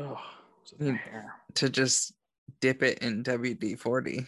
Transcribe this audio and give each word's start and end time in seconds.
Oh, 0.00 0.18
so 0.64 0.76
hair. 0.80 1.34
to 1.56 1.68
just 1.68 2.14
dip 2.60 2.82
it 2.82 3.00
in 3.00 3.22
WD 3.22 3.78
40. 3.78 4.26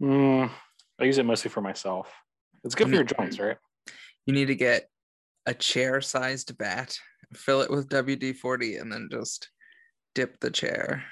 Mm, 0.00 0.50
I 1.00 1.04
use 1.04 1.18
it 1.18 1.26
mostly 1.26 1.50
for 1.50 1.60
myself. 1.60 2.12
It's 2.64 2.74
good 2.74 2.88
for 2.88 2.94
your 2.94 3.04
joints, 3.04 3.38
right? 3.40 3.56
You 4.26 4.34
need 4.34 4.46
to 4.46 4.54
get 4.54 4.88
a 5.46 5.54
chair 5.54 6.00
sized 6.00 6.56
bat, 6.58 6.96
fill 7.34 7.60
it 7.60 7.70
with 7.70 7.88
WD 7.88 8.36
40, 8.36 8.76
and 8.76 8.92
then 8.92 9.08
just 9.10 9.50
dip 10.14 10.38
the 10.40 10.50
chair. 10.50 11.04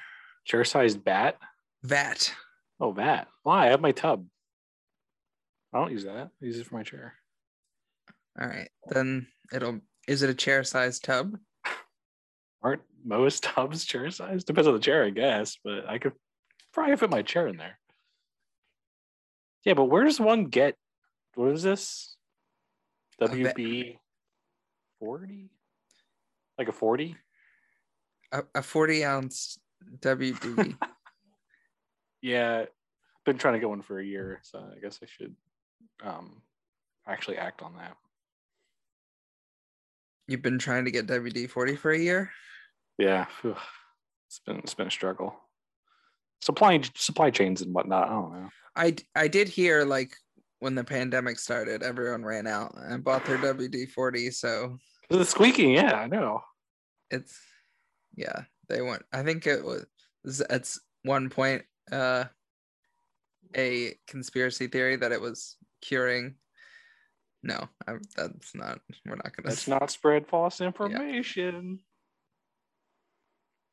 Chair 0.44 0.64
sized 0.64 1.04
bat. 1.04 1.36
Vat. 1.82 2.32
Oh, 2.80 2.92
that. 2.94 3.28
Why? 3.42 3.66
I 3.66 3.70
have 3.70 3.80
my 3.80 3.92
tub. 3.92 4.24
I 5.72 5.80
don't 5.80 5.92
use 5.92 6.04
that. 6.04 6.30
I 6.40 6.46
use 6.46 6.58
it 6.58 6.66
for 6.66 6.76
my 6.76 6.82
chair. 6.82 7.14
All 8.40 8.46
right. 8.46 8.68
Then 8.86 9.26
it'll, 9.52 9.80
is 10.06 10.22
it 10.22 10.30
a 10.30 10.34
chair 10.34 10.64
sized 10.64 11.04
tub? 11.04 11.36
Aren't 12.62 12.82
most 13.04 13.42
tubs 13.44 13.84
chair 13.84 14.10
size? 14.10 14.44
Depends 14.44 14.68
on 14.68 14.74
the 14.74 14.80
chair, 14.80 15.04
I 15.04 15.10
guess, 15.10 15.58
but 15.62 15.88
I 15.88 15.98
could 15.98 16.12
probably 16.72 16.96
fit 16.96 17.10
my 17.10 17.22
chair 17.22 17.46
in 17.46 17.56
there. 17.56 17.78
Yeah, 19.64 19.74
but 19.74 19.86
where 19.86 20.04
does 20.04 20.20
one 20.20 20.44
get 20.44 20.76
what 21.34 21.52
is 21.52 21.62
this? 21.62 22.16
WB 23.20 23.98
40? 24.98 25.50
Like 26.56 26.68
a 26.68 26.72
40? 26.72 27.16
A, 28.32 28.42
a 28.56 28.62
40 28.62 29.04
ounce 29.04 29.58
WD. 30.00 30.76
Yeah. 32.20 32.64
Been 33.24 33.38
trying 33.38 33.54
to 33.54 33.60
get 33.60 33.68
one 33.68 33.82
for 33.82 34.00
a 34.00 34.04
year, 34.04 34.40
so 34.42 34.58
I 34.58 34.80
guess 34.80 34.98
I 35.02 35.06
should 35.06 35.36
um 36.02 36.42
actually 37.06 37.36
act 37.36 37.62
on 37.62 37.76
that. 37.76 37.96
You've 40.28 40.42
been 40.42 40.58
trying 40.58 40.84
to 40.84 40.90
get 40.90 41.06
WD 41.06 41.50
40 41.50 41.76
for 41.76 41.90
a 41.90 41.98
year? 41.98 42.30
Yeah. 42.98 43.26
It's 43.42 44.40
been 44.46 44.58
it's 44.58 44.74
been 44.74 44.88
a 44.88 44.90
struggle. 44.90 45.34
Supply 46.42 46.80
supply 46.94 47.30
chains 47.30 47.62
and 47.62 47.74
whatnot. 47.74 48.08
I 48.08 48.10
don't 48.10 48.32
know. 48.32 48.48
I, 48.76 48.94
I 49.16 49.26
did 49.26 49.48
hear 49.48 49.84
like 49.84 50.14
when 50.60 50.74
the 50.74 50.84
pandemic 50.84 51.38
started, 51.38 51.82
everyone 51.82 52.24
ran 52.24 52.46
out 52.46 52.74
and 52.76 53.02
bought 53.02 53.24
their 53.24 53.38
WD 53.38 53.90
40. 53.90 54.30
So 54.30 54.76
The 55.08 55.24
squeaking, 55.24 55.70
yeah, 55.72 55.94
I 55.94 56.06
know. 56.06 56.42
it's, 57.10 57.38
yeah, 58.14 58.42
they 58.68 58.82
went. 58.82 59.02
I 59.12 59.22
think 59.22 59.46
it 59.46 59.64
was 59.64 60.40
at 60.42 60.70
one 61.04 61.30
point 61.30 61.62
uh, 61.90 62.24
a 63.56 63.94
conspiracy 64.06 64.66
theory 64.66 64.96
that 64.96 65.12
it 65.12 65.20
was 65.20 65.56
curing. 65.80 66.34
No, 67.42 67.68
I, 67.86 67.94
that's 68.16 68.54
not. 68.54 68.80
We're 69.06 69.16
not 69.16 69.36
gonna. 69.36 69.48
Let's 69.48 69.68
not 69.68 69.90
spread 69.90 70.26
false 70.26 70.60
information. 70.60 71.80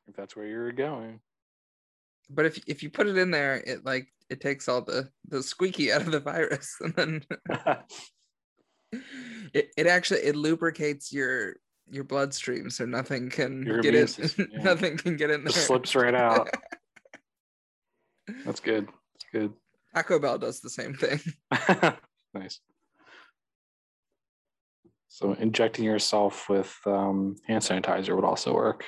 If 0.06 0.14
that's 0.14 0.36
where 0.36 0.46
you're 0.46 0.72
going. 0.72 1.20
But 2.30 2.46
if 2.46 2.62
if 2.66 2.82
you 2.82 2.90
put 2.90 3.06
it 3.08 3.18
in 3.18 3.30
there, 3.30 3.56
it 3.56 3.84
like 3.84 4.08
it 4.30 4.40
takes 4.40 4.68
all 4.68 4.82
the 4.82 5.10
the 5.28 5.42
squeaky 5.42 5.92
out 5.92 6.02
of 6.02 6.12
the 6.12 6.20
virus, 6.20 6.76
and 6.80 6.94
then 6.94 7.22
it, 9.52 9.70
it 9.76 9.86
actually 9.86 10.20
it 10.20 10.36
lubricates 10.36 11.12
your 11.12 11.56
your 11.88 12.04
bloodstream, 12.04 12.70
so 12.70 12.84
nothing 12.84 13.30
can 13.30 13.64
Your 13.64 13.80
get 13.80 13.94
in. 13.94 14.08
yeah. 14.38 14.62
nothing 14.62 14.96
can 14.96 15.16
get 15.16 15.30
in 15.30 15.44
there. 15.44 15.52
Just 15.52 15.66
slips 15.66 15.94
right 15.94 16.14
out. 16.14 16.48
That's 18.44 18.58
good. 18.58 18.86
That's 18.86 19.26
good. 19.32 19.52
Taco 19.94 20.18
Bell 20.18 20.38
does 20.38 20.60
the 20.60 20.70
same 20.70 20.94
thing. 20.94 21.20
nice. 22.34 22.60
So 25.16 25.32
injecting 25.32 25.82
yourself 25.86 26.46
with 26.50 26.78
um, 26.84 27.36
hand 27.46 27.62
sanitizer 27.62 28.14
would 28.14 28.26
also 28.26 28.52
work. 28.52 28.84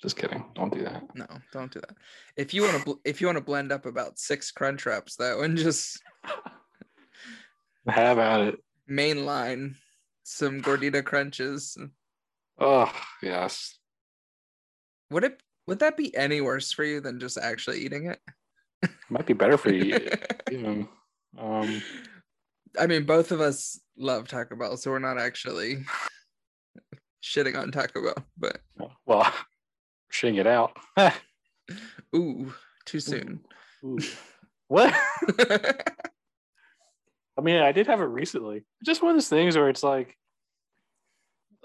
Just 0.00 0.16
kidding. 0.16 0.44
Don't 0.54 0.72
do 0.72 0.84
that. 0.84 1.02
No, 1.16 1.26
don't 1.52 1.72
do 1.72 1.80
that. 1.80 1.96
If 2.36 2.54
you 2.54 2.62
want 2.62 2.78
to, 2.78 2.84
bl- 2.84 3.00
if 3.04 3.20
you 3.20 3.26
want 3.26 3.38
to 3.38 3.44
blend 3.44 3.72
up 3.72 3.84
about 3.84 4.20
six 4.20 4.52
crunch 4.52 4.86
wraps 4.86 5.16
though, 5.16 5.42
and 5.42 5.58
just 5.58 6.00
Have 7.88 8.20
at 8.20 8.40
it. 8.42 8.54
mainline 8.88 9.74
some 10.22 10.62
gordita 10.62 11.04
crunches, 11.04 11.76
Oh 12.60 12.92
yes. 13.20 13.76
would 15.10 15.24
it 15.24 15.42
would 15.66 15.80
that 15.80 15.96
be 15.96 16.14
any 16.16 16.40
worse 16.40 16.70
for 16.70 16.84
you 16.84 17.00
than 17.00 17.18
just 17.18 17.36
actually 17.36 17.80
eating 17.80 18.06
it? 18.06 18.20
Might 19.10 19.26
be 19.26 19.32
better 19.32 19.58
for 19.58 19.72
you. 19.72 19.98
even. 20.52 20.88
Um, 21.36 21.82
I 22.78 22.86
mean, 22.86 23.04
both 23.04 23.32
of 23.32 23.40
us 23.40 23.80
love 23.96 24.28
Taco 24.28 24.56
Bell, 24.56 24.76
so 24.76 24.90
we're 24.90 24.98
not 24.98 25.18
actually 25.18 25.84
shitting 27.22 27.56
on 27.56 27.70
Taco 27.70 28.02
Bell, 28.02 28.24
but 28.36 28.60
well, 29.06 29.32
shitting 30.12 30.38
it 30.38 30.46
out. 30.46 30.76
ooh, 32.14 32.52
too 32.84 33.00
soon. 33.00 33.40
Ooh. 33.84 33.98
What? 34.70 34.94
I 37.38 37.40
mean, 37.40 37.62
I 37.62 37.72
did 37.72 37.86
have 37.86 38.02
it 38.02 38.04
recently. 38.04 38.66
Just 38.84 39.00
one 39.00 39.12
of 39.12 39.16
those 39.16 39.30
things 39.30 39.56
where 39.56 39.70
it's 39.70 39.82
like 39.82 40.14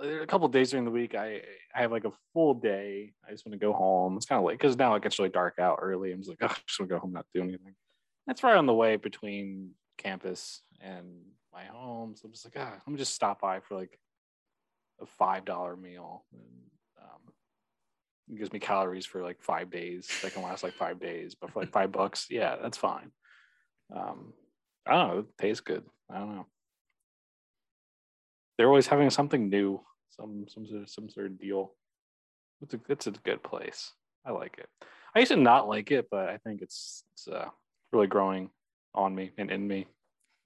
uh, 0.01 0.21
a 0.21 0.25
couple 0.25 0.47
days 0.47 0.71
during 0.71 0.85
the 0.85 0.91
week, 0.91 1.13
I 1.13 1.41
I 1.75 1.81
have 1.81 1.91
like 1.91 2.05
a 2.05 2.13
full 2.33 2.53
day. 2.53 3.11
I 3.27 3.31
just 3.31 3.45
want 3.45 3.59
to 3.59 3.65
go 3.65 3.73
home. 3.73 4.15
It's 4.15 4.25
kind 4.25 4.39
of 4.39 4.45
late 4.45 4.57
because 4.57 4.77
now 4.77 4.95
it 4.95 5.03
gets 5.03 5.19
really 5.19 5.31
dark 5.31 5.59
out 5.59 5.79
early. 5.81 6.13
I'm 6.13 6.19
just 6.19 6.29
like, 6.29 6.37
oh, 6.43 6.45
I 6.45 6.55
just 6.65 6.79
want 6.79 6.89
to 6.89 6.95
go 6.95 6.99
home, 6.99 7.11
not 7.11 7.25
do 7.33 7.41
anything. 7.41 7.75
That's 8.25 8.41
right 8.41 8.55
on 8.55 8.67
the 8.67 8.73
way 8.73 8.95
between 8.95 9.71
campus 10.03 10.61
and 10.81 11.05
my 11.53 11.65
home. 11.65 12.15
So 12.15 12.25
I'm 12.25 12.31
just 12.31 12.45
like, 12.45 12.55
ah, 12.57 12.73
let 12.73 12.87
me 12.87 12.97
just 12.97 13.15
stop 13.15 13.41
by 13.41 13.59
for 13.59 13.75
like 13.75 13.97
a 15.01 15.05
five 15.05 15.45
dollar 15.45 15.75
meal. 15.75 16.25
And, 16.33 16.41
um, 17.01 17.33
it 18.29 18.37
gives 18.37 18.53
me 18.53 18.59
calories 18.59 19.05
for 19.05 19.21
like 19.21 19.41
five 19.41 19.69
days. 19.69 20.09
That 20.21 20.33
can 20.33 20.43
last 20.43 20.63
like 20.63 20.73
five 20.73 20.99
days, 20.99 21.35
but 21.39 21.51
for 21.51 21.61
like 21.61 21.71
five 21.71 21.91
bucks, 21.91 22.27
yeah, 22.29 22.55
that's 22.61 22.77
fine. 22.77 23.11
Um, 23.95 24.33
I 24.85 24.91
don't 24.91 25.07
know. 25.07 25.19
It 25.19 25.25
tastes 25.39 25.61
good. 25.61 25.83
I 26.09 26.19
don't 26.19 26.35
know. 26.35 26.45
They're 28.57 28.67
always 28.67 28.87
having 28.87 29.09
something 29.09 29.49
new, 29.49 29.81
some 30.09 30.45
some 30.47 30.67
sort 30.67 30.83
of 30.83 30.89
some 30.89 31.09
sort 31.09 31.27
of 31.27 31.39
deal. 31.39 31.73
It's 32.61 32.73
a 32.73 32.79
it's 32.89 33.07
a 33.07 33.11
good 33.11 33.43
place. 33.43 33.91
I 34.25 34.31
like 34.31 34.57
it. 34.57 34.69
I 35.15 35.19
used 35.19 35.31
to 35.31 35.37
not 35.37 35.67
like 35.67 35.91
it, 35.91 36.07
but 36.09 36.29
I 36.29 36.37
think 36.37 36.61
it's 36.61 37.03
it's 37.13 37.27
uh, 37.27 37.49
really 37.91 38.07
growing 38.07 38.49
on 38.95 39.15
me 39.15 39.31
and 39.37 39.51
in 39.51 39.67
me. 39.67 39.87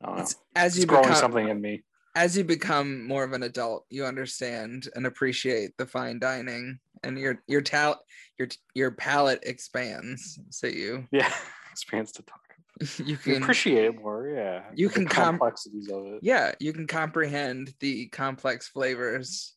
I 0.02 0.06
don't 0.08 0.16
know. 0.16 0.22
It's, 0.24 0.35
as 0.56 0.75
It's 0.75 0.81
you 0.81 0.88
growing 0.88 1.06
become, 1.06 1.16
something 1.16 1.47
in 1.47 1.62
me. 1.62 1.84
as 2.16 2.38
you 2.38 2.44
become 2.44 3.08
more 3.08 3.24
of 3.24 3.34
an 3.34 3.44
adult, 3.44 3.85
you 3.90 4.06
understand 4.06 4.88
and 4.96 5.06
appreciate 5.06 5.78
the 5.78 5.85
fine 5.85 6.19
dining, 6.19 6.80
and 7.03 7.18
your 7.18 7.44
your 7.47 7.62
talent 7.62 8.00
your 8.38 8.47
your 8.74 8.91
palate 8.91 9.40
expands. 9.44 10.40
So 10.50 10.68
you 10.68 11.07
Yeah, 11.12 11.31
expands 11.72 12.12
to 12.13 12.24
talk. 12.24 12.41
you 12.80 12.88
You 13.06 13.18
can 13.18 13.44
appreciate 13.44 13.86
it 13.86 14.00
more. 14.02 14.28
Yeah, 14.28 14.63
You 14.74 14.88
the 14.88 14.94
can 14.94 15.06
com- 15.06 15.34
complexities 15.34 15.90
of 15.90 16.06
it. 16.07 16.19
yeah 16.22 16.53
you 16.59 16.74
can 16.74 16.88
comprehend 16.88 17.74
the 17.80 18.07
complex 18.07 18.68
flavors 18.68 19.56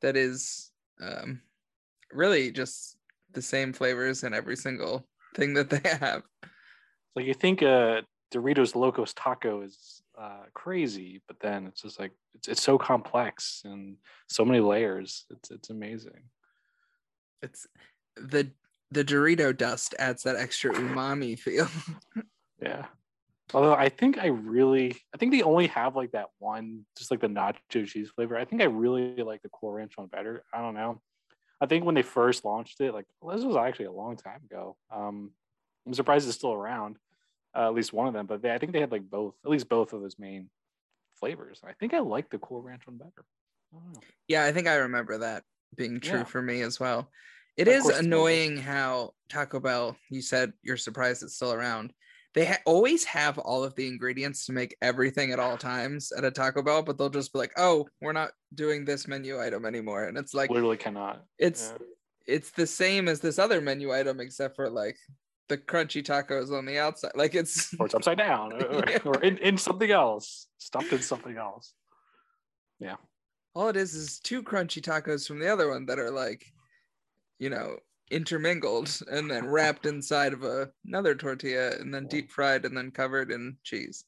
that 0.00 0.16
is 0.16 0.70
um 1.00 1.40
really 2.12 2.50
just 2.50 2.96
the 3.32 3.42
same 3.42 3.72
flavors 3.72 4.24
in 4.24 4.32
every 4.34 4.56
single 4.56 5.06
thing 5.34 5.54
that 5.54 5.70
they 5.70 5.88
have 6.00 6.22
Like 7.18 7.26
you 7.26 7.34
think 7.34 7.64
uh 7.64 8.02
Doritos 8.32 8.76
Locos 8.76 9.12
Taco 9.12 9.62
is 9.62 10.02
uh 10.16 10.44
crazy, 10.54 11.20
but 11.26 11.40
then 11.40 11.66
it's 11.66 11.82
just 11.82 11.98
like 11.98 12.12
it's 12.36 12.46
it's 12.46 12.62
so 12.62 12.78
complex 12.78 13.62
and 13.64 13.96
so 14.28 14.44
many 14.44 14.60
layers. 14.60 15.24
It's 15.28 15.50
it's 15.50 15.68
amazing. 15.68 16.22
it's 17.42 17.66
the 18.14 18.52
the 18.92 19.04
dorito 19.04 19.54
dust 19.56 19.96
adds 19.98 20.22
that 20.22 20.36
extra 20.36 20.72
umami 20.72 21.36
feel 21.44 21.66
Yeah. 22.62 22.86
Although 23.52 23.74
I 23.74 23.88
think 23.88 24.18
I 24.18 24.28
really 24.28 24.94
I 25.12 25.16
think 25.16 25.32
they 25.32 25.42
only 25.42 25.66
have 25.66 25.96
like 25.96 26.12
that 26.12 26.28
one, 26.38 26.86
just 26.96 27.10
like 27.10 27.20
the 27.20 27.26
nacho 27.26 27.84
cheese 27.84 28.10
flavor. 28.14 28.36
I 28.36 28.44
think 28.44 28.62
I 28.62 28.66
really 28.66 29.24
like 29.24 29.42
the 29.42 29.48
Cool 29.48 29.72
Ranch 29.72 29.96
one 29.96 30.06
better. 30.06 30.44
I 30.54 30.60
don't 30.60 30.74
know. 30.74 31.00
I 31.60 31.66
think 31.66 31.84
when 31.84 31.96
they 31.96 32.02
first 32.02 32.44
launched 32.44 32.80
it, 32.80 32.94
like 32.94 33.06
well, 33.20 33.36
this 33.36 33.44
was 33.44 33.56
actually 33.56 33.86
a 33.86 33.92
long 33.92 34.16
time 34.16 34.42
ago. 34.48 34.76
Um 34.94 35.32
I'm 35.84 35.94
surprised 35.94 36.28
it's 36.28 36.36
still 36.36 36.52
around. 36.52 36.98
Uh, 37.56 37.66
at 37.68 37.74
least 37.74 37.92
one 37.92 38.06
of 38.06 38.12
them, 38.14 38.26
but 38.26 38.42
they, 38.42 38.52
I 38.52 38.58
think 38.58 38.72
they 38.72 38.80
had 38.80 38.92
like 38.92 39.08
both, 39.08 39.34
at 39.44 39.50
least 39.50 39.68
both 39.68 39.92
of 39.92 40.00
those 40.02 40.18
main 40.18 40.50
flavors. 41.18 41.60
I 41.64 41.72
think 41.72 41.94
I 41.94 42.00
like 42.00 42.30
the 42.30 42.38
Cool 42.38 42.62
Ranch 42.62 42.86
one 42.86 42.96
better. 42.98 43.24
I 43.74 43.76
don't 43.78 43.92
know. 43.94 44.00
yeah 44.28 44.44
i 44.44 44.52
think 44.52 44.66
i 44.66 44.76
remember 44.76 45.18
that 45.18 45.42
being 45.76 46.00
true 46.00 46.20
Yeah. 46.20 46.24
for 46.24 46.40
me 46.40 46.62
as 46.62 46.80
well 46.80 47.10
It 47.58 47.68
Of 47.68 47.74
is 47.74 47.88
annoying 47.90 48.56
how 48.56 49.12
Taco 49.28 49.60
Bell, 49.60 49.94
you 50.10 50.22
said 50.22 50.52
you're 50.62 50.78
surprised 50.78 51.22
it's 51.22 51.34
still 51.36 51.52
around. 51.52 51.92
They 52.34 52.46
ha- 52.46 52.62
always 52.64 53.04
have 53.04 53.36
all 53.38 53.64
of 53.64 53.74
the 53.74 53.86
ingredients 53.88 54.46
to 54.46 54.52
make 54.52 54.74
everything 54.80 55.32
at 55.32 55.38
all 55.40 55.56
times 55.58 56.12
at 56.16 56.24
a 56.24 56.30
Taco 56.30 56.62
Bell, 56.62 56.82
but 56.82 56.96
they'll 56.96 57.10
just 57.10 57.32
be 57.32 57.38
like, 57.40 57.52
"Oh, 57.58 57.86
we're 58.00 58.12
not 58.12 58.30
doing 58.54 58.84
this 58.86 59.06
menu 59.08 59.38
item 59.40 59.66
anymore." 59.66 60.04
And 60.04 60.16
it's 60.16 60.32
like 60.34 60.48
Literally 60.50 60.76
cannot. 60.78 61.24
it's 61.38 61.72
Yeah. 61.78 61.86
it's 62.36 62.50
the 62.52 62.66
same 62.66 63.06
as 63.08 63.20
this 63.20 63.38
other 63.38 63.60
menu 63.60 63.92
item 63.92 64.20
except 64.20 64.54
for 64.56 64.70
like 64.70 64.96
the 65.48 65.58
crunchy 65.58 66.02
tacos 66.02 66.52
on 66.56 66.66
the 66.66 66.78
outside. 66.78 67.12
Like 67.14 67.34
it's 67.34 67.74
or 67.80 67.86
it's 67.86 67.94
upside 67.94 68.18
down 68.18 68.52
or, 68.52 68.66
or- 68.66 68.84
Yeah. 68.88 68.98
or 69.04 69.20
in, 69.22 69.38
in 69.38 69.56
something 69.58 69.90
else 69.90 70.46
stuffed 70.58 70.92
in 70.92 71.00
something 71.02 71.36
else 71.36 71.72
Yeah. 72.80 72.96
all 73.54 73.68
it 73.68 73.76
is 73.76 73.94
is 73.94 74.18
two 74.20 74.42
crunchy 74.42 74.82
tacos 74.82 75.26
from 75.26 75.38
the 75.38 75.48
other 75.52 75.68
one 75.70 75.86
that 75.86 75.98
are 75.98 76.10
like, 76.10 76.44
you 77.38 77.48
know, 77.50 77.76
intermingled 78.10 78.90
and 79.10 79.30
then 79.30 79.46
wrapped 79.56 79.86
inside 79.86 80.32
of 80.32 80.42
a, 80.44 80.70
another 80.86 81.14
tortilla 81.14 81.72
and 81.80 81.92
then 81.92 82.06
deep 82.06 82.30
fried 82.30 82.64
and 82.64 82.76
then 82.76 82.90
covered 82.90 83.30
in 83.30 83.56
cheese. 83.64 84.04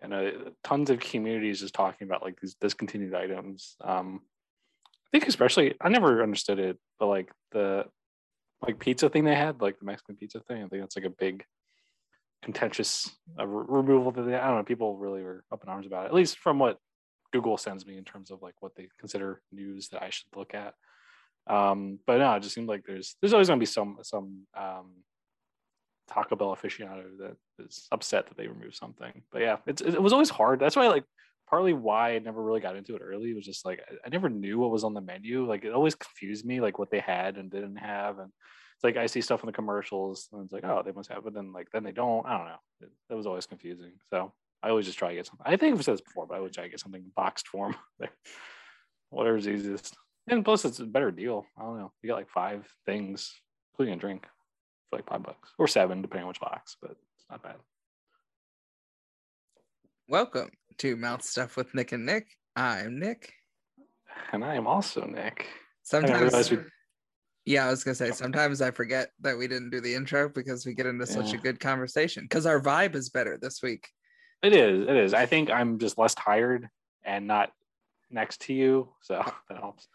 and 0.00 0.14
uh, 0.14 0.30
tons 0.64 0.90
of 0.90 0.98
communities 1.00 1.60
just 1.60 1.74
talking 1.74 2.06
about 2.06 2.22
like 2.22 2.40
these 2.40 2.54
discontinued 2.54 3.14
items. 3.14 3.76
Um, 3.82 4.22
I 5.06 5.10
think 5.12 5.28
especially 5.28 5.74
I 5.80 5.88
never 5.88 6.22
understood 6.22 6.58
it, 6.58 6.78
but 6.98 7.06
like 7.06 7.30
the 7.52 7.84
like 8.62 8.78
pizza 8.78 9.08
thing 9.08 9.24
they 9.24 9.34
had, 9.34 9.60
like 9.60 9.78
the 9.78 9.86
Mexican 9.86 10.16
pizza 10.16 10.40
thing. 10.40 10.58
I 10.62 10.68
think 10.68 10.82
that's 10.82 10.96
like 10.96 11.06
a 11.06 11.10
big 11.10 11.44
contentious 12.42 13.10
uh, 13.38 13.46
re- 13.46 13.64
removal 13.68 14.12
that 14.12 14.22
they, 14.22 14.34
I 14.34 14.46
don't 14.48 14.56
know. 14.58 14.64
People 14.64 14.96
really 14.96 15.22
were 15.22 15.44
up 15.52 15.62
in 15.62 15.68
arms 15.68 15.86
about 15.86 16.04
it, 16.04 16.08
at 16.08 16.14
least 16.14 16.38
from 16.38 16.58
what 16.58 16.78
Google 17.32 17.56
sends 17.56 17.86
me 17.86 17.96
in 17.96 18.04
terms 18.04 18.30
of 18.30 18.42
like 18.42 18.54
what 18.60 18.74
they 18.74 18.88
consider 18.98 19.42
news 19.52 19.88
that 19.88 20.02
I 20.02 20.10
should 20.10 20.28
look 20.34 20.54
at. 20.54 20.74
Um, 21.46 21.98
but 22.06 22.18
no, 22.18 22.34
it 22.34 22.42
just 22.42 22.54
seemed 22.54 22.68
like 22.68 22.84
there's 22.86 23.16
there's 23.20 23.32
always 23.32 23.48
gonna 23.48 23.60
be 23.60 23.66
some 23.66 23.98
some 24.02 24.46
um, 24.56 24.90
Taco 26.08 26.36
Bell 26.36 26.54
aficionado 26.54 27.04
that 27.18 27.36
is 27.64 27.88
upset 27.92 28.26
that 28.26 28.36
they 28.36 28.46
removed 28.46 28.74
something. 28.74 29.22
But 29.32 29.42
yeah, 29.42 29.56
it's 29.66 29.80
it 29.80 30.02
was 30.02 30.12
always 30.12 30.30
hard. 30.30 30.60
That's 30.60 30.76
why 30.76 30.88
like 30.88 31.04
partly 31.50 31.72
why 31.72 32.14
I 32.14 32.18
never 32.20 32.40
really 32.40 32.60
got 32.60 32.76
into 32.76 32.94
it 32.94 33.02
early 33.02 33.34
was 33.34 33.44
just 33.44 33.66
like 33.66 33.82
I, 34.04 34.08
never 34.08 34.30
knew 34.30 34.58
what 34.58 34.70
was 34.70 34.84
on 34.84 34.94
the 34.94 35.00
menu. 35.00 35.46
Like 35.46 35.64
it 35.64 35.72
always 35.72 35.96
confused 35.96 36.46
me 36.46 36.60
like 36.60 36.78
what 36.78 36.90
they 36.90 37.00
had 37.00 37.36
and 37.36 37.50
didn't 37.50 37.76
have. 37.76 38.20
And 38.20 38.30
it's 38.76 38.84
like 38.84 38.96
I 38.96 39.06
see 39.06 39.20
stuff 39.20 39.42
in 39.42 39.48
the 39.48 39.52
commercials 39.52 40.28
and 40.32 40.44
it's 40.44 40.52
like, 40.52 40.64
oh, 40.64 40.82
they 40.84 40.92
must 40.92 41.10
have 41.10 41.26
it. 41.26 41.26
And 41.26 41.36
then 41.36 41.52
like 41.52 41.68
then 41.72 41.82
they 41.82 41.90
don't. 41.92 42.24
I 42.24 42.38
don't 42.38 42.46
know. 42.46 42.60
It, 42.82 42.90
that 43.08 43.16
was 43.16 43.26
always 43.26 43.46
confusing. 43.46 43.92
So 44.10 44.32
I 44.62 44.70
always 44.70 44.86
just 44.86 44.98
try 44.98 45.08
to 45.08 45.16
get 45.16 45.26
something. 45.26 45.44
I 45.44 45.56
think 45.56 45.76
I've 45.76 45.84
said 45.84 45.94
this 45.94 46.00
before, 46.00 46.26
but 46.26 46.36
I 46.36 46.40
would 46.40 46.52
try 46.52 46.64
to 46.64 46.70
get 46.70 46.80
something 46.80 47.04
boxed 47.16 47.48
form. 47.48 47.74
Whatever's 49.10 49.48
easiest. 49.48 49.96
And 50.28 50.44
plus 50.44 50.64
it's 50.64 50.78
a 50.78 50.84
better 50.84 51.10
deal. 51.10 51.46
I 51.58 51.62
don't 51.62 51.78
know. 51.78 51.92
You 52.02 52.08
got 52.08 52.16
like 52.16 52.30
five 52.30 52.68
things, 52.86 53.34
including 53.72 53.94
a 53.94 53.98
drink 53.98 54.24
for 54.88 54.98
like 54.98 55.08
five 55.08 55.24
bucks. 55.24 55.50
Or 55.58 55.66
seven, 55.66 56.00
depending 56.00 56.24
on 56.24 56.28
which 56.28 56.40
box, 56.40 56.76
but 56.80 56.92
it's 56.92 57.26
not 57.28 57.42
bad. 57.42 57.56
Welcome 60.06 60.50
to 60.80 60.96
Mouth 60.96 61.22
Stuff 61.22 61.56
with 61.58 61.74
Nick 61.74 61.92
and 61.92 62.06
Nick. 62.06 62.38
I'm 62.56 62.98
Nick. 62.98 63.34
And 64.32 64.42
I 64.42 64.54
am 64.54 64.66
also 64.66 65.04
Nick. 65.04 65.46
Sometimes, 65.82 66.50
we 66.50 66.58
yeah, 67.44 67.66
I 67.66 67.70
was 67.70 67.84
gonna 67.84 67.94
say 67.94 68.12
sometimes 68.12 68.62
I 68.62 68.70
forget 68.70 69.10
that 69.20 69.36
we 69.36 69.46
didn't 69.46 69.68
do 69.68 69.82
the 69.82 69.94
intro 69.94 70.30
because 70.30 70.64
we 70.64 70.72
get 70.72 70.86
into 70.86 71.06
such 71.06 71.34
a 71.34 71.36
good 71.36 71.60
conversation 71.60 72.22
because 72.24 72.46
our 72.46 72.62
vibe 72.62 72.94
is 72.94 73.10
better 73.10 73.38
this 73.38 73.62
week. 73.62 73.88
It 74.42 74.54
is. 74.54 74.88
It 74.88 74.96
is. 74.96 75.12
I 75.12 75.26
think 75.26 75.50
I'm 75.50 75.78
just 75.78 75.98
less 75.98 76.14
tired 76.14 76.66
and 77.04 77.26
not 77.26 77.52
next 78.10 78.40
to 78.42 78.54
you, 78.54 78.88
so 79.02 79.22
that 79.50 79.58
helps. 79.58 79.86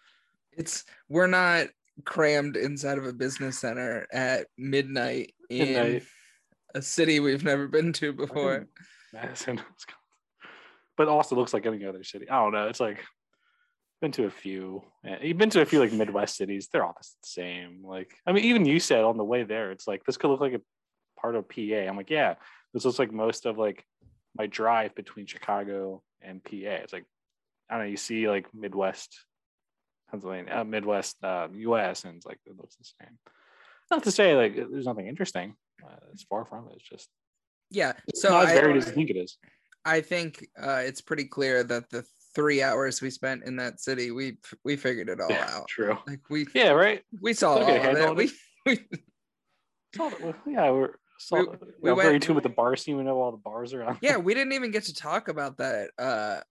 It's 0.52 0.84
we're 1.10 1.26
not 1.26 1.70
crammed 2.04 2.58
inside 2.58 3.00
of 3.00 3.08
a 3.08 3.14
business 3.14 3.58
center 3.58 4.06
at 4.14 4.46
midnight 4.56 5.34
in 5.50 5.74
Midnight. 5.74 6.04
a 6.76 6.82
city 6.84 7.20
we've 7.20 7.44
never 7.44 7.68
been 7.68 7.92
to 7.94 8.14
before. 8.14 8.68
Madison, 9.14 9.56
Wisconsin. 9.74 10.05
But 10.98 11.08
also 11.08 11.36
looks 11.36 11.54
like 11.54 11.66
any 11.66 11.86
other 11.86 12.04
city. 12.04 12.30
I 12.30 12.42
don't 12.42 12.54
know. 12.54 12.68
It's 12.68 12.80
like 12.80 13.04
been 14.02 14.12
to 14.14 14.26
a 14.26 14.30
few. 14.32 14.84
Yeah, 15.04 15.18
You've 15.22 15.38
been 15.38 15.50
to 15.52 15.62
a 15.62 15.66
few 15.66 15.80
like 15.80 15.92
Midwest 15.92 16.36
cities. 16.38 16.70
They're 16.72 16.86
all 16.86 16.96
the 17.00 17.08
same. 17.24 17.84
Like 17.84 18.14
I 18.26 18.32
mean, 18.32 18.46
even 18.46 18.66
you 18.66 18.80
said 18.80 19.04
on 19.04 19.18
the 19.18 19.24
way 19.24 19.44
there, 19.44 19.72
it's 19.72 19.88
like 19.88 20.04
this 20.06 20.18
could 20.18 20.30
look 20.30 20.42
like 20.42 20.54
a 20.54 20.62
part 21.20 21.36
of 21.36 21.50
PA. 21.50 21.62
I'm 21.62 21.98
like, 21.98 22.10
yeah, 22.10 22.36
this 22.74 22.86
looks 22.86 23.00
like 23.00 23.12
most 23.12 23.46
of 23.46 23.58
like 23.58 23.84
my 24.38 24.48
drive 24.48 24.96
between 24.96 25.26
Chicago 25.26 26.02
and 26.22 26.44
PA. 26.44 26.52
It's 26.52 26.94
like 26.94 27.06
I 27.70 27.76
don't 27.76 27.86
know. 27.86 27.90
You 27.90 27.98
see 27.98 28.30
like 28.30 28.48
Midwest 28.54 29.18
Pennsylvania, 30.12 30.54
uh, 30.56 30.64
Midwest 30.64 31.18
uh, 31.24 31.48
U.S. 31.54 32.04
and 32.04 32.16
it's 32.16 32.26
like 32.26 32.40
it 32.46 32.56
looks 32.58 32.76
the 32.76 32.86
same. 33.02 33.18
Not 33.92 34.04
to 34.04 34.12
say 34.12 34.36
like 34.36 34.56
there's 34.56 34.86
nothing 34.86 35.08
interesting. 35.08 35.56
Uh, 35.84 35.96
it's 36.12 36.24
far 36.24 36.46
from 36.46 36.68
it. 36.68 36.74
It's 36.76 36.88
just 36.90 37.10
Yeah. 37.70 37.94
so 38.14 38.28
So 38.28 38.30
not 38.30 38.46
as 38.46 38.52
I, 38.52 38.62
varied 38.62 38.78
as 38.78 38.88
you 38.88 38.94
think 38.94 39.10
it 39.10 39.18
is. 39.18 39.38
I 39.86 40.02
think 40.02 40.48
uh, 40.62 40.82
it's 40.84 41.02
pretty 41.02 41.26
clear 41.26 41.64
that 41.64 41.90
the 41.90 42.04
three 42.34 42.62
hours 42.62 43.02
we 43.02 43.10
spent 43.10 43.44
in 43.44 43.56
that 43.58 43.80
city, 43.80 44.12
we 44.12 44.38
we 44.64 44.76
figured 44.76 45.10
it 45.10 45.22
all 45.22 45.30
Yeah, 45.30 45.48
out. 45.52 45.68
true. 45.68 45.98
Like 46.08 46.22
we 46.30 46.48
Yeah, 46.54 46.72
right. 46.72 47.02
we 47.22 47.34
saw 47.34 47.56
Look 47.56 47.70
all 47.70 47.76
of 47.76 47.82
handle 47.82 48.20
it. 48.20 48.32
We, 48.66 48.72
we 48.74 48.80
Saw 49.96 50.10
the- 50.10 50.36
yeah, 50.48 50.72
we're 50.72 50.96
saw, 51.20 51.38
We- 51.38 51.46
we, 51.46 51.52
we 51.82 51.92
we 51.94 52.02
very 52.02 52.12
went- 52.14 52.24
tuned 52.24 52.36
with 52.36 52.44
the 52.44 52.50
bar 52.50 52.76
scene. 52.76 52.98
We 52.98 53.04
know 53.04 53.22
all 53.22 53.32
the 53.32 53.38
bars 53.38 53.74
around. 53.74 54.00
yeah, 54.02 54.18
we 54.28 54.34
didn't 54.34 54.54
even 54.54 54.72
get 54.72 54.84
to 54.86 54.94
talk 54.94 55.28
about 55.28 55.58
that 55.58 55.92
uh 55.98 56.42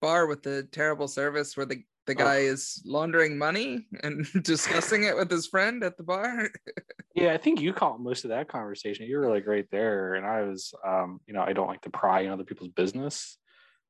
bar 0.00 0.26
with 0.26 0.42
the 0.42 0.62
terrible 0.70 1.08
service 1.08 1.56
where 1.56 1.66
the 1.66 1.82
the 2.08 2.14
Oh. 2.14 2.24
guy 2.24 2.38
is 2.38 2.82
laundering 2.84 3.38
money 3.38 3.86
and 4.02 4.26
discussing 4.42 5.04
it 5.04 5.16
with 5.16 5.30
his 5.30 5.46
friend 5.46 5.84
at 5.84 5.96
the 5.96 6.02
bar. 6.02 6.50
yeah. 7.14 7.32
I 7.32 7.36
think 7.38 7.60
you 7.60 7.72
caught 7.72 8.00
most 8.00 8.24
of 8.24 8.30
that 8.30 8.48
conversation. 8.48 9.06
You 9.06 9.18
were 9.18 9.30
like 9.30 9.46
right 9.46 9.66
there, 9.70 10.14
and 10.14 10.26
I 10.26 10.42
was, 10.42 10.74
um, 10.84 11.20
you 11.26 11.34
know, 11.34 11.42
I 11.42 11.52
don't 11.52 11.68
like 11.68 11.82
to 11.82 11.90
pry 11.90 12.20
in 12.22 12.30
other 12.30 12.44
people's 12.44 12.70
business, 12.70 13.38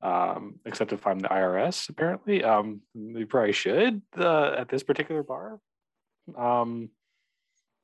um, 0.02 0.60
except 0.66 0.92
if 0.92 1.06
I'm 1.06 1.18
the 1.20 1.28
IRS. 1.28 1.88
Apparently, 1.88 2.44
um, 2.44 2.82
we 2.94 3.24
probably 3.24 3.52
should 3.52 4.02
uh, 4.18 4.52
at 4.58 4.68
this 4.68 4.82
particular 4.82 5.22
bar. 5.22 5.58
Um, 6.36 6.90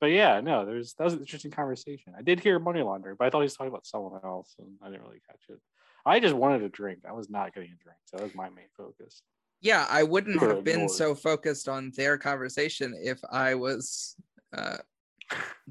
but 0.01 0.11
yeah, 0.11 0.41
no, 0.41 0.67
there's 0.67 0.93
that 0.95 1.05
was 1.05 1.15
an 1.15 1.21
interesting 1.21 1.51
conversation. 1.51 2.13
I 2.19 2.23
did 2.23 2.41
hear 2.41 2.59
money 2.59 2.83
laundering, 2.83 3.17
but 3.19 3.27
I 3.27 3.31
thought 3.31 3.41
he 3.41 3.45
was 3.45 3.55
talking 3.57 3.73
about 3.73 3.87
someone 3.87 4.21
else, 4.23 4.55
and 4.59 4.69
I 4.83 4.91
didn't 4.91 5.03
really 5.07 5.23
catch 5.27 5.41
it. 5.49 5.61
I 6.05 6.21
just 6.21 6.35
wanted 6.35 6.63
a 6.63 6.69
drink. 6.69 7.01
I 7.09 7.13
was 7.13 7.31
not 7.31 7.55
getting 7.55 7.71
a 7.71 7.83
drink, 7.83 7.99
so 8.05 8.19
that 8.19 8.25
was 8.25 8.35
my 8.35 8.51
main 8.51 8.67
focus. 8.77 9.23
Yeah, 9.65 9.87
I 9.91 10.03
wouldn't 10.03 10.39
Could've 10.39 10.63
been 10.63 10.75
ignored. 10.83 10.91
so 10.93 11.15
focused 11.15 11.69
on 11.69 11.91
their 11.97 12.19
conversation 12.19 12.95
if 13.03 13.19
I 13.31 13.55
was 13.55 14.15
uh 14.57 14.77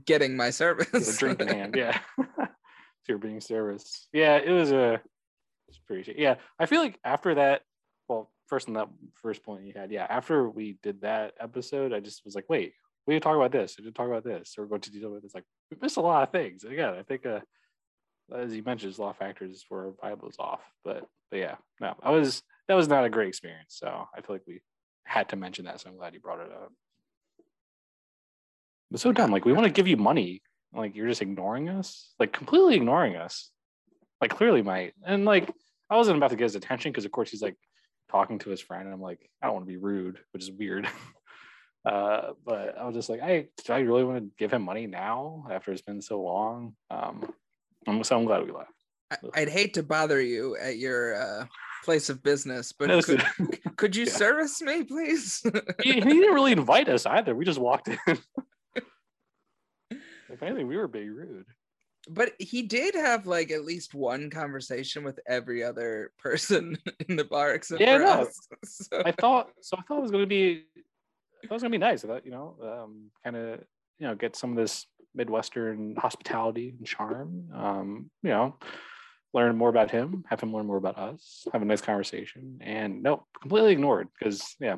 getting 0.05 0.35
my 0.35 0.49
service. 0.49 1.17
drink 1.17 1.39
in 1.39 1.47
hand. 1.59 1.75
Yeah. 1.77 1.99
so 2.17 2.47
you're 3.07 3.17
being 3.19 3.39
service. 3.39 4.07
Yeah, 4.11 4.37
it 4.37 4.51
was 4.51 4.71
a 4.71 4.99
it's 5.69 5.77
pretty. 5.77 6.15
Yeah. 6.17 6.35
I 6.59 6.65
feel 6.65 6.81
like 6.81 6.99
after 7.05 7.35
that, 7.35 7.61
well, 8.09 8.31
first 8.47 8.67
on 8.67 8.73
that 8.73 8.89
first 9.21 9.43
point 9.43 9.65
you 9.65 9.73
had, 9.75 9.91
yeah, 9.91 10.07
after 10.09 10.49
we 10.49 10.77
did 10.83 11.01
that 11.01 11.33
episode, 11.39 11.93
I 11.93 11.99
just 11.99 12.25
was 12.25 12.35
like, 12.35 12.49
wait, 12.49 12.73
we 13.05 13.13
didn't 13.13 13.23
talk 13.23 13.35
about 13.35 13.51
this. 13.51 13.75
We 13.77 13.83
didn't 13.83 13.95
talk 13.95 14.07
about 14.07 14.23
this. 14.23 14.55
Or 14.57 14.65
go 14.65 14.77
to 14.79 14.91
detail 14.91 15.11
with 15.11 15.21
this. 15.23 15.35
Like 15.35 15.45
we 15.69 15.77
missed 15.81 15.97
a 15.97 16.01
lot 16.01 16.23
of 16.23 16.31
things. 16.31 16.63
Again, 16.63 16.95
I 16.95 17.03
think 17.03 17.25
uh 17.27 17.41
as 18.35 18.55
you 18.55 18.63
mentioned, 18.63 18.95
a 18.99 19.13
factors 19.13 19.65
where 19.69 19.91
vibe 20.03 20.23
was 20.23 20.35
off. 20.39 20.61
But 20.83 21.05
but 21.31 21.37
yeah, 21.37 21.55
no, 21.81 21.95
I 22.01 22.11
was 22.11 22.43
that 22.67 22.75
was 22.75 22.87
not 22.87 23.05
a 23.05 23.09
great 23.09 23.27
experience. 23.27 23.75
So 23.75 23.87
I 23.87 24.21
feel 24.21 24.35
like 24.35 24.47
we 24.47 24.61
had 25.05 25.29
to 25.29 25.35
mention 25.35 25.65
that. 25.65 25.81
So 25.81 25.89
I'm 25.89 25.97
glad 25.97 26.13
you 26.13 26.19
brought 26.19 26.39
it 26.39 26.51
up. 26.51 26.71
But 28.91 28.99
so 28.99 29.11
dumb. 29.11 29.31
Like 29.31 29.45
we 29.45 29.53
want 29.53 29.65
to 29.65 29.73
give 29.73 29.87
you 29.87 29.97
money 29.97 30.41
like 30.75 30.95
you're 30.95 31.07
just 31.07 31.21
ignoring 31.21 31.69
us 31.69 32.13
like 32.19 32.33
completely 32.33 32.75
ignoring 32.75 33.15
us 33.15 33.51
like 34.21 34.31
clearly 34.31 34.61
might 34.61 34.93
and 35.05 35.25
like 35.25 35.51
i 35.89 35.95
wasn't 35.95 36.15
about 36.15 36.31
to 36.31 36.35
get 36.35 36.45
his 36.45 36.55
attention 36.55 36.91
because 36.91 37.05
of 37.05 37.11
course 37.11 37.29
he's 37.29 37.41
like 37.41 37.57
talking 38.11 38.39
to 38.39 38.49
his 38.49 38.61
friend 38.61 38.85
and 38.85 38.93
i'm 38.93 39.01
like 39.01 39.29
i 39.41 39.45
don't 39.45 39.55
want 39.55 39.65
to 39.65 39.71
be 39.71 39.77
rude 39.77 40.17
which 40.31 40.43
is 40.43 40.51
weird 40.51 40.87
uh 41.85 42.31
but 42.45 42.77
i 42.77 42.85
was 42.85 42.95
just 42.95 43.09
like 43.09 43.21
i 43.21 43.45
do 43.65 43.73
i 43.73 43.79
really 43.79 44.03
want 44.03 44.17
to 44.17 44.31
give 44.37 44.51
him 44.51 44.61
money 44.61 44.87
now 44.87 45.45
after 45.51 45.71
it's 45.71 45.81
been 45.81 46.01
so 46.01 46.21
long 46.21 46.75
um 46.89 47.33
i'm 47.87 48.03
so 48.03 48.17
i'm 48.17 48.25
glad 48.25 48.45
we 48.45 48.51
left 48.51 48.71
I- 49.11 49.41
I'd 49.41 49.49
hate 49.49 49.73
to 49.75 49.83
bother 49.83 50.21
you 50.21 50.55
at 50.57 50.77
your 50.77 51.15
uh 51.15 51.45
place 51.83 52.09
of 52.09 52.23
business, 52.23 52.71
but 52.71 52.87
No, 52.87 53.01
could, 53.01 53.21
could 53.75 53.93
you 53.93 54.05
yeah. 54.05 54.11
service 54.13 54.61
me, 54.61 54.83
please? 54.85 55.43
he, 55.83 55.91
he 55.95 55.99
didn't 55.99 56.33
really 56.33 56.53
invite 56.53 56.87
us 56.87 57.05
either 57.05 57.35
we 57.35 57.43
just 57.43 57.59
walked 57.59 57.89
in 57.89 57.97
if 59.91 60.41
anything 60.41 60.67
we 60.67 60.77
were 60.77 60.87
being 60.87 61.13
rude 61.13 61.45
but 62.09 62.31
he 62.39 62.61
did 62.63 62.95
have 62.95 63.27
like 63.27 63.51
at 63.51 63.63
least 63.63 63.93
one 63.93 64.29
conversation 64.29 65.03
with 65.03 65.19
every 65.27 65.63
other 65.63 66.11
person 66.19 66.77
in 67.07 67.15
the 67.15 67.23
bar 67.23 67.53
except 67.53 67.79
Yeah, 67.81 67.97
for 67.97 68.03
no. 68.03 68.11
us. 68.23 68.39
So- 68.65 69.01
I 69.05 69.11
thought 69.13 69.49
so. 69.61 69.77
I 69.77 69.81
thought 69.83 69.99
it 69.99 70.01
was 70.01 70.11
going 70.11 70.23
to 70.23 70.27
be. 70.27 70.65
I 70.75 71.45
it 71.45 71.49
was 71.49 71.61
going 71.61 71.71
to 71.71 71.77
be 71.77 71.85
nice. 71.85 72.03
I 72.03 72.07
thought 72.09 72.25
you 72.25 72.31
know, 72.31 72.55
um, 72.61 73.09
kind 73.23 73.37
of 73.37 73.59
you 73.99 74.07
know, 74.07 74.15
get 74.15 74.35
some 74.35 74.51
of 74.51 74.57
this 74.57 74.85
midwestern 75.15 75.95
hospitality 75.95 76.75
and 76.77 76.87
charm. 76.87 77.49
Um, 77.53 78.11
you 78.21 78.29
know, 78.29 78.57
learn 79.33 79.57
more 79.57 79.69
about 79.69 79.91
him, 79.91 80.23
have 80.29 80.39
him 80.39 80.53
learn 80.53 80.65
more 80.65 80.77
about 80.77 80.97
us, 80.97 81.47
have 81.51 81.61
a 81.61 81.65
nice 81.65 81.81
conversation, 81.81 82.59
and 82.61 83.01
nope, 83.01 83.25
completely 83.41 83.71
ignored 83.71 84.07
because 84.17 84.55
yeah, 84.59 84.77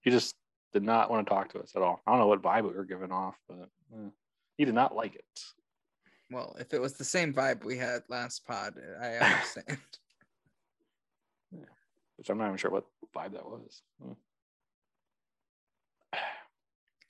he 0.00 0.10
just 0.10 0.34
did 0.72 0.82
not 0.82 1.10
want 1.10 1.26
to 1.26 1.32
talk 1.32 1.52
to 1.52 1.60
us 1.60 1.72
at 1.76 1.82
all. 1.82 2.00
I 2.06 2.10
don't 2.10 2.20
know 2.20 2.26
what 2.26 2.42
vibe 2.42 2.64
we 2.64 2.74
were 2.74 2.84
giving 2.84 3.12
off, 3.12 3.36
but 3.48 3.68
eh, 3.94 4.08
he 4.56 4.64
did 4.64 4.74
not 4.74 4.94
like 4.94 5.14
it. 5.14 5.40
well, 6.30 6.56
if 6.58 6.72
it 6.72 6.80
was 6.80 6.94
the 6.94 7.04
same 7.04 7.32
vibe 7.32 7.64
we 7.64 7.76
had 7.76 8.02
last 8.08 8.46
pod, 8.46 8.74
I 9.00 9.06
understand. 9.16 9.78
Which 12.16 12.30
I'm 12.30 12.38
not 12.38 12.46
even 12.46 12.56
sure 12.56 12.70
what 12.70 12.84
vibe 13.14 13.32
that 13.32 13.44
was. 13.44 13.82
Hmm. 14.02 14.12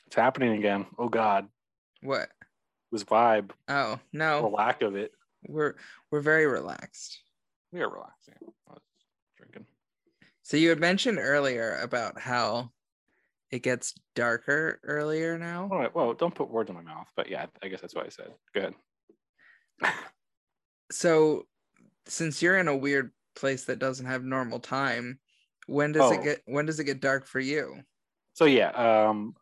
It's 0.07 0.17
happening 0.17 0.59
again. 0.59 0.87
Oh 0.99 1.09
God, 1.09 1.49
what? 2.03 2.29
This 2.95 3.05
vibe, 3.05 3.51
Oh 3.69 3.99
no. 4.13 4.41
the 4.43 4.49
lack 4.49 4.81
of 4.83 4.95
it. 4.97 5.13
we're 5.47 5.75
we're 6.11 6.21
very 6.21 6.47
relaxed. 6.47 7.21
We 7.73 7.81
are 7.83 7.89
relaxing. 7.91 8.35
I 8.69 8.73
was 8.73 8.83
drinking. 9.37 9.67
So 10.43 10.57
you 10.57 10.69
had 10.71 10.79
mentioned 10.81 11.19
earlier 11.21 11.79
about 11.83 12.19
how 12.21 12.71
it 13.51 13.63
gets 13.63 13.95
darker 14.15 14.81
earlier 14.85 15.37
now. 15.39 15.69
All 15.71 15.79
right. 15.79 15.95
Well, 15.95 16.13
don't 16.15 16.35
put 16.35 16.51
words 16.51 16.71
in 16.71 16.77
my 16.77 16.83
mouth, 16.83 17.09
but 17.17 17.29
yeah, 17.29 17.47
I 17.63 17.69
guess 17.69 17.81
that's 17.81 17.95
what 17.95 18.07
I 18.07 18.11
said. 18.11 18.33
Go 18.55 18.61
ahead. 18.61 18.75
So 20.93 21.47
since 22.07 22.43
you're 22.43 22.59
in 22.59 22.69
a 22.69 22.77
weird 22.77 23.11
place 23.35 23.65
that 23.65 23.79
doesn't 23.79 24.07
have 24.07 24.23
normal 24.23 24.61
time, 24.61 25.19
when 25.67 25.93
does 25.93 26.13
it 26.13 26.21
Oh. 26.21 26.23
get 26.23 26.43
when 26.47 26.67
does 26.67 26.79
it 26.79 26.85
get 26.85 27.01
dark 27.01 27.27
for 27.27 27.41
you? 27.41 27.83
So 28.35 28.45
yeah, 28.45 28.69
um, 28.71 29.35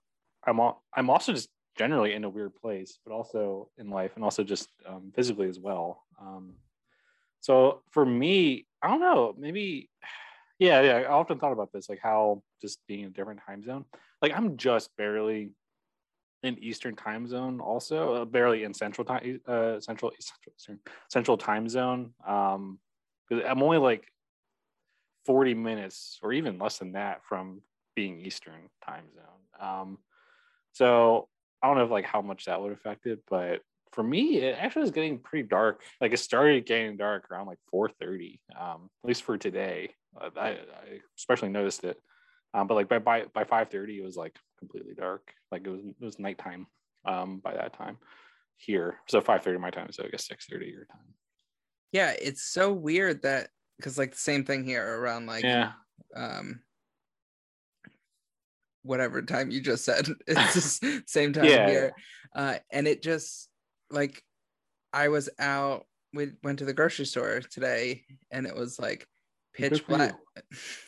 I'm 0.46 0.60
all, 0.60 0.82
I'm 0.94 1.10
also 1.10 1.32
just 1.32 1.48
generally 1.76 2.14
in 2.14 2.24
a 2.24 2.28
weird 2.30 2.54
place, 2.56 2.98
but 3.04 3.12
also 3.12 3.70
in 3.78 3.90
life, 3.90 4.12
and 4.16 4.24
also 4.24 4.44
just 4.44 4.68
um, 4.86 5.12
physically 5.14 5.48
as 5.48 5.58
well. 5.58 6.04
Um, 6.20 6.54
so 7.40 7.82
for 7.90 8.04
me, 8.06 8.66
I 8.82 8.88
don't 8.88 9.00
know, 9.00 9.34
maybe, 9.38 9.90
yeah, 10.58 10.80
yeah. 10.82 10.96
I 10.96 11.06
often 11.10 11.38
thought 11.38 11.52
about 11.52 11.72
this, 11.72 11.88
like 11.88 12.00
how 12.02 12.42
just 12.60 12.78
being 12.86 13.00
in 13.00 13.06
a 13.08 13.10
different 13.10 13.40
time 13.46 13.62
zone. 13.64 13.84
Like 14.22 14.32
I'm 14.34 14.56
just 14.56 14.96
barely 14.96 15.50
in 16.42 16.58
Eastern 16.62 16.96
time 16.96 17.26
zone, 17.26 17.60
also 17.60 18.14
uh, 18.22 18.24
barely 18.24 18.64
in 18.64 18.74
Central 18.74 19.04
time, 19.04 19.40
uh, 19.46 19.80
Central 19.80 20.12
Eastern, 20.18 20.80
Central 21.08 21.36
time 21.36 21.68
zone. 21.68 22.14
Um, 22.26 22.80
'cause 23.28 23.42
I'm 23.46 23.62
only 23.62 23.78
like 23.78 24.04
40 25.24 25.54
minutes 25.54 26.18
or 26.22 26.32
even 26.32 26.58
less 26.58 26.78
than 26.78 26.92
that 26.92 27.24
from 27.24 27.62
being 27.94 28.20
Eastern 28.20 28.68
time 28.84 29.04
zone. 29.14 29.42
Um, 29.60 29.98
so 30.72 31.28
I 31.62 31.68
don't 31.68 31.76
know 31.78 31.84
if 31.84 31.90
like 31.90 32.04
how 32.04 32.22
much 32.22 32.46
that 32.46 32.60
would 32.60 32.72
affect 32.72 33.06
it, 33.06 33.22
but 33.28 33.62
for 33.92 34.02
me, 34.02 34.38
it 34.38 34.56
actually 34.58 34.82
was 34.82 34.90
getting 34.90 35.18
pretty 35.18 35.46
dark. 35.48 35.82
Like 36.00 36.12
it 36.12 36.18
started 36.18 36.66
getting 36.66 36.96
dark 36.96 37.30
around 37.30 37.46
like 37.46 37.58
4:30, 37.70 38.40
um, 38.58 38.90
at 39.04 39.08
least 39.08 39.22
for 39.24 39.38
today. 39.38 39.94
Uh, 40.20 40.30
I, 40.36 40.48
I 40.50 41.00
especially 41.18 41.50
noticed 41.50 41.84
it. 41.84 41.98
Um, 42.54 42.66
but 42.66 42.74
like 42.74 42.88
by 42.88 42.98
by 42.98 43.24
by 43.26 43.44
5:30, 43.44 43.98
it 43.98 44.04
was 44.04 44.16
like 44.16 44.38
completely 44.58 44.94
dark. 44.94 45.32
Like 45.50 45.66
it 45.66 45.70
was 45.70 45.84
it 45.84 45.96
was 46.00 46.18
nighttime 46.18 46.66
um, 47.04 47.40
by 47.40 47.54
that 47.54 47.74
time 47.74 47.98
here. 48.56 49.00
So 49.08 49.20
5:30 49.20 49.58
my 49.58 49.70
time, 49.70 49.92
so 49.92 50.04
I 50.04 50.08
guess 50.08 50.26
6:30 50.26 50.66
your 50.68 50.86
time. 50.86 51.14
Yeah, 51.92 52.14
it's 52.20 52.42
so 52.42 52.72
weird 52.72 53.22
that 53.22 53.50
because 53.76 53.98
like 53.98 54.12
the 54.12 54.16
same 54.16 54.44
thing 54.44 54.64
here 54.64 54.98
around 55.00 55.26
like 55.26 55.50
yeah, 55.50 55.72
um 56.16 56.62
whatever 58.82 59.22
time 59.22 59.50
you 59.50 59.60
just 59.60 59.84
said 59.84 60.08
it's 60.26 60.54
just 60.80 61.08
same 61.08 61.32
time 61.32 61.44
Yeah, 61.44 61.68
here 61.68 61.92
uh 62.34 62.56
and 62.70 62.86
it 62.86 63.02
just 63.02 63.48
like 63.90 64.22
i 64.92 65.08
was 65.08 65.28
out 65.38 65.86
we 66.12 66.32
went 66.42 66.58
to 66.58 66.64
the 66.64 66.72
grocery 66.74 67.06
store 67.06 67.40
today 67.40 68.04
and 68.30 68.46
it 68.46 68.54
was 68.54 68.78
like 68.78 69.06
pitch 69.54 69.86
black 69.86 70.14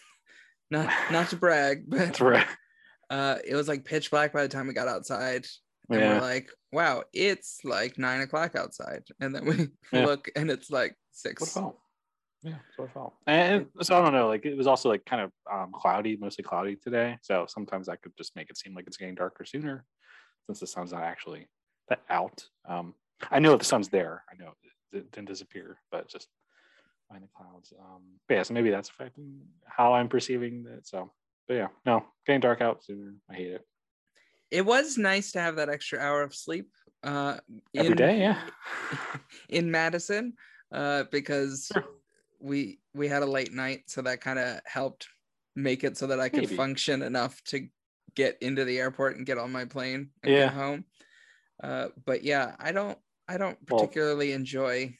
not 0.71 0.91
not 1.13 1.29
to 1.31 1.37
brag 1.37 1.85
but 1.87 2.21
right. 2.21 2.47
uh 3.11 3.37
it 3.47 3.55
was 3.55 3.69
like 3.69 3.85
pitch 3.85 4.11
black 4.11 4.33
by 4.33 4.43
the 4.43 4.49
time 4.49 4.67
we 4.67 4.75
got 4.75 4.89
outside 4.89 5.47
and 5.91 6.01
we're 6.09 6.21
like 6.21 6.51
wow 6.73 7.03
it's 7.13 7.59
like 7.65 7.99
nine 7.99 8.21
o'clock 8.23 8.57
outside 8.57 9.03
and 9.21 9.35
then 9.35 9.45
we 9.45 9.69
Yeah. 9.93 10.07
look 10.07 10.29
and 10.35 10.51
it's 10.51 10.71
like 10.71 10.91
What 10.91 10.99
six? 11.13 11.55
Yeah, 12.45 12.53
that's 12.53 12.79
what 12.79 12.91
I 12.91 12.93
felt. 12.93 13.15
And 13.27 13.67
so 13.81 13.99
I 13.99 14.03
don't 14.03 14.13
know, 14.13 14.29
like 14.29 14.45
it 14.45 14.57
was 14.57 14.67
also 14.67 14.91
like 14.91 15.07
kind 15.07 15.23
of 15.23 15.33
um, 15.51 15.73
cloudy, 15.73 16.17
mostly 16.17 16.45
cloudy 16.45 16.77
today. 16.77 17.17
So 17.23 17.47
sometimes 17.49 17.87
that 17.87 18.03
could 18.03 18.17
just 18.19 18.37
make 18.37 18.51
it 18.51 18.59
seem 18.59 18.75
like 18.75 18.87
it's 18.87 18.99
getting 18.99 19.15
darker 19.15 19.47
sooner, 19.47 19.87
since 20.47 20.61
the 20.61 20.67
sun's 20.67 20.93
not 20.93 21.03
actually 21.03 21.49
that 21.89 22.03
out. 22.11 22.45
Um, 22.69 22.95
I 23.31 23.39
know 23.39 23.57
the 23.57 23.65
sun's 23.65 23.89
there. 23.89 24.25
I 24.31 24.37
know 24.37 24.53
it, 24.93 24.99
it 24.99 25.13
didn't 25.13 25.29
disappear, 25.29 25.79
but 25.91 26.07
just 26.09 26.29
behind 27.09 27.25
the 27.25 27.29
clouds. 27.35 27.73
Um, 27.81 28.03
but 28.29 28.35
yeah, 28.35 28.43
so 28.43 28.53
maybe 28.53 28.71
that's 28.71 28.91
affecting 28.91 29.41
how 29.67 29.95
I'm 29.95 30.09
perceiving 30.09 30.67
it. 30.69 30.87
So, 30.87 31.11
but 31.49 31.55
yeah, 31.55 31.69
no, 31.87 32.05
getting 32.27 32.41
dark 32.41 32.61
out 32.61 32.85
sooner. 32.85 33.15
I 33.31 33.35
hate 33.35 33.53
it 33.53 33.65
it 34.51 34.65
was 34.65 34.97
nice 34.97 35.33
to 35.33 35.41
have 35.41 35.57
that 35.57 35.69
extra 35.69 35.99
hour 35.99 36.23
of 36.23 36.35
sleep 36.35 36.71
uh 37.03 37.39
in- 37.73 37.97
day. 37.97 38.21
Yeah, 38.21 38.41
in 39.49 39.71
Madison 39.71 40.35
uh, 40.73 41.05
because 41.11 41.71
Sure. 41.73 41.85
We 42.45 42.79
we 42.95 43.09
had 43.09 43.23
a 43.23 43.27
late 43.27 43.53
night, 43.53 43.85
so 43.87 44.03
that 44.03 44.21
kind 44.21 44.39
of 44.39 44.61
helped 44.67 45.09
make 45.57 45.83
it 45.83 45.97
so 45.97 46.07
that 46.09 46.21
I 46.21 46.29
could 46.29 46.43
Maybe. 46.45 46.57
function 46.57 47.03
enough 47.03 47.43
to 47.45 47.67
get 48.15 48.37
into 48.43 48.65
the 48.65 48.79
airport 48.79 49.17
and 49.17 49.25
get 49.27 49.39
on 49.39 49.51
my 49.51 49.65
plane 49.65 50.11
and 50.23 50.33
Yeah. 50.33 50.45
get 50.47 50.53
home. 50.53 50.85
Uh, 51.63 51.89
but 52.05 52.23
yeah, 52.23 52.55
I 52.61 52.73
don't 52.73 52.99
I 53.27 53.39
don't 53.39 53.59
Well- 53.69 53.81
particularly 53.81 54.33
enjoy 54.33 54.97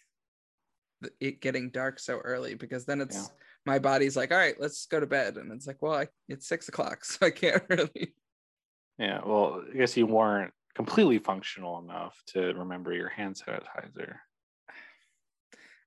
it 1.21 1.41
getting 1.43 1.71
dark 1.71 1.99
so 1.99 2.19
early 2.19 2.55
because 2.55 2.87
then 2.87 3.03
it's 3.03 3.17
Yeah. 3.17 3.27
my 3.67 3.79
body's 3.79 4.17
like, 4.17 4.33
all 4.33 4.39
right, 4.39 4.59
let's 4.59 4.87
go 4.87 4.99
to 4.99 5.07
bed, 5.07 5.37
and 5.37 5.53
it's 5.53 5.67
like, 5.67 5.83
well, 5.83 5.93
I, 5.95 6.09
it's 6.29 6.49
six 6.49 6.69
o'clock, 6.69 7.05
so 7.05 7.27
I 7.27 7.31
can't 7.31 7.63
really. 7.69 8.15
yeah. 8.99 9.21
Well, 9.25 9.63
I 9.71 9.77
guess 9.77 9.97
you 9.99 10.07
weren't 10.07 10.55
completely 10.75 11.19
functional 11.19 11.79
enough 11.81 12.21
to 12.29 12.41
remember 12.55 12.93
your 12.95 13.11
hand 13.11 13.37
sanitizer. 13.37 14.17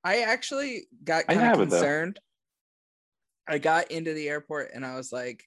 I 0.08 0.22
actually 0.22 0.88
got 1.04 1.28
kind 1.28 1.40
of 1.40 1.46
have 1.46 1.60
it, 1.60 1.70
concerned. 1.70 2.20
I 3.48 3.58
got 3.58 3.92
into 3.92 4.14
the 4.14 4.30
airport 4.30 4.72
and 4.74 4.86
I 4.86 4.96
was 4.96 5.12
like 5.12 5.44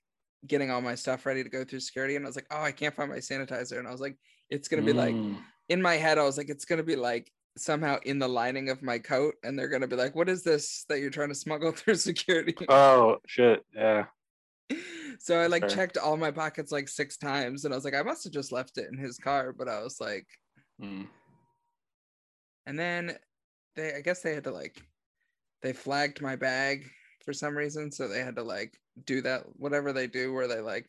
getting 0.47 0.71
all 0.71 0.81
my 0.83 0.95
stuff 0.95 1.25
ready 1.25 1.43
to 1.43 1.49
go 1.49 1.65
through 1.65 1.81
security, 1.81 2.17
and 2.17 2.25
I 2.25 2.29
was 2.29 2.37
like, 2.37 2.47
oh, 2.51 2.63
I 2.63 2.73
can't 2.73 2.95
find 2.95 3.11
my 3.11 3.19
sanitizer, 3.19 3.79
and 3.79 3.89
I 3.89 3.91
was 3.93 4.01
like, 4.01 4.17
it's 4.51 4.69
gonna 4.69 4.83
be 4.83 4.93
like 4.93 5.15
Mm. 5.15 5.39
in 5.69 5.81
my 5.81 5.95
head, 5.97 6.19
I 6.19 6.25
was 6.25 6.37
like, 6.39 6.51
it's 6.51 6.65
gonna 6.67 6.83
be 6.83 6.97
like 6.97 7.31
somehow 7.57 7.99
in 8.05 8.19
the 8.19 8.29
lining 8.29 8.69
of 8.69 8.83
my 8.83 8.99
coat, 8.99 9.35
and 9.45 9.59
they're 9.59 9.69
gonna 9.69 9.87
be 9.87 9.97
like, 9.97 10.15
what 10.15 10.29
is 10.29 10.43
this 10.43 10.85
that 10.89 11.01
you're 11.01 11.11
trying 11.11 11.29
to 11.31 11.35
smuggle 11.35 11.73
through 11.79 11.95
security? 11.97 12.55
Oh 12.69 13.19
shit! 13.27 13.65
Yeah. 13.75 14.07
so 15.19 15.39
I 15.39 15.47
like 15.47 15.63
fair. 15.63 15.71
checked 15.71 15.99
all 15.99 16.17
my 16.17 16.31
pockets 16.31 16.71
like 16.73 16.89
six 16.89 17.17
times, 17.17 17.65
and 17.65 17.73
I 17.73 17.77
was 17.77 17.85
like, 17.85 17.95
I 17.95 18.03
must 18.03 18.25
have 18.25 18.33
just 18.33 18.53
left 18.53 18.77
it 18.79 18.89
in 18.93 18.99
his 18.99 19.17
car, 19.19 19.53
but 19.53 19.69
I 19.69 19.83
was 19.83 20.01
like, 20.01 20.27
Mm. 20.81 21.07
and 22.67 22.79
then 22.79 23.17
they 23.77 23.95
i 23.95 24.01
guess 24.01 24.21
they 24.21 24.35
had 24.35 24.45
to 24.45 24.51
like 24.51 24.81
they 25.63 25.73
flagged 25.73 26.21
my 26.23 26.37
bag 26.37 26.85
for 27.25 27.33
some 27.33 27.57
reason 27.57 27.91
so 27.93 28.09
they 28.09 28.21
had 28.21 28.37
to 28.37 28.43
like 28.43 28.75
do 29.05 29.21
that 29.23 29.43
whatever 29.57 29.93
they 29.93 30.07
do 30.07 30.33
where 30.33 30.49
they 30.49 30.61
like 30.61 30.89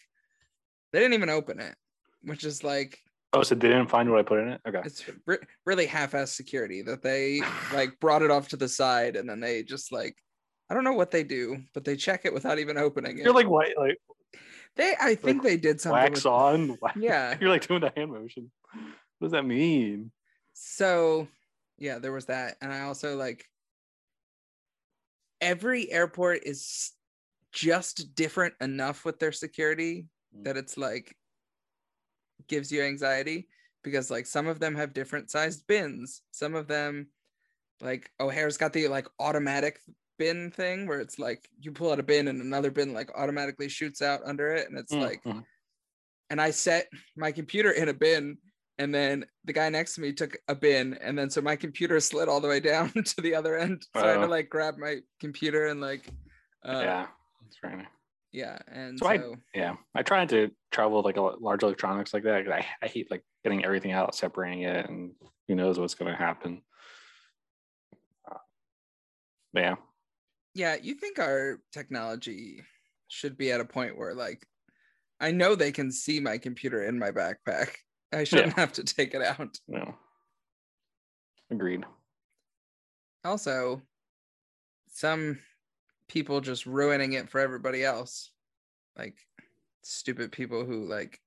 they 0.94 1.00
didn't 1.00 1.14
even 1.14 1.30
open 1.30 1.60
it 1.60 1.76
which 2.24 2.44
is 2.44 2.64
like 2.64 3.00
Oh, 3.34 3.44
so 3.44 3.56
they 3.56 3.70
didn't 3.70 3.88
find 3.88 4.10
what 4.10 4.20
I 4.20 4.24
put 4.24 4.40
in 4.42 4.50
it? 4.50 4.62
Okay. 4.68 4.82
it's 4.84 5.06
re- 5.26 5.38
really 5.66 5.86
half-ass 5.86 6.34
security 6.34 6.82
that 6.82 7.02
they 7.02 7.42
like 7.74 7.98
brought 8.02 8.22
it 8.24 8.30
off 8.32 8.50
to 8.50 8.58
the 8.58 8.68
side 8.68 9.16
and 9.16 9.30
then 9.30 9.40
they 9.40 9.64
just 9.64 9.92
like 9.94 10.18
i 10.70 10.74
don't 10.74 10.84
know 10.84 10.92
what 10.94 11.12
they 11.12 11.24
do 11.24 11.58
but 11.74 11.86
they 11.86 11.96
check 11.96 12.26
it 12.26 12.34
without 12.34 12.60
even 12.60 12.78
opening 12.78 13.18
it 13.18 13.24
You're 13.24 13.34
like 13.34 13.48
white, 13.50 13.78
like 13.78 13.98
they 14.76 14.96
i 15.02 15.16
think 15.16 15.44
they 15.44 15.56
did 15.58 15.80
something 15.80 16.02
wax 16.02 16.24
with- 16.26 16.26
on. 16.34 16.78
wax- 16.82 16.98
Yeah. 17.00 17.38
You're 17.40 17.50
like 17.50 17.66
doing 17.68 17.80
the 17.82 17.94
hand 17.96 18.12
motion. 18.12 18.52
What 18.74 19.28
does 19.28 19.32
that 19.32 19.46
mean? 19.46 20.12
so 20.54 21.28
yeah 21.82 21.98
there 21.98 22.12
was 22.12 22.28
that 22.28 22.56
and 22.62 22.72
i 22.72 22.82
also 22.82 23.18
like 23.18 23.50
every 25.42 25.92
airport 25.92 26.44
is 26.44 26.92
just 27.52 28.14
different 28.16 28.54
enough 28.62 29.04
with 29.04 29.20
their 29.20 29.32
security 29.32 30.08
Mm. 30.34 30.46
that 30.46 30.56
it's 30.56 30.78
like 30.78 31.14
gives 32.48 32.72
you 32.72 32.82
anxiety 32.84 33.50
because 33.84 34.10
like 34.10 34.26
some 34.26 34.48
of 34.48 34.62
them 34.62 34.76
have 34.76 34.94
different 34.94 35.30
sized 35.30 35.68
bins 35.68 36.22
some 36.32 36.56
of 36.56 36.68
them 36.68 37.10
like 37.82 38.10
o'hare's 38.22 38.56
got 38.56 38.72
the 38.72 38.88
like 38.88 39.08
automatic 39.20 39.82
bin 40.18 40.50
thing 40.50 40.88
where 40.88 41.02
it's 41.02 41.20
like 41.20 41.50
you 41.60 41.74
pull 41.74 41.92
out 41.92 42.00
a 42.00 42.04
bin 42.04 42.30
and 42.30 42.40
another 42.42 42.72
bin 42.72 42.94
like 42.94 43.12
automatically 43.14 43.68
shoots 43.68 44.02
out 44.02 44.22
under 44.24 44.52
it 44.54 44.70
and 44.70 44.78
it's 44.80 44.94
Mm, 44.94 45.02
like 45.02 45.22
mhm. 45.26 45.44
and 46.30 46.40
I 46.40 46.52
set 46.52 46.88
my 47.18 47.34
computer 47.34 47.72
in 47.72 47.90
a 47.90 47.94
bin, 47.94 48.38
and 48.78 48.94
then 48.94 49.26
the 49.46 49.54
guy 49.54 49.70
next 49.70 49.96
to 49.96 50.02
me 50.02 50.14
took 50.14 50.38
a 50.48 50.56
bin, 50.56 50.94
and 50.96 51.18
then 51.18 51.30
so 51.30 51.42
my 51.42 51.56
computer 51.56 52.00
slid 52.00 52.30
all 52.30 52.42
the 52.42 52.48
way 52.48 52.60
down 52.60 52.92
to 53.06 53.22
the 53.22 53.36
other 53.36 53.58
end. 53.58 53.86
So 53.96 54.02
I 54.02 54.08
had 54.12 54.22
to 54.22 54.28
like 54.28 54.50
grab 54.50 54.78
my 54.78 54.98
computer 55.20 55.68
and 55.68 55.82
like, 55.82 56.08
uh, 56.66 56.82
yeah, 56.84 57.08
that's 57.44 57.58
right. 57.64 57.86
yeah, 58.32 58.58
and 58.68 59.00
So 59.00 59.08
I- 59.08 59.18
so 59.18 59.36
Yeah, 59.54 59.76
I 59.96 60.04
not 60.10 60.30
to 60.30 60.52
travel 60.72 60.98
with 60.98 61.06
like 61.06 61.18
a 61.18 61.22
large 61.22 61.64
electronics 61.64 62.14
like 62.14 62.24
that. 62.24 62.52
I, 62.52 62.66
I 62.82 62.88
hate 62.88 63.12
like 63.12 63.24
getting 63.44 63.66
everything 63.66 63.92
out, 63.92 64.16
separating 64.16 64.64
it, 64.64 64.88
and 64.90 65.14
who 65.48 65.56
knows 65.56 65.80
what's 65.80 65.96
going 65.96 66.12
to 66.12 66.18
happen. 66.18 66.62
Uh, 68.30 68.38
yeah, 69.54 69.76
yeah, 70.54 70.76
you 70.82 70.96
think 70.96 71.20
our 71.20 71.60
technology 71.72 72.62
should 73.08 73.38
be 73.38 73.52
at 73.52 73.60
a 73.62 73.66
point 73.66 73.98
where 73.98 74.14
like, 74.14 74.46
I 75.20 75.32
know 75.32 75.56
they 75.56 75.72
can 75.72 75.92
see 75.92 76.20
my 76.20 76.38
computer 76.38 76.84
in 76.84 76.98
my 76.98 77.12
backpack. 77.12 77.76
I 78.14 78.24
shouldn't 78.24 78.54
have 78.58 78.74
to 78.74 78.84
take 78.84 79.14
it 79.14 79.22
out. 79.22 79.58
no, 79.68 79.96
agreed. 81.50 81.86
Also, 83.24 83.82
some 84.88 85.40
people 86.08 86.42
just 86.42 86.66
ruining 86.66 87.14
it 87.14 87.30
for 87.30 87.40
everybody 87.40 87.84
else. 87.84 88.32
Like 88.98 89.18
stupid 89.84 90.32
people 90.32 90.66
who 90.66 90.86
like 90.86 91.20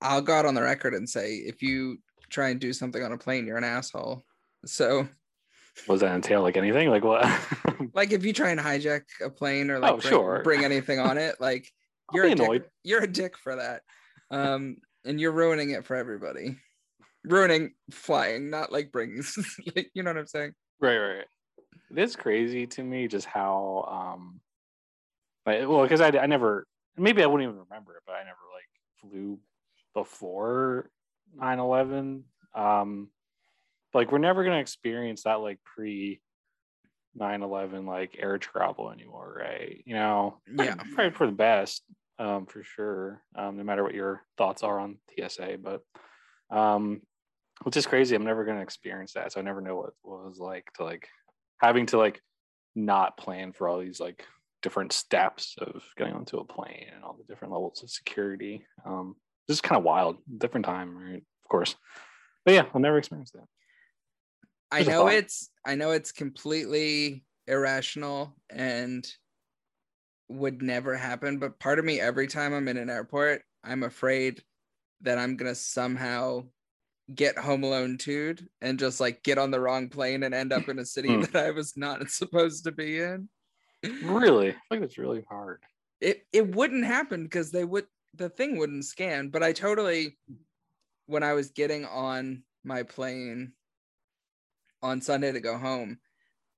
I'll 0.00 0.22
go 0.22 0.32
out 0.34 0.46
on 0.46 0.54
the 0.54 0.62
record 0.62 0.94
and 0.94 1.08
say 1.08 1.34
if 1.34 1.62
you 1.62 1.98
try 2.30 2.48
and 2.48 2.60
do 2.60 2.72
something 2.72 3.02
on 3.02 3.12
a 3.12 3.18
plane, 3.18 3.46
you're 3.46 3.58
an 3.58 3.64
asshole. 3.64 4.24
So 4.64 5.06
what 5.86 5.94
does 5.94 6.00
that 6.00 6.14
entail? 6.14 6.42
Like 6.42 6.56
anything? 6.56 6.88
Like 6.88 7.04
what? 7.04 7.26
Like 7.94 8.12
if 8.12 8.24
you 8.26 8.32
try 8.34 8.50
and 8.50 8.60
hijack 8.60 9.02
a 9.24 9.30
plane 9.30 9.70
or 9.70 9.78
like 9.78 9.92
Oh, 9.92 9.96
bring, 9.96 10.10
sure. 10.12 10.40
bring 10.44 10.64
anything 10.64 10.98
on 11.00 11.16
it, 11.16 11.40
like 11.40 11.66
you're 12.12 12.26
a 12.26 12.34
dick, 12.34 12.70
you're 12.84 13.02
a 13.02 13.10
dick 13.10 13.38
for 13.38 13.56
that. 13.56 13.82
Um, 14.30 14.76
and 15.04 15.20
you're 15.20 15.32
ruining 15.32 15.70
it 15.70 15.84
for 15.84 15.96
everybody. 15.96 16.58
Ruining 17.24 17.72
flying, 17.90 18.50
not 18.50 18.72
like 18.72 18.92
bringing. 18.92 19.22
like, 19.76 19.90
you 19.94 20.02
know 20.02 20.10
what 20.10 20.18
I'm 20.18 20.26
saying? 20.26 20.52
Right, 20.80 20.98
right. 20.98 21.16
right. 21.16 21.26
It 21.90 21.98
is 21.98 22.16
crazy 22.16 22.66
to 22.68 22.82
me 22.82 23.08
just 23.08 23.26
how 23.26 24.12
um 24.14 24.40
like 25.44 25.68
well 25.68 25.82
because 25.82 26.00
I, 26.00 26.08
I 26.08 26.26
never 26.26 26.66
maybe 26.96 27.22
I 27.22 27.26
wouldn't 27.26 27.48
even 27.48 27.64
remember 27.68 27.96
it, 27.96 28.02
but 28.06 28.14
I 28.14 28.20
never 28.20 28.38
like 28.54 29.10
flew 29.12 29.38
before 29.94 30.88
9-11. 31.40 32.22
Um 32.54 33.08
like 33.92 34.12
we're 34.12 34.18
never 34.18 34.44
gonna 34.44 34.60
experience 34.60 35.24
that 35.24 35.40
like 35.40 35.58
pre 35.64 36.20
9-11 37.18 37.86
like 37.86 38.16
air 38.18 38.38
travel 38.38 38.90
anymore, 38.90 39.36
right? 39.38 39.82
You 39.84 39.94
know, 39.94 40.40
Yeah. 40.56 40.76
probably 40.94 41.10
for 41.10 41.26
the 41.26 41.32
best, 41.32 41.82
um, 42.20 42.46
for 42.46 42.62
sure. 42.62 43.22
Um, 43.34 43.56
no 43.56 43.64
matter 43.64 43.82
what 43.82 43.94
your 43.94 44.22
thoughts 44.36 44.62
are 44.62 44.78
on 44.78 44.98
TSA, 45.18 45.58
but 45.62 45.82
um 46.54 47.00
which 47.62 47.76
is 47.76 47.86
crazy. 47.86 48.14
I'm 48.14 48.24
never 48.24 48.44
gonna 48.44 48.60
experience 48.60 49.14
that. 49.14 49.32
So 49.32 49.40
I 49.40 49.42
never 49.42 49.60
know 49.60 49.76
what, 49.76 49.90
what 50.02 50.24
it 50.24 50.28
was 50.28 50.38
like 50.38 50.70
to 50.74 50.84
like 50.84 51.08
having 51.58 51.86
to 51.86 51.98
like 51.98 52.20
not 52.74 53.16
plan 53.16 53.52
for 53.52 53.68
all 53.68 53.78
these 53.78 54.00
like 54.00 54.24
different 54.62 54.92
steps 54.92 55.56
of 55.58 55.82
getting 55.96 56.14
onto 56.14 56.38
a 56.38 56.44
plane 56.44 56.86
and 56.94 57.02
all 57.02 57.16
the 57.16 57.24
different 57.24 57.52
levels 57.52 57.82
of 57.82 57.90
security. 57.90 58.64
Um 58.84 59.16
this 59.48 59.56
is 59.56 59.60
kind 59.62 59.78
of 59.78 59.84
wild, 59.84 60.18
different 60.38 60.66
time, 60.66 60.96
right? 60.96 61.22
Of 61.44 61.48
course. 61.48 61.74
But 62.44 62.54
yeah, 62.54 62.66
I'll 62.74 62.80
never 62.80 62.98
experience 62.98 63.30
that. 63.32 63.44
I 64.70 64.82
know 64.82 65.08
it's 65.08 65.50
I 65.66 65.74
know 65.74 65.90
it's 65.90 66.12
completely 66.12 67.24
irrational 67.46 68.36
and 68.50 69.06
would 70.30 70.62
never 70.62 70.96
happen, 70.96 71.38
but 71.38 71.58
part 71.58 71.78
of 71.78 71.84
me 71.84 72.00
every 72.00 72.26
time 72.26 72.54
I'm 72.54 72.68
in 72.68 72.76
an 72.76 72.90
airport, 72.90 73.42
I'm 73.64 73.82
afraid 73.82 74.42
that 75.02 75.18
I'm 75.18 75.36
gonna 75.36 75.54
somehow 75.54 76.44
get 77.14 77.36
home 77.36 77.64
alone 77.64 77.98
too 77.98 78.36
and 78.60 78.78
just 78.78 79.00
like 79.00 79.22
get 79.24 79.36
on 79.38 79.50
the 79.50 79.58
wrong 79.60 79.88
plane 79.88 80.22
and 80.22 80.32
end 80.34 80.52
up 80.52 80.68
in 80.68 80.78
a 80.78 80.84
city 80.86 81.08
Hmm. 81.14 81.22
that 81.22 81.36
I 81.36 81.50
was 81.50 81.76
not 81.76 82.08
supposed 82.10 82.64
to 82.64 82.72
be 82.72 83.00
in. 83.00 83.28
Really? 83.82 84.50
I 84.50 84.56
think 84.70 84.84
it's 84.84 84.98
really 84.98 85.24
hard. 85.28 85.62
It 86.00 86.26
it 86.32 86.54
wouldn't 86.54 86.84
happen 86.84 87.24
because 87.24 87.50
they 87.50 87.64
would 87.64 87.86
the 88.14 88.28
thing 88.28 88.58
wouldn't 88.58 88.84
scan, 88.84 89.28
but 89.28 89.42
I 89.42 89.52
totally 89.52 90.18
when 91.06 91.22
I 91.22 91.32
was 91.32 91.50
getting 91.50 91.84
on 91.84 92.44
my 92.62 92.82
plane 92.84 93.52
on 94.82 95.00
Sunday 95.00 95.32
to 95.32 95.40
go 95.40 95.58
home, 95.58 95.98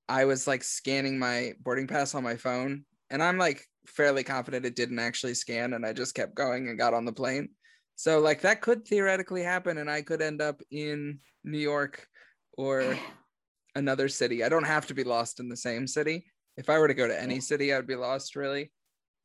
I 0.09 0.26
was 0.26 0.47
like 0.47 0.62
scanning 0.62 1.19
my 1.19 1.55
boarding 1.61 1.87
pass 1.87 2.14
on 2.14 2.23
my 2.23 2.37
phone, 2.37 2.85
and 3.12 3.23
I'm 3.23 3.38
like 3.38 3.69
fairly 3.87 4.25
confident 4.25 4.66
it 4.66 4.75
didn't 4.75 4.99
actually 4.99 5.35
scan, 5.35 5.75
and 5.75 5.87
I 5.87 5.92
just 5.92 6.14
kept 6.14 6.35
going 6.35 6.69
and 6.69 6.78
got 6.78 6.95
on 6.95 7.04
the 7.04 7.12
plane. 7.12 7.50
So 7.95 8.19
like 8.19 8.40
that 8.40 8.62
could 8.62 8.88
theoretically 8.88 9.42
happen, 9.42 9.78
and 9.78 9.88
I 9.88 10.02
could 10.02 10.23
end 10.23 10.40
up 10.42 10.61
in 10.73 11.21
New 11.45 11.59
York 11.59 12.09
or 12.57 12.99
another 13.76 14.09
city. 14.09 14.42
I 14.42 14.49
don't 14.49 14.66
have 14.66 14.87
to 14.87 14.95
be 14.95 15.04
lost 15.04 15.38
in 15.38 15.49
the 15.49 15.57
same 15.57 15.87
city. 15.87 16.25
If 16.57 16.69
I 16.69 16.78
were 16.78 16.88
to 16.88 16.95
go 16.95 17.07
to 17.07 17.23
any 17.23 17.40
city, 17.40 17.73
I 17.73 17.76
would 17.76 17.87
be 17.87 17.97
lost 17.97 18.35
really. 18.35 18.73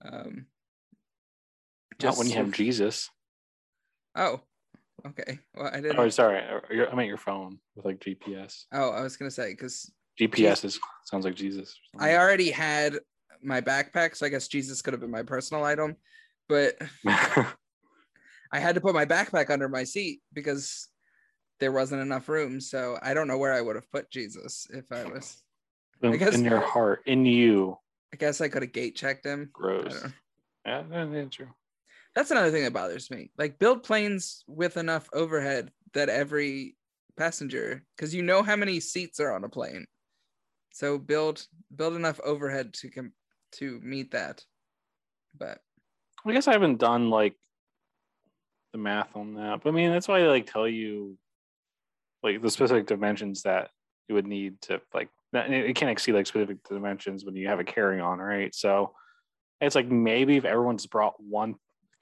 Um, 0.06 0.46
Not 2.04 2.18
when 2.18 2.28
you 2.28 2.36
have 2.36 2.52
Jesus. 2.52 3.10
Oh, 4.16 4.42
okay. 5.06 5.40
Well, 5.54 5.70
I 5.74 5.78
didn't. 5.78 6.00
Oh, 6.00 6.10
sorry. 6.10 6.40
I 6.40 6.96
meant 6.96 7.08
your 7.08 7.18
phone 7.18 7.60
with 7.76 7.86
like 7.86 8.00
GPS. 8.00 8.66
Oh, 8.74 8.90
I 8.92 9.02
was 9.02 9.16
gonna 9.16 9.32
say 9.32 9.52
because 9.52 9.92
GPS 10.20 10.66
is 10.66 10.80
sounds 11.06 11.24
like 11.24 11.36
Jesus. 11.36 11.78
I 12.00 12.16
already 12.16 12.52
had 12.52 12.98
my 13.44 13.62
backpack, 13.62 14.16
so 14.16 14.26
I 14.26 14.30
guess 14.30 14.48
Jesus 14.48 14.82
could 14.82 14.94
have 14.94 15.02
been 15.02 15.12
my 15.12 15.24
personal 15.24 15.64
item, 15.64 15.96
but. 16.48 16.76
I 18.52 18.60
had 18.60 18.76
to 18.76 18.82
put 18.82 18.96
my 18.96 19.06
backpack 19.06 19.50
under 19.50 19.68
my 19.68 19.84
seat 19.84 20.22
because 20.34 20.88
there 21.60 21.72
wasn't 21.72 22.02
enough 22.02 22.30
room. 22.30 22.62
So 22.62 22.98
I 23.02 23.14
don't 23.14 23.28
know 23.28 23.38
where 23.38 23.54
I 23.54 23.62
would 23.62 23.76
have 23.76 23.90
put 23.92 24.10
Jesus 24.12 24.68
if 24.70 24.92
I 24.92 25.04
was. 25.06 25.42
in, 26.02 26.18
guess- 26.18 26.36
in 26.36 26.46
your 26.46 26.62
heart, 26.62 27.02
in 27.06 27.26
you. 27.26 27.78
I 28.14 28.18
guess 28.18 28.40
I 28.40 28.48
could 28.48 28.62
have 28.62 28.72
gate 28.72 28.96
checked 28.96 29.26
him. 29.26 29.50
Gross. 29.52 30.06
Yeah, 30.66 30.84
that's 30.90 31.36
true. 31.36 31.50
That's 32.16 32.32
another 32.32 32.52
thing 32.52 32.64
that 32.64 32.74
bothers 32.74 33.12
me. 33.12 33.32
Like 33.38 33.60
build 33.60 33.84
planes 33.84 34.44
with 34.48 34.78
enough 34.78 35.10
overhead 35.14 35.72
that 35.94 36.10
every 36.10 36.78
passenger, 37.18 37.84
because 37.96 38.16
you 38.16 38.24
know 38.24 38.44
how 38.44 38.56
many 38.56 38.80
seats 38.80 39.20
are 39.20 39.34
on 39.34 39.44
a 39.44 39.50
plane. 39.50 39.86
So 40.72 40.98
build 40.98 41.46
build 41.76 41.96
enough 41.96 42.20
overhead 42.24 42.74
to 42.76 42.90
com- 42.90 43.14
to 43.54 43.80
meet 43.84 44.12
that. 44.12 44.44
But 45.38 45.60
I 46.26 46.34
guess 46.34 46.48
I 46.48 46.54
haven't 46.54 46.80
done 46.80 47.10
like 47.10 47.36
the 48.74 48.80
math 48.80 49.16
on 49.16 49.36
that, 49.36 49.62
but 49.64 49.70
I 49.70 49.74
mean 49.74 49.92
that's 49.92 50.08
why 50.08 50.20
they 50.20 50.28
like 50.28 50.52
tell 50.52 50.68
you 50.68 51.18
like 52.24 52.42
the 52.42 52.50
specific 52.50 52.88
dimensions 52.88 53.44
that 53.44 53.70
you 54.08 54.16
would 54.16 54.28
need 54.28 54.60
to 54.62 54.82
like 54.94 55.10
that- 55.34 55.52
it 55.52 55.76
can't 55.76 55.92
exceed 55.92 56.14
like 56.14 56.28
specific 56.28 56.58
dimensions 56.68 57.26
when 57.26 57.36
you 57.36 57.48
have 57.48 57.60
a 57.60 57.64
carry 57.64 58.00
on, 58.00 58.20
right? 58.20 58.54
So 58.56 58.94
it's 59.62 59.76
like 59.76 59.88
maybe 59.88 60.38
if 60.38 60.46
everyone's 60.46 60.86
brought 60.86 61.22
one 61.22 61.56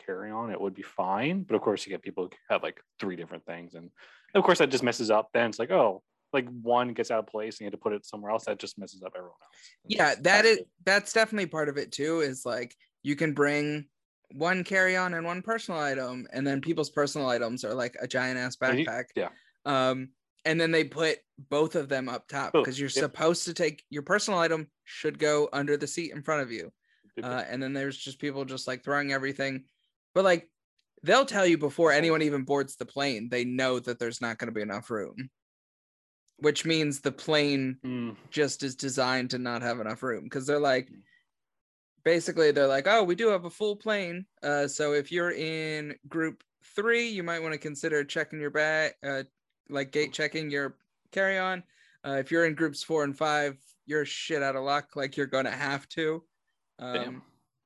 carry 0.06 0.32
on, 0.32 0.52
it 0.52 0.60
would 0.62 0.76
be 0.76 0.84
fine. 0.84 1.44
But 1.44 1.56
of 1.56 1.62
course, 1.62 1.86
you 1.86 1.90
get 1.90 2.02
people 2.02 2.26
who 2.26 2.30
have 2.50 2.64
like 2.64 2.80
three 3.00 3.16
different 3.16 3.46
things, 3.46 3.76
and 3.76 3.90
of 4.34 4.44
course 4.44 4.60
that 4.60 4.70
just 4.70 4.84
messes 4.84 5.10
up. 5.12 5.30
Then 5.34 5.50
it's 5.50 5.60
like 5.60 5.72
oh, 5.72 6.04
like 6.36 6.48
one 6.62 6.94
gets 6.94 7.10
out 7.10 7.20
of 7.20 7.28
place 7.28 7.56
and 7.56 7.62
you 7.62 7.66
have 7.66 7.74
to 7.74 7.78
put 7.78 7.94
it 7.94 8.06
somewhere 8.06 8.32
else. 8.32 8.46
That 8.46 8.60
just 8.60 8.78
messes 8.78 9.02
up 9.02 9.14
everyone 9.16 9.38
else. 9.42 9.56
yeah, 9.88 10.16
that 10.22 10.46
is 10.46 10.60
that's 10.86 11.14
definitely 11.14 11.48
part 11.48 11.70
of 11.70 11.78
it 11.78 11.92
too. 11.92 12.20
Is 12.20 12.46
like 12.46 12.76
you 13.02 13.16
can 13.16 13.34
bring 13.34 13.86
one 14.32 14.64
carry 14.64 14.96
on 14.96 15.14
and 15.14 15.26
one 15.26 15.42
personal 15.42 15.80
item, 15.80 16.28
and 16.32 16.46
then 16.46 16.62
people's 16.62 16.92
personal 16.92 17.28
items 17.28 17.64
are 17.64 17.74
like 17.74 17.96
a 18.00 18.08
giant 18.08 18.38
ass 18.38 18.56
backpack. 18.56 19.06
yeah. 19.16 19.30
Um, 19.66 20.10
and 20.46 20.62
then 20.62 20.70
they 20.70 20.84
put 20.84 21.18
both 21.50 21.76
of 21.76 21.90
them 21.90 22.08
up 22.08 22.28
top 22.28 22.54
because 22.54 22.80
you're 22.80 22.88
yep. 22.90 23.04
supposed 23.04 23.46
to 23.46 23.54
take 23.54 23.84
your 23.90 24.04
personal 24.04 24.40
item 24.40 24.68
should 24.84 25.18
go 25.18 25.50
under 25.52 25.76
the 25.76 25.88
seat 25.88 26.12
in 26.14 26.22
front 26.22 26.44
of 26.44 26.52
you. 26.52 26.72
uh, 27.24 27.44
and 27.50 27.64
then 27.64 27.74
there's 27.74 27.98
just 27.98 28.20
people 28.20 28.46
just 28.46 28.68
like 28.68 28.84
throwing 28.84 29.14
everything 29.14 29.64
but 30.14 30.24
like 30.24 30.50
they'll 31.04 31.26
tell 31.26 31.46
you 31.46 31.58
before 31.58 31.92
anyone 31.92 32.22
even 32.22 32.44
boards 32.44 32.76
the 32.76 32.86
plane 32.86 33.30
they 33.30 33.46
know 33.46 33.80
that 33.80 34.00
there's 34.00 34.22
not 34.22 34.38
going 34.38 34.48
to 34.48 34.54
be 34.54 34.62
enough 34.62 34.90
room 34.90 35.30
which 36.38 36.66
means 36.66 37.00
the 37.00 37.12
plane 37.12 37.78
Mm, 37.84 38.16
just 38.30 38.64
is 38.64 38.76
designed 38.76 39.30
to 39.32 39.38
not 39.38 39.62
have 39.62 39.80
enough 39.80 40.04
room 40.04 40.24
because 40.26 40.46
they're 40.46 40.60
like 40.60 40.90
basically 42.04 42.52
they're 42.52 42.68
like 42.68 42.88
oh 42.88 43.04
we 43.04 43.16
do 43.16 43.30
have 43.30 43.46
a 43.46 43.50
full 43.50 43.76
plane 43.76 44.26
uh, 44.44 44.68
so 44.68 44.94
if 44.94 45.12
you're 45.12 45.32
in 45.32 45.96
group 46.08 46.44
three 46.76 47.08
you 47.08 47.24
might 47.24 47.42
want 47.42 47.54
to 47.54 47.58
consider 47.60 48.04
checking 48.04 48.40
your 48.40 48.52
bag 48.52 48.92
uh, 49.06 49.24
like 49.70 49.92
gate 49.92 50.14
checking 50.14 50.50
your 50.52 50.76
carry-on 51.12 51.64
uh, 52.06 52.18
if 52.20 52.32
you're 52.32 52.46
in 52.46 52.54
groups 52.54 52.84
four 52.84 53.04
and 53.04 53.18
five 53.18 53.58
you're 53.88 54.06
shit 54.06 54.44
out 54.44 54.56
of 54.56 54.64
luck 54.64 54.96
like 54.96 55.18
you're 55.18 55.26
gonna 55.26 55.50
have 55.52 55.88
to 55.90 56.24
um, 56.80 56.94
damn. 56.94 57.22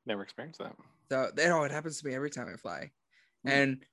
Never 0.05 0.21
experienced 0.23 0.59
that. 0.59 0.75
so 1.09 1.29
they 1.35 1.47
know 1.47 1.63
it 1.63 1.71
happens 1.71 1.99
to 1.99 2.07
me 2.07 2.13
every 2.15 2.29
time 2.29 2.47
I 2.51 2.57
fly. 2.57 2.91
Hmm. 3.43 3.49
And 3.49 3.85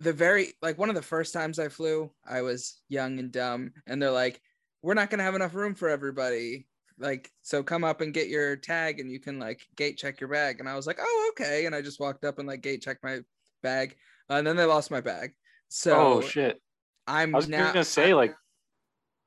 the 0.00 0.12
very 0.12 0.54
like 0.62 0.78
one 0.78 0.88
of 0.88 0.94
the 0.94 1.02
first 1.02 1.32
times 1.32 1.58
I 1.58 1.68
flew, 1.68 2.10
I 2.26 2.42
was 2.42 2.80
young 2.88 3.18
and 3.18 3.30
dumb, 3.30 3.72
and 3.86 4.02
they're 4.02 4.10
like, 4.10 4.40
"We're 4.82 4.94
not 4.94 5.10
gonna 5.10 5.22
have 5.22 5.34
enough 5.34 5.54
room 5.54 5.74
for 5.74 5.88
everybody. 5.88 6.66
Like, 6.98 7.30
so 7.42 7.62
come 7.62 7.84
up 7.84 8.00
and 8.00 8.14
get 8.14 8.28
your 8.28 8.56
tag, 8.56 9.00
and 9.00 9.10
you 9.10 9.20
can 9.20 9.38
like 9.38 9.60
gate 9.76 9.98
check 9.98 10.20
your 10.20 10.30
bag." 10.30 10.58
And 10.58 10.68
I 10.68 10.74
was 10.74 10.86
like, 10.86 10.98
"Oh, 11.00 11.32
okay." 11.32 11.66
And 11.66 11.74
I 11.74 11.82
just 11.82 12.00
walked 12.00 12.24
up 12.24 12.38
and 12.38 12.48
like 12.48 12.62
gate 12.62 12.82
checked 12.82 13.04
my 13.04 13.20
bag, 13.62 13.96
uh, 14.30 14.34
and 14.34 14.46
then 14.46 14.56
they 14.56 14.64
lost 14.64 14.90
my 14.90 15.00
bag. 15.00 15.32
So 15.68 15.94
oh 15.96 16.20
shit. 16.20 16.60
I'm 17.06 17.34
I 17.34 17.38
was 17.38 17.48
now 17.48 17.66
gonna 17.72 17.84
say 17.84 18.14
like 18.14 18.34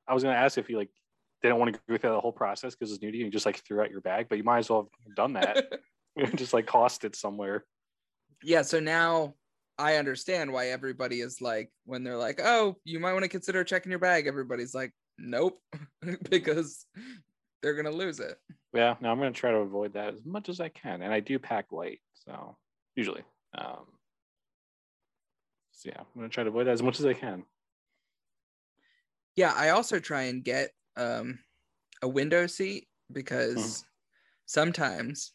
I 0.08 0.14
was 0.14 0.22
gonna 0.22 0.36
ask 0.36 0.58
if 0.58 0.68
you 0.68 0.76
like 0.76 0.90
didn't 1.42 1.58
want 1.58 1.74
to 1.74 1.80
go 1.88 1.96
through 1.98 2.10
the 2.10 2.20
whole 2.20 2.32
process 2.32 2.74
because 2.74 2.92
it's 2.92 3.02
new 3.02 3.12
to 3.12 3.16
you 3.16 3.24
and 3.24 3.32
just 3.32 3.46
like 3.46 3.62
threw 3.64 3.80
out 3.80 3.90
your 3.90 4.00
bag, 4.00 4.26
but 4.28 4.38
you 4.38 4.44
might 4.44 4.58
as 4.58 4.70
well 4.70 4.90
have 5.06 5.14
done 5.14 5.34
that. 5.34 5.72
just 6.36 6.54
like 6.54 6.70
tossed 6.70 7.04
it 7.04 7.16
somewhere. 7.16 7.64
yeah 8.42 8.62
so 8.62 8.78
now 8.78 9.34
i 9.78 9.96
understand 9.96 10.52
why 10.52 10.68
everybody 10.68 11.20
is 11.20 11.40
like 11.40 11.70
when 11.84 12.04
they're 12.04 12.16
like 12.16 12.40
oh 12.42 12.76
you 12.84 13.00
might 13.00 13.12
want 13.12 13.24
to 13.24 13.28
consider 13.28 13.64
checking 13.64 13.90
your 13.90 13.98
bag 13.98 14.26
everybody's 14.26 14.74
like 14.74 14.92
nope 15.18 15.60
because 16.30 16.86
they're 17.62 17.74
gonna 17.74 17.90
lose 17.90 18.20
it 18.20 18.36
Yeah, 18.72 18.96
no, 19.00 19.10
I'm 19.10 19.18
gonna 19.18 19.30
try 19.32 19.50
to 19.52 19.58
avoid 19.58 19.94
that 19.94 20.14
as 20.14 20.24
much 20.24 20.48
as 20.48 20.60
I 20.60 20.68
can. 20.68 21.00
And 21.02 21.12
I 21.14 21.20
do 21.20 21.38
pack 21.38 21.70
light, 21.70 22.00
so 22.12 22.56
usually. 22.96 23.22
Um 23.56 23.86
so 25.72 25.90
yeah, 25.90 26.00
I'm 26.00 26.06
gonna 26.16 26.28
try 26.28 26.42
to 26.44 26.50
avoid 26.50 26.66
that 26.66 26.72
as 26.72 26.82
much 26.82 26.98
as 27.00 27.06
I 27.06 27.14
can. 27.14 27.44
yeah 29.36 29.52
i 29.56 29.70
also 29.70 29.98
try 29.98 30.22
and 30.22 30.44
get 30.44 30.70
um 30.96 31.38
a 32.02 32.08
window 32.08 32.46
seat 32.46 32.86
because 33.12 33.58
Mhm. 33.60 33.84
sometimes 34.46 35.32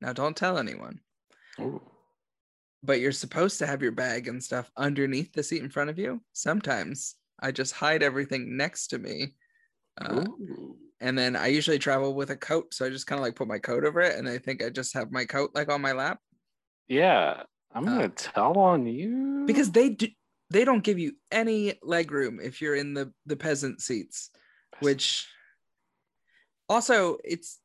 now 0.00 0.12
don't 0.12 0.36
tell 0.36 0.56
anyone 0.58 1.00
Ooh. 1.60 1.80
But 2.82 3.00
you're 3.00 3.12
supposed 3.12 3.58
to 3.58 3.66
have 3.66 3.82
your 3.82 3.92
bag 3.92 4.28
and 4.28 4.42
stuff 4.42 4.70
underneath 4.76 5.32
the 5.32 5.42
seat 5.42 5.62
in 5.62 5.70
front 5.70 5.90
of 5.90 5.98
you. 5.98 6.22
Sometimes 6.32 7.16
i 7.40 7.52
just 7.52 7.74
hide 7.74 8.02
everything 8.02 8.56
next 8.56 8.88
to 8.88 8.98
me 8.98 9.34
Uh, 10.00 10.24
and 11.00 11.18
then 11.18 11.36
I 11.36 11.48
usually 11.48 11.78
travel 11.78 12.14
with 12.14 12.30
a 12.30 12.36
coat, 12.36 12.72
so 12.74 12.86
I 12.86 12.90
just 12.90 13.06
kind 13.06 13.18
of 13.18 13.24
like 13.24 13.36
put 13.36 13.48
my 13.48 13.58
coat 13.58 13.84
over 13.84 14.00
it, 14.00 14.18
and 14.18 14.28
I 14.28 14.38
think 14.38 14.62
I 14.62 14.70
just 14.70 14.94
have 14.94 15.12
my 15.12 15.24
coat 15.26 15.52
like 15.54 15.68
on 15.70 15.82
my 15.82 15.92
lap. 15.92 16.20
Yeah, 16.88 17.44
I'm 17.72 17.86
Uh, 17.86 17.96
gonna 17.96 18.08
tell 18.10 18.58
on 18.58 18.86
you. 18.86 19.44
because 19.46 19.72
they 19.72 19.90
do 19.90 20.08
they 20.50 20.64
don't 20.64 20.84
give 20.84 20.98
you 20.98 21.12
any 21.30 21.78
leg 21.82 22.10
room 22.12 22.40
if 22.40 22.60
you're 22.62 22.76
in 22.76 22.94
the 22.94 23.12
the 23.26 23.36
peasant 23.36 23.80
seats, 23.82 24.30
which 24.80 25.28
also 26.68 27.18
it's 27.24 27.60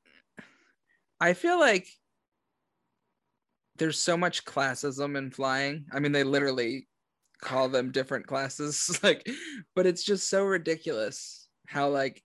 I 1.19 1.33
feel 1.33 1.59
like 1.59 1.87
there's 3.77 3.99
so 3.99 4.17
much 4.17 4.45
classism 4.45 5.17
in 5.17 5.31
flying. 5.31 5.85
I 5.91 5.99
mean, 5.99 6.11
they 6.11 6.23
literally 6.23 6.87
call 7.41 7.69
them 7.69 7.91
different 7.91 8.27
classes, 8.27 8.99
like, 9.03 9.27
but 9.75 9.85
it's 9.85 10.03
just 10.03 10.29
so 10.29 10.43
ridiculous 10.43 11.47
how 11.67 11.89
like 11.89 12.21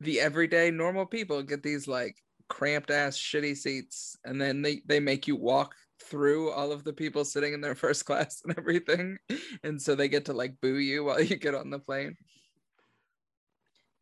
the 0.00 0.20
everyday 0.20 0.70
normal 0.70 1.06
people 1.06 1.42
get 1.42 1.62
these 1.62 1.88
like 1.88 2.16
cramped 2.48 2.90
ass 2.90 3.18
shitty 3.18 3.56
seats 3.56 4.16
and 4.24 4.40
then 4.40 4.62
they 4.62 4.80
they 4.86 5.00
make 5.00 5.26
you 5.26 5.36
walk 5.36 5.74
through 6.02 6.50
all 6.50 6.72
of 6.72 6.84
the 6.84 6.92
people 6.92 7.24
sitting 7.24 7.52
in 7.52 7.60
their 7.60 7.74
first 7.84 8.04
class 8.04 8.40
and 8.44 8.56
everything 8.56 9.18
and 9.64 9.80
so 9.80 9.94
they 9.94 10.08
get 10.08 10.24
to 10.24 10.32
like 10.32 10.54
boo 10.60 10.78
you 10.78 11.04
while 11.04 11.20
you 11.20 11.36
get 11.36 11.54
on 11.54 11.70
the 11.70 11.78
plane 11.78 12.16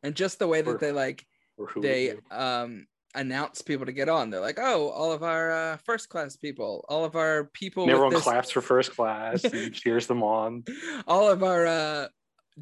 and 0.02 0.14
just 0.14 0.38
the 0.38 0.46
way 0.46 0.62
that 0.62 0.78
they 0.78 0.92
like 0.92 1.26
they 1.80 2.14
um 2.30 2.86
announce 3.16 3.62
people 3.62 3.86
to 3.86 3.92
get 3.92 4.08
on 4.08 4.30
they're 4.30 4.40
like 4.40 4.58
oh 4.60 4.88
all 4.90 5.12
of 5.12 5.22
our 5.22 5.50
uh, 5.50 5.76
first 5.84 6.08
class 6.08 6.36
people 6.36 6.84
all 6.88 7.04
of 7.04 7.16
our 7.16 7.50
people 7.52 7.88
everyone 7.88 8.12
this- 8.12 8.22
claps 8.22 8.50
for 8.50 8.60
first 8.60 8.94
class 8.94 9.44
and 9.44 9.72
cheers 9.74 10.06
them 10.06 10.22
on. 10.22 10.64
all 11.06 11.28
of 11.30 11.42
our 11.42 11.66
uh, 11.66 12.06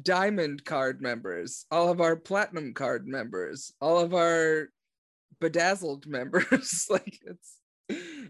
diamond 0.01 0.63
card 0.65 1.01
members, 1.01 1.65
all 1.71 1.89
of 1.89 2.01
our 2.01 2.15
platinum 2.15 2.73
card 2.73 3.07
members, 3.07 3.73
all 3.81 3.99
of 3.99 4.13
our 4.13 4.69
bedazzled 5.39 6.05
members. 6.07 6.87
like 6.89 7.19
it's, 7.25 7.59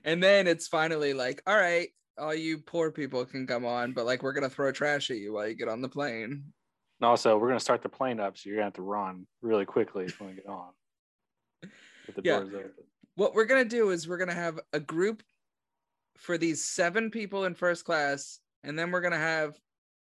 and 0.03 0.21
then 0.21 0.47
it's 0.47 0.67
finally 0.67 1.13
like, 1.13 1.41
all 1.47 1.55
right, 1.55 1.89
all 2.17 2.33
you 2.33 2.59
poor 2.59 2.91
people 2.91 3.25
can 3.25 3.47
come 3.47 3.65
on, 3.65 3.93
but 3.93 4.05
like 4.05 4.23
we're 4.23 4.33
gonna 4.33 4.49
throw 4.49 4.71
trash 4.71 5.11
at 5.11 5.17
you 5.17 5.33
while 5.33 5.47
you 5.47 5.55
get 5.55 5.67
on 5.67 5.81
the 5.81 5.89
plane. 5.89 6.43
And 7.01 7.07
also, 7.07 7.38
we're 7.38 7.47
gonna 7.49 7.59
start 7.59 7.81
the 7.81 7.89
plane 7.89 8.19
up, 8.19 8.38
so 8.38 8.49
you're 8.49 8.57
gonna 8.57 8.65
have 8.65 8.73
to 8.73 8.81
run 8.81 9.27
really 9.41 9.65
quickly 9.65 10.05
if 10.05 10.19
you 10.19 10.25
want 10.25 10.38
to 10.38 10.41
get 10.41 10.49
on. 10.49 10.69
With 12.08 12.15
the 12.15 12.22
Yeah. 12.24 12.39
doors 12.39 12.54
open. 12.54 12.84
What 13.15 13.34
we're 13.34 13.46
gonna 13.46 13.65
do 13.65 13.91
is 13.91 14.08
we're 14.08 14.18
gonna 14.18 14.34
have 14.34 14.60
a 14.74 14.80
group 14.80 15.24
for 16.18 16.38
these 16.38 16.63
seven 16.63 17.12
people 17.12 17.46
in 17.46 17.56
first 17.56 17.86
class, 17.86 18.39
and 18.63 18.78
then 18.78 18.91
we're 18.91 19.02
gonna 19.02 19.18
have 19.18 19.60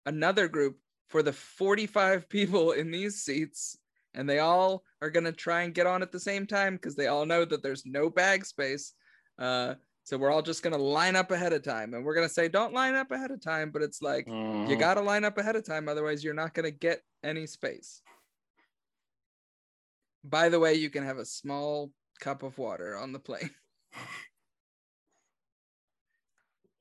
another 0.06 0.48
group 0.48 0.78
for 1.08 1.22
the 1.22 1.32
45 1.32 2.28
people 2.28 2.72
in 2.72 2.90
these 2.90 3.22
seats 3.22 3.78
and 4.14 4.28
they 4.28 4.40
all 4.40 4.84
are 5.00 5.08
going 5.10 5.24
to 5.24 5.32
try 5.32 5.62
and 5.62 5.74
get 5.74 5.86
on 5.86 6.02
at 6.02 6.12
the 6.12 6.20
same 6.20 6.46
time 6.46 6.74
because 6.74 6.94
they 6.94 7.06
all 7.06 7.24
know 7.24 7.44
that 7.44 7.62
there's 7.62 7.86
no 7.86 8.10
bag 8.10 8.44
space 8.44 8.94
uh, 9.38 9.74
so 10.04 10.18
we're 10.18 10.30
all 10.30 10.42
just 10.42 10.62
going 10.62 10.76
to 10.76 10.82
line 10.82 11.16
up 11.16 11.30
ahead 11.30 11.52
of 11.52 11.62
time 11.62 11.94
and 11.94 12.04
we're 12.04 12.14
going 12.14 12.26
to 12.26 12.32
say 12.32 12.48
don't 12.48 12.74
line 12.74 12.94
up 12.94 13.10
ahead 13.10 13.30
of 13.30 13.40
time 13.40 13.70
but 13.70 13.80
it's 13.82 14.02
like 14.02 14.26
you 14.26 14.32
Mhm. 14.34 14.78
got 14.78 14.94
to 14.94 15.00
line 15.00 15.24
up 15.24 15.38
ahead 15.38 15.56
of 15.56 15.64
time 15.64 15.88
otherwise 15.88 16.24
you're 16.24 16.34
not 16.34 16.52
going 16.54 16.64
to 16.64 16.70
get 16.70 17.02
any 17.22 17.46
space 17.46 18.02
by 20.24 20.48
the 20.48 20.60
way 20.60 20.74
you 20.74 20.90
can 20.90 21.04
have 21.04 21.18
a 21.18 21.24
small 21.24 21.90
cup 22.20 22.42
of 22.42 22.58
water 22.58 22.96
on 22.96 23.12
the 23.12 23.18
plane. 23.18 23.50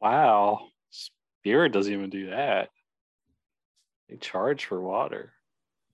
Wow, 0.02 0.68
Spirit 0.90 1.74
doesn't 1.74 1.94
even 1.94 2.10
do 2.10 2.30
that. 2.32 2.70
They 4.10 4.18
charge 4.18 4.66
for 4.66 4.82
water. 4.82 5.34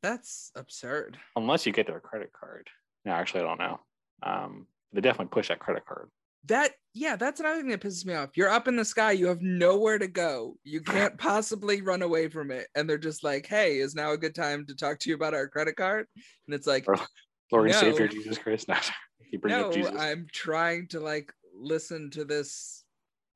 That's 0.02 0.52
absurd. 0.56 1.18
Unless 1.36 1.66
you 1.66 1.74
get 1.74 1.88
their 1.88 2.00
credit 2.00 2.32
card. 2.32 2.70
No, 3.06 3.12
actually, 3.12 3.42
I 3.42 3.48
don't 3.48 3.60
know. 3.60 3.80
Um, 4.24 4.68
they 4.94 5.02
definitely 5.02 5.32
push 5.32 5.50
that 5.50 5.60
credit 5.60 5.86
card. 5.86 6.10
that 6.46 6.72
yeah 6.94 7.16
that's 7.18 7.40
another 7.42 7.58
thing 7.60 7.70
that 7.70 7.82
pisses 7.82 8.06
me 8.06 8.14
off. 8.14 8.30
You're 8.36 8.50
up 8.50 8.68
in 8.68 8.76
the 8.76 8.86
sky. 8.86 9.12
You 9.12 9.28
have 9.28 9.42
nowhere 9.42 10.00
to 10.00 10.08
go. 10.08 10.56
You 10.64 10.82
can't 10.82 11.18
possibly 11.30 11.82
run 11.82 12.02
away 12.02 12.30
from 12.30 12.50
it. 12.52 12.68
And 12.76 12.90
they're 12.90 12.98
just 12.98 13.24
like 13.24 13.46
hey 13.46 13.78
is 13.80 13.94
now 13.94 14.12
a 14.12 14.18
good 14.18 14.34
time 14.34 14.66
to 14.68 14.76
talk 14.76 15.00
to 15.00 15.10
you 15.10 15.16
about 15.16 15.34
our 15.34 15.48
credit 15.48 15.76
card? 15.76 16.08
And 16.48 16.56
it's 16.56 16.66
like 16.68 16.86
Or- 17.52 17.60
Lord 17.60 17.72
and 17.72 17.82
No. 17.82 17.82
Savior 17.82 18.08
Jesus 18.08 18.38
Christ. 18.38 18.68
No, 18.70 18.76
he 19.30 19.38
brings 19.38 19.58
no 19.58 19.68
up 19.68 19.74
Jesus. 19.74 19.94
i'm 20.00 20.26
trying 20.32 20.88
to 20.88 21.02
like 21.02 21.34
listen 21.54 22.10
to 22.12 22.24
this 22.24 22.86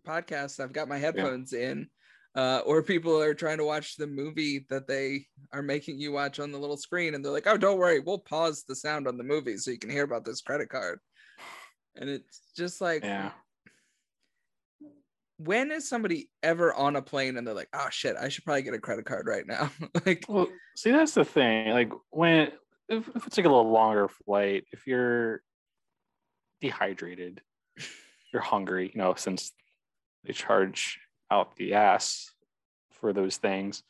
podcast 0.08 0.62
i've 0.62 0.72
got 0.72 0.88
my 0.88 0.98
headphones 0.98 1.52
in 1.54 1.88
uh, 2.34 2.62
or 2.66 2.82
people 2.82 3.20
are 3.22 3.34
trying 3.34 3.58
to 3.58 3.66
watch 3.66 3.98
the 3.98 4.08
movie 4.08 4.66
that 4.70 4.88
they 4.88 5.26
are 5.52 5.62
making 5.62 6.00
you 6.00 6.14
watch 6.14 6.40
on 6.40 6.50
the 6.50 6.58
little 6.58 6.78
screen 6.78 7.14
and 7.14 7.26
they're 7.26 7.32
like 7.32 7.46
oh 7.46 7.58
don't 7.58 7.78
worry 7.78 8.00
we'll 8.00 8.20
pause 8.20 8.64
the 8.70 8.76
sound 8.76 9.06
on 9.06 9.18
the 9.18 9.24
movie 9.24 9.58
so 9.58 9.70
you 9.70 9.78
can 9.78 9.90
hear 9.90 10.06
about 10.06 10.24
this 10.24 10.40
credit 10.40 10.70
card 10.70 10.98
and 11.98 12.10
it's 12.10 12.42
just 12.56 12.80
like 12.80 13.04
yeah. 13.04 13.32
when 15.38 15.72
is 15.72 15.90
somebody 15.90 16.30
ever 16.44 16.74
on 16.74 16.96
a 16.96 17.02
plane 17.02 17.38
and 17.38 17.46
they're 17.46 17.54
like, 17.54 17.70
oh 17.74 17.88
shit, 17.90 18.16
I 18.16 18.30
should 18.30 18.46
probably 18.46 18.62
get 18.62 18.74
a 18.74 18.80
credit 18.80 19.06
card 19.06 19.28
right 19.28 19.46
now? 19.46 19.72
like, 20.06 20.24
Well, 20.28 20.48
see, 20.76 20.92
that's 20.92 21.14
the 21.14 21.26
thing. 21.26 21.70
Like 21.70 21.92
when 22.12 22.52
if, 22.92 23.10
if 23.16 23.26
it's 23.28 23.38
like 23.38 23.46
a 23.46 23.50
little 23.50 23.72
longer 23.72 24.08
flight, 24.08 24.66
if 24.72 24.86
you're 24.86 25.42
dehydrated, 26.60 27.42
you're 28.34 28.42
hungry, 28.42 28.92
you 28.94 29.02
know, 29.02 29.16
since 29.16 29.54
they 30.26 30.34
charge 30.34 31.00
out 31.32 31.56
the 31.56 31.74
ass 31.74 32.32
for 32.92 33.14
those 33.14 33.38
things. 33.38 33.84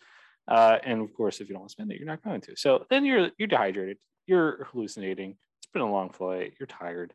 Uh, 0.47 0.77
and 0.83 1.01
of 1.01 1.13
course, 1.13 1.41
if 1.41 1.49
you 1.49 1.55
don't 1.55 1.71
spend 1.71 1.91
it, 1.91 1.97
you're 1.97 2.07
not 2.07 2.23
going 2.23 2.41
to. 2.41 2.55
So 2.55 2.85
then 2.89 3.05
you're 3.05 3.31
you're 3.37 3.47
dehydrated, 3.47 3.97
you're 4.27 4.65
hallucinating. 4.65 5.31
It's 5.59 5.71
been 5.73 5.81
a 5.81 5.91
long 5.91 6.09
flight, 6.09 6.53
you're 6.59 6.67
tired. 6.67 7.13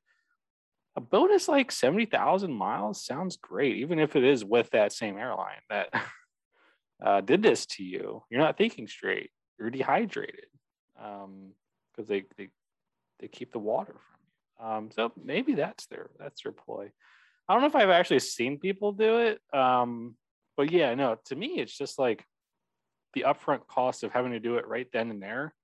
A 0.96 1.00
bonus 1.00 1.48
like 1.48 1.70
seventy 1.70 2.06
thousand 2.06 2.52
miles 2.52 3.04
sounds 3.04 3.36
great, 3.36 3.76
even 3.76 3.98
if 3.98 4.16
it 4.16 4.24
is 4.24 4.44
with 4.44 4.70
that 4.70 4.92
same 4.92 5.18
airline 5.18 5.60
that 5.70 5.88
uh, 7.04 7.20
did 7.20 7.42
this 7.42 7.66
to 7.66 7.84
you. 7.84 8.22
You're 8.30 8.40
not 8.40 8.56
thinking 8.56 8.88
straight. 8.88 9.30
You're 9.58 9.70
dehydrated 9.70 10.46
because 11.96 12.08
they, 12.08 12.24
they 12.36 12.48
they 13.20 13.28
keep 13.28 13.52
the 13.52 13.58
water 13.58 13.94
from 13.94 14.20
you. 14.20 14.66
Um, 14.66 14.90
so 14.90 15.12
maybe 15.22 15.54
that's 15.54 15.86
their 15.86 16.10
that's 16.18 16.42
their 16.42 16.52
ploy. 16.52 16.90
I 17.48 17.52
don't 17.52 17.62
know 17.62 17.68
if 17.68 17.76
I've 17.76 17.90
actually 17.90 18.18
seen 18.20 18.58
people 18.58 18.92
do 18.92 19.18
it, 19.18 19.40
um, 19.56 20.16
but 20.56 20.72
yeah, 20.72 20.94
no. 20.94 21.16
To 21.26 21.36
me, 21.36 21.58
it's 21.60 21.76
just 21.76 21.98
like 21.98 22.24
the 23.14 23.24
upfront 23.26 23.66
cost 23.66 24.02
of 24.02 24.12
having 24.12 24.32
to 24.32 24.40
do 24.40 24.56
it 24.56 24.66
right 24.66 24.88
then 24.92 25.10
and 25.10 25.22
there. 25.22 25.54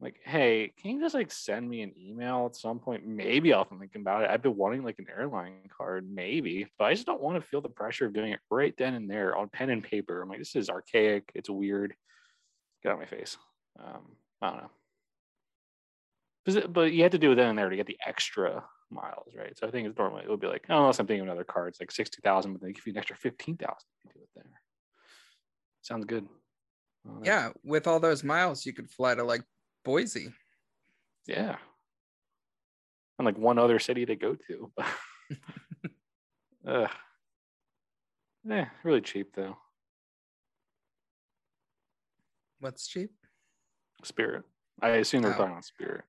Like, 0.00 0.20
hey, 0.24 0.72
can 0.80 0.92
you 0.92 1.00
just 1.00 1.14
like 1.14 1.32
send 1.32 1.68
me 1.68 1.82
an 1.82 1.92
email 1.98 2.46
at 2.46 2.56
some 2.56 2.78
point? 2.78 3.04
Maybe 3.04 3.52
I'll 3.52 3.64
think 3.64 3.96
about 3.96 4.22
it. 4.22 4.30
I've 4.30 4.42
been 4.42 4.56
wanting 4.56 4.84
like 4.84 5.00
an 5.00 5.08
airline 5.16 5.68
card, 5.76 6.08
maybe, 6.08 6.68
but 6.78 6.84
I 6.84 6.94
just 6.94 7.06
don't 7.06 7.20
want 7.20 7.42
to 7.42 7.48
feel 7.48 7.60
the 7.60 7.68
pressure 7.68 8.06
of 8.06 8.12
doing 8.12 8.32
it 8.32 8.40
right 8.48 8.74
then 8.78 8.94
and 8.94 9.10
there 9.10 9.36
on 9.36 9.48
pen 9.48 9.70
and 9.70 9.82
paper. 9.82 10.22
I'm 10.22 10.28
like, 10.28 10.38
this 10.38 10.54
is 10.54 10.70
archaic. 10.70 11.30
It's 11.34 11.50
weird. 11.50 11.94
Get 12.82 12.90
out 12.90 12.94
of 12.94 13.00
my 13.00 13.06
face. 13.06 13.36
Um, 13.78 14.16
I 14.40 14.50
don't 14.50 14.58
know. 14.58 14.70
But 16.56 16.92
you 16.92 17.02
had 17.02 17.12
to 17.12 17.18
do 17.18 17.32
it 17.32 17.34
then 17.36 17.48
and 17.50 17.58
there 17.58 17.68
to 17.68 17.76
get 17.76 17.86
the 17.86 17.98
extra 18.06 18.64
miles, 18.90 19.32
right? 19.36 19.56
So 19.58 19.66
I 19.66 19.70
think 19.70 19.86
it's 19.88 19.98
normally 19.98 20.22
it 20.24 20.30
would 20.30 20.40
be 20.40 20.46
like, 20.46 20.64
oh, 20.70 20.78
unless 20.80 20.98
I'm 20.98 21.06
thinking 21.06 21.22
of 21.22 21.26
another 21.28 21.44
card, 21.44 21.68
it's 21.68 21.80
like 21.80 21.90
sixty 21.90 22.20
thousand, 22.22 22.52
but 22.54 22.62
they 22.62 22.72
give 22.72 22.86
you 22.86 22.92
an 22.92 22.98
extra 22.98 23.16
fifteen 23.16 23.56
thousand. 23.56 23.86
You 24.04 24.10
do 24.14 24.20
it 24.20 24.28
there. 24.34 24.44
Sounds 25.82 26.04
good. 26.04 26.26
Yeah, 27.22 27.50
with 27.64 27.86
all 27.86 28.00
those 28.00 28.22
miles, 28.22 28.66
you 28.66 28.72
could 28.72 28.90
fly 28.90 29.14
to 29.14 29.24
like 29.24 29.42
Boise. 29.84 30.32
Yeah. 31.26 31.56
And 33.18 33.26
like 33.26 33.38
one 33.38 33.58
other 33.58 33.78
city 33.78 34.04
to 34.06 34.14
go 34.16 34.34
to. 34.46 34.72
Ugh. 36.66 36.90
Yeah, 38.44 38.66
really 38.84 39.00
cheap 39.00 39.34
though. 39.34 39.56
What's 42.60 42.86
cheap? 42.86 43.10
Spirit. 44.04 44.44
I 44.80 44.88
assume 44.90 45.22
they're 45.22 45.32
Oh. 45.32 45.36
talking 45.36 45.52
about 45.52 45.64
Spirit. 45.64 46.04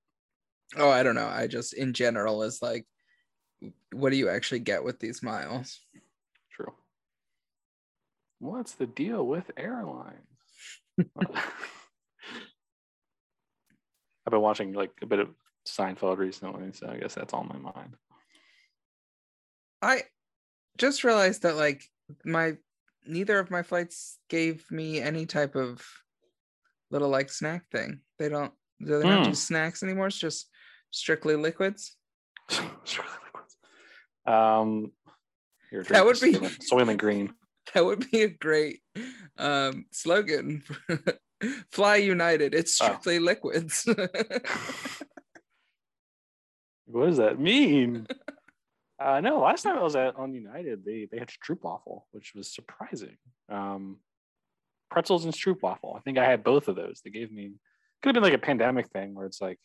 Oh, 0.78 0.90
I 0.90 1.04
don't 1.04 1.16
know. 1.16 1.28
I 1.28 1.48
just, 1.48 1.74
in 1.74 1.94
general, 1.94 2.44
is 2.44 2.62
like, 2.62 2.86
what 3.92 4.12
do 4.12 4.18
you 4.18 4.30
actually 4.30 4.60
get 4.60 4.84
with 4.84 5.00
these 5.00 5.24
miles? 5.24 5.80
True. 6.52 6.74
What's 8.40 8.74
the 8.74 8.86
deal 8.86 9.26
with 9.26 9.52
airlines? 9.58 10.16
I've 14.26 14.32
been 14.32 14.42
watching 14.42 14.74
like 14.74 14.92
a 15.02 15.06
bit 15.06 15.20
of 15.20 15.30
Seinfeld 15.68 16.18
recently, 16.18 16.72
so 16.74 16.88
I 16.88 16.98
guess 16.98 17.16
that's 17.16 17.34
on 17.34 17.48
my 17.48 17.58
mind. 17.58 17.96
I 19.82 20.04
just 20.78 21.04
realized 21.04 21.42
that 21.44 21.56
like 21.56 21.84
my 22.26 22.58
neither 23.08 23.40
of 23.40 23.50
my 23.50 23.64
flights 23.64 24.20
gave 24.30 24.70
me 24.70 25.00
any 25.00 25.26
type 25.26 25.56
of 25.56 25.86
little 26.92 27.10
like 27.10 27.32
snack 27.32 27.70
thing. 27.72 28.02
They 28.20 28.30
don't 28.30 28.54
do 28.82 29.00
they 29.00 29.06
not 29.06 29.26
Hmm. 29.26 29.32
do 29.32 29.36
snacks 29.36 29.84
anymore? 29.84 30.08
It's 30.08 30.20
just 30.20 30.50
strictly 30.92 31.36
liquids. 31.36 31.96
Strictly 32.50 33.16
liquids. 33.26 33.58
Um, 34.26 34.92
That 35.90 36.06
would 36.06 36.20
be- 36.20 36.34
Soylent- 36.34 36.70
Soylent 36.72 36.98
Green. 36.98 37.34
That 37.76 37.86
would 37.86 38.10
be 38.10 38.24
a 38.24 38.30
great 38.30 38.82
um 39.38 39.86
slogan 39.92 40.64
Fly 41.72 41.98
United. 41.98 42.56
It's 42.56 42.82
Oh. 42.82 42.86
strictly 42.86 43.20
liquids. 43.20 43.86
What 46.86 47.06
does 47.06 47.18
that 47.18 47.40
mean? 47.40 48.08
uh, 49.00 49.22
no, 49.22 49.40
last 49.40 49.62
time 49.64 49.78
I 49.78 49.84
was 49.84 49.96
at 49.96 50.16
on 50.16 50.34
United, 50.34 50.84
they 50.84 51.08
they 51.12 51.20
had 51.20 51.30
stroopwafel, 51.30 52.02
which 52.12 52.34
was 52.36 52.52
surprising. 52.54 53.18
Um, 53.48 53.98
pretzels 54.90 55.26
and 55.26 55.34
stroopwafel. 55.34 55.96
I 55.96 56.00
think 56.02 56.18
I 56.18 56.26
had 56.26 56.44
both 56.44 56.68
of 56.68 56.76
those. 56.76 57.02
They 57.04 57.12
gave 57.12 57.32
me 57.32 57.52
could 58.02 58.16
have 58.16 58.24
been 58.24 58.24
like 58.32 58.42
a 58.42 58.44
pandemic 58.44 58.90
thing 58.90 59.14
where 59.14 59.26
it's 59.28 59.42
like, 59.42 59.60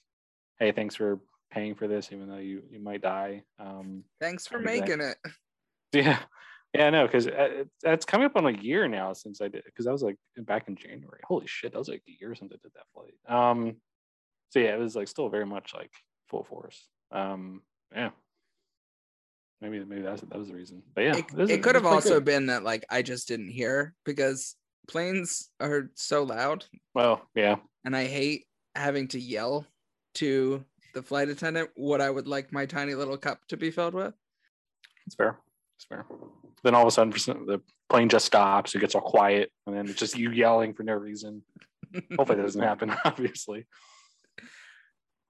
hey, 0.58 0.72
thanks 0.72 0.94
for 0.94 1.20
paying 1.50 1.74
for 1.74 1.86
this, 1.88 2.10
even 2.12 2.28
though 2.28 2.38
you 2.38 2.62
you 2.70 2.80
might 2.80 3.02
die. 3.02 3.42
Um, 3.58 4.04
Thanks 4.20 4.46
for 4.46 4.58
making 4.58 5.00
it. 5.00 5.16
yeah, 5.92 6.18
yeah, 6.74 6.90
no, 6.90 7.06
because 7.06 7.28
it's 7.84 8.04
coming 8.04 8.26
up 8.26 8.36
on 8.36 8.46
a 8.46 8.58
year 8.58 8.88
now 8.88 9.12
since 9.12 9.40
I 9.40 9.48
did 9.48 9.64
because 9.64 9.86
I 9.86 9.92
was 9.92 10.02
like 10.02 10.16
back 10.38 10.68
in 10.68 10.76
January. 10.76 11.20
Holy 11.24 11.46
shit, 11.46 11.72
that 11.72 11.78
was 11.78 11.88
like 11.88 12.02
a 12.08 12.16
year 12.20 12.34
since 12.34 12.52
I 12.52 12.56
did 12.62 12.72
that 12.74 12.86
flight. 12.92 13.14
Um, 13.28 13.76
so 14.50 14.58
yeah, 14.58 14.74
it 14.74 14.78
was 14.80 14.96
like 14.96 15.08
still 15.08 15.28
very 15.28 15.46
much 15.46 15.72
like 15.74 15.92
full 16.28 16.44
force. 16.44 16.88
Um, 17.12 17.62
yeah, 17.94 18.10
maybe 19.60 19.84
maybe 19.84 20.02
that's 20.02 20.22
that 20.22 20.38
was 20.38 20.48
the 20.48 20.54
reason. 20.54 20.82
But 20.94 21.00
yeah, 21.02 21.16
It, 21.16 21.24
this 21.34 21.50
it 21.50 21.62
could 21.62 21.76
have 21.76 21.86
also 21.86 22.14
good. 22.14 22.24
been 22.24 22.46
that 22.46 22.64
like 22.64 22.84
I 22.90 23.02
just 23.02 23.28
didn't 23.28 23.50
hear 23.50 23.94
because 24.04 24.56
planes 24.88 25.48
are 25.60 25.90
so 25.94 26.24
loud 26.24 26.64
well, 26.94 27.22
yeah, 27.34 27.56
and 27.84 27.96
I 27.96 28.04
hate 28.04 28.46
having 28.74 29.08
to 29.08 29.20
yell 29.20 29.66
to 30.14 30.64
the 30.94 31.02
flight 31.02 31.28
attendant 31.28 31.70
what 31.74 32.00
I 32.00 32.08
would 32.10 32.28
like 32.28 32.52
my 32.52 32.66
tiny 32.66 32.94
little 32.94 33.16
cup 33.16 33.40
to 33.48 33.56
be 33.56 33.70
filled 33.70 33.94
with. 33.94 34.14
it's 35.06 35.14
fair. 35.16 35.38
It's 35.76 35.84
fair. 35.86 36.06
Then 36.62 36.74
all 36.74 36.82
of 36.82 36.88
a 36.88 36.90
sudden, 36.90 37.46
the 37.46 37.60
plane 37.90 38.08
just 38.08 38.26
stops. 38.26 38.74
It 38.74 38.78
gets 38.80 38.94
all 38.94 39.00
quiet, 39.02 39.50
and 39.66 39.76
then 39.76 39.86
it's 39.88 39.98
just 39.98 40.16
you 40.16 40.30
yelling 40.30 40.72
for 40.72 40.82
no 40.82 40.94
reason. 40.94 41.42
Hopefully, 42.16 42.38
that 42.38 42.42
doesn't 42.44 42.62
happen. 42.62 42.94
Obviously, 43.04 43.66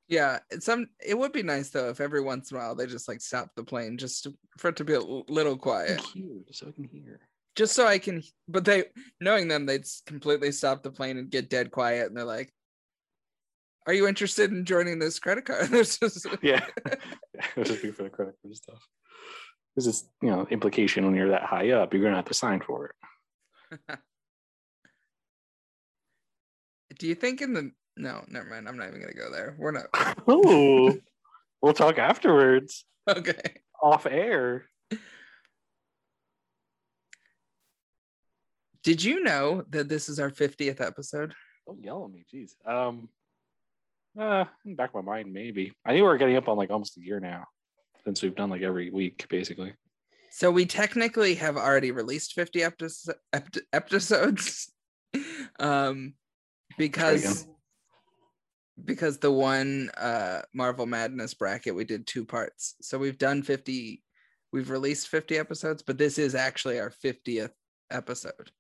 Yeah, 0.09 0.39
it's 0.51 0.67
some 0.67 0.89
it 1.05 1.19
would 1.19 1.33
be 1.33 1.43
nice 1.43 1.71
though 1.71 1.89
if 1.89 2.01
every 2.01 2.21
once 2.21 2.51
in 2.51 2.57
a 2.57 2.61
while 2.61 2.75
they 2.75 2.87
just 2.87 3.09
like 3.09 3.21
stop 3.21 3.49
the 3.57 3.65
plane 3.65 3.97
just 3.99 4.25
to, 4.25 4.35
for 4.59 4.69
it 4.69 4.77
to 4.77 4.85
be 4.85 4.95
a 4.95 5.01
little 5.01 5.57
quiet. 5.57 6.01
just 6.47 6.61
so 6.61 6.69
I 6.69 6.73
can 6.73 6.89
hear. 6.93 7.21
Just 7.57 7.75
so 7.75 7.87
I 7.87 7.99
can 7.99 8.23
but 8.49 8.65
they 8.65 8.85
knowing 9.21 9.49
them 9.49 9.65
they'd 9.67 9.87
completely 10.07 10.53
stop 10.53 10.83
the 10.83 10.91
plane 10.91 11.19
and 11.19 11.31
get 11.31 11.51
dead 11.51 11.71
quiet 11.71 12.09
and 12.09 12.17
they're 12.17 12.25
like 12.25 12.53
are 13.87 13.93
you 13.93 14.07
interested 14.09 14.51
in 14.51 14.65
joining 14.65 14.99
this 14.99 15.19
credit 15.19 15.45
card? 15.45 15.69
Just 15.73 16.27
Yeah, 16.43 16.65
it'll 17.57 17.65
just 17.65 17.81
for 17.97 18.03
the 18.05 18.11
credit 18.11 18.37
card 18.43 18.57
stuff. 18.57 18.87
This 19.77 19.87
is, 19.87 20.09
you 20.23 20.31
know, 20.31 20.47
implication 20.51 21.05
when 21.05 21.15
you're 21.15 21.31
that 21.31 21.43
high 21.43 21.71
up, 21.71 21.93
you're 21.93 22.03
gonna 22.03 22.17
have 22.17 22.27
to 22.27 22.35
sign 22.35 22.61
for 22.61 22.87
it. 22.87 23.99
Do 26.99 27.09
you 27.09 27.17
think 27.17 27.43
in 27.43 27.55
the 27.55 27.73
no, 27.97 28.25
never 28.29 28.49
mind. 28.49 28.69
I'm 28.69 28.77
not 28.77 28.89
even 28.89 29.01
gonna 29.01 29.15
go 29.15 29.31
there. 29.31 29.57
We're 29.59 29.73
not 29.73 29.87
Oh, 30.27 30.97
we'll 31.63 31.73
talk 31.73 31.99
afterwards, 31.99 32.85
okay. 33.09 33.61
off 33.83 34.07
air. 34.07 34.67
Did 38.83 39.03
you 39.03 39.23
know 39.23 39.65
that 39.71 39.89
this 39.89 40.09
is 40.09 40.21
our 40.21 40.31
50th 40.31 40.81
episode? 40.81 41.35
Don't 41.67 41.83
yell 41.83 42.05
at 42.05 42.11
me, 42.11 42.25
jeez. 42.33 42.53
Um, 42.71 43.09
uh, 44.19 44.45
in 44.65 44.73
the 44.73 44.77
back 44.77 44.91
of 44.95 45.05
my 45.05 45.17
mind, 45.17 45.33
maybe. 45.33 45.73
I 45.85 45.93
knew 45.93 46.03
we 46.03 46.09
were 46.09 46.19
getting 46.19 46.37
up 46.37 46.49
on 46.49 46.57
like 46.57 46.71
almost 46.71 46.97
a 46.97 47.01
year 47.01 47.21
now, 47.21 47.45
since 48.05 48.23
we've 48.23 48.35
done 48.35 48.51
like 48.51 48.63
every 48.63 48.91
week, 48.91 49.27
basically. 49.29 49.75
So 50.31 50.51
we 50.51 50.67
technically 50.67 51.37
have 51.37 51.57
already 51.57 51.93
released 51.93 52.33
50 52.33 52.63
episodes 52.65 53.17
episodes 53.73 54.73
um 55.61 56.15
because 56.77 57.47
because 58.85 59.19
the 59.19 59.31
one 59.31 59.91
uh 59.97 60.43
Marvel 60.53 60.87
Madness 60.87 61.35
bracket 61.35 61.77
we 61.77 61.85
did 61.85 62.07
two 62.07 62.25
parts. 62.25 62.75
So 62.81 62.99
we've 62.99 63.19
done 63.19 63.45
50 63.45 64.03
we've 64.53 64.71
released 64.71 65.09
50 65.09 65.39
episodes, 65.39 65.83
but 65.83 65.99
this 65.99 66.19
is 66.19 66.35
actually 66.35 66.81
our 66.81 66.91
50th 66.91 67.51
episode. 67.91 68.51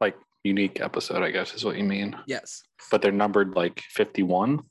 Like 0.00 0.16
unique 0.44 0.80
episode, 0.80 1.22
I 1.22 1.30
guess, 1.30 1.54
is 1.54 1.64
what 1.64 1.76
you 1.76 1.84
mean. 1.84 2.16
Yes. 2.26 2.62
But 2.90 3.02
they're 3.02 3.12
numbered 3.12 3.54
like 3.54 3.80
51. 3.90 4.62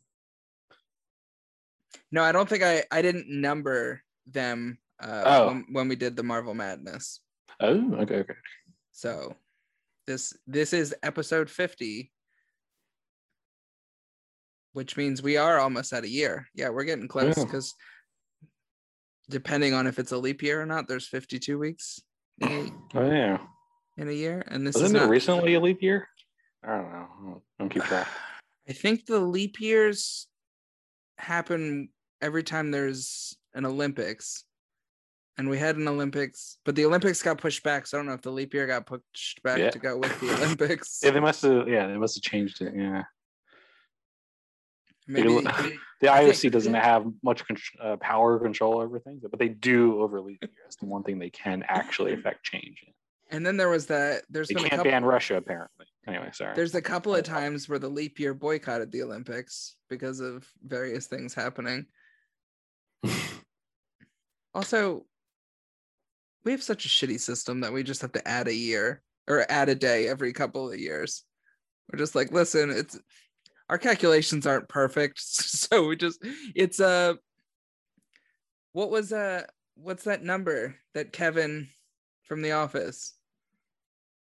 No, 2.11 2.23
I 2.23 2.31
don't 2.31 2.47
think 2.47 2.63
I 2.63 2.83
I 2.91 3.01
didn't 3.01 3.27
number 3.29 4.01
them 4.25 4.77
uh 5.01 5.23
Oh. 5.25 5.47
when, 5.47 5.65
when 5.71 5.87
we 5.89 5.95
did 5.95 6.15
the 6.15 6.23
Marvel 6.23 6.53
Madness. 6.53 7.19
Oh, 7.59 7.93
okay, 7.95 8.15
okay. 8.17 8.33
So 8.91 9.35
this 10.05 10.33
this 10.47 10.73
is 10.73 10.95
episode 11.03 11.49
50 11.49 12.11
which 14.73 14.95
means 14.95 15.23
we 15.23 15.37
are 15.37 15.57
almost 15.59 15.91
at 15.91 16.03
a 16.03 16.09
year. 16.09 16.47
Yeah, 16.53 16.69
we're 16.69 16.83
getting 16.83 17.07
close 17.07 17.37
Yeah. 17.37 17.45
cuz 17.45 17.73
depending 19.29 19.73
on 19.73 19.87
if 19.87 19.99
it's 19.99 20.11
a 20.13 20.17
leap 20.17 20.41
year 20.41 20.61
or 20.61 20.65
not, 20.65 20.87
there's 20.87 21.07
52 21.07 21.57
weeks 21.59 21.99
Oh 22.41 22.69
yeah. 22.95 23.39
In 23.97 24.07
a 24.07 24.11
year 24.11 24.43
and 24.47 24.65
this 24.65 24.75
is 24.75 24.81
Wasn't 24.83 24.99
there 24.99 25.07
not 25.07 25.11
recently 25.11 25.55
a 25.55 25.59
leap 25.59 25.81
year? 25.81 26.07
I 26.63 26.75
don't 26.75 26.91
know. 26.91 27.41
I 27.59 27.63
don't, 27.63 27.69
keep 27.69 27.83
track. 27.83 28.07
I 28.69 28.73
think 28.73 29.05
the 29.05 29.19
leap 29.19 29.59
years 29.59 30.27
happen 31.17 31.89
every 32.21 32.43
time 32.43 32.71
there's 32.71 33.35
an 33.53 33.65
Olympics. 33.65 34.43
And 35.39 35.49
we 35.49 35.59
had 35.59 35.75
an 35.77 35.87
Olympics, 35.87 36.57
but 36.65 36.75
the 36.75 36.85
Olympics 36.85 37.21
got 37.21 37.37
pushed 37.37 37.61
back. 37.61 37.85
So 37.85 37.95
I 37.95 37.99
don't 37.99 38.07
know 38.07 38.13
if 38.13 38.23
the 38.23 38.31
leap 38.31 38.55
year 38.55 38.65
got 38.65 38.87
pushed 38.87 39.41
back 39.43 39.59
Yeah. 39.59 39.69
to 39.69 39.77
go 39.79 39.95
with 39.97 40.19
the 40.19 40.33
Olympics. 40.37 40.99
Yeah, 41.03 41.11
they 41.11 41.19
must 41.19 41.43
have. 41.43 41.67
Yeah, 41.67 41.85
they 41.85 41.95
must 41.97 42.15
have 42.15 42.23
changed 42.23 42.59
it. 42.61 42.73
Yeah, 42.75 43.03
Maybe 45.07 45.27
the 45.41 45.47
I 45.47 45.61
think- 45.61 45.79
IOC 46.01 46.51
doesn't 46.51 46.73
have 46.73 47.05
much 47.23 47.43
uh, 47.79 47.97
power 47.97 48.39
control 48.39 48.79
over 48.79 48.99
things, 48.99 49.23
but 49.29 49.39
they 49.39 49.49
do 49.49 50.01
over 50.01 50.19
leap 50.21 50.41
years. 50.41 50.75
The 50.79 50.87
one 50.87 51.03
thing 51.03 51.19
they 51.19 51.29
can 51.29 51.63
actually 51.67 52.13
affect 52.13 52.43
change. 52.43 52.83
in. 52.87 52.93
And 53.29 53.45
then 53.45 53.57
there 53.57 53.69
was 53.69 53.87
that. 53.87 54.23
There's 54.29 54.47
They 54.47 54.53
been 54.55 54.65
a 54.65 54.69
can't 54.69 54.79
couple. 54.79 54.91
ban 54.91 55.05
Russia 55.05 55.35
apparently. 55.35 55.85
Anyway, 56.07 56.29
sorry. 56.31 56.55
There's 56.55 56.75
a 56.75 56.81
couple 56.81 57.13
of 57.13 57.23
times 57.23 57.67
where 57.67 57.79
the 57.79 57.89
leap 57.89 58.19
year 58.19 58.33
boycotted 58.33 58.91
the 58.91 59.03
Olympics 59.03 59.75
because 59.89 60.19
of 60.21 60.47
various 60.65 61.07
things 61.07 61.33
happening. 61.33 61.85
Also, 64.53 65.05
we 66.43 66.51
have 66.51 66.63
such 66.63 66.85
a 66.85 66.89
shitty 66.89 67.19
system 67.19 67.59
that 67.61 67.71
we 67.71 67.83
just 67.83 68.01
have 68.01 68.13
to 68.13 68.27
add 68.27 68.47
a 68.47 68.53
year 68.53 69.03
or 69.27 69.45
add 69.49 69.69
a 69.69 69.75
day 69.75 70.07
every 70.07 70.33
couple 70.33 70.71
of 70.71 70.79
years. 70.79 71.23
We're 71.91 71.99
just 71.99 72.15
like, 72.15 72.31
listen, 72.31 72.71
it's 72.71 72.97
our 73.69 73.77
calculations 73.77 74.47
aren't 74.47 74.67
perfect, 74.67 75.19
so 75.21 75.85
we 75.87 75.95
just 75.95 76.23
it's 76.55 76.79
a 76.79 77.19
what 78.73 78.89
was 78.89 79.13
uh 79.13 79.43
what's 79.75 80.05
that 80.05 80.23
number 80.23 80.75
that 80.95 81.11
Kevin 81.13 81.67
from 82.23 82.41
the 82.41 82.53
office 82.53 83.13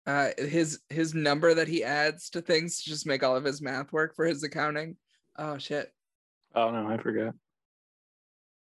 uh 0.10 0.30
his 0.40 0.80
his 0.90 1.14
number 1.14 1.54
that 1.54 1.68
he 1.68 1.84
adds 1.84 2.32
to 2.32 2.42
things 2.42 2.82
to 2.82 2.90
just 2.90 3.06
make 3.06 3.22
all 3.22 3.36
of 3.36 3.44
his 3.44 3.62
math 3.62 3.94
work 3.94 4.16
for 4.16 4.26
his 4.26 4.44
accounting. 4.44 4.98
Oh 5.38 5.60
shit. 5.60 5.94
oh 6.56 6.72
no, 6.72 6.88
I 6.88 6.98
forgot. 6.98 7.36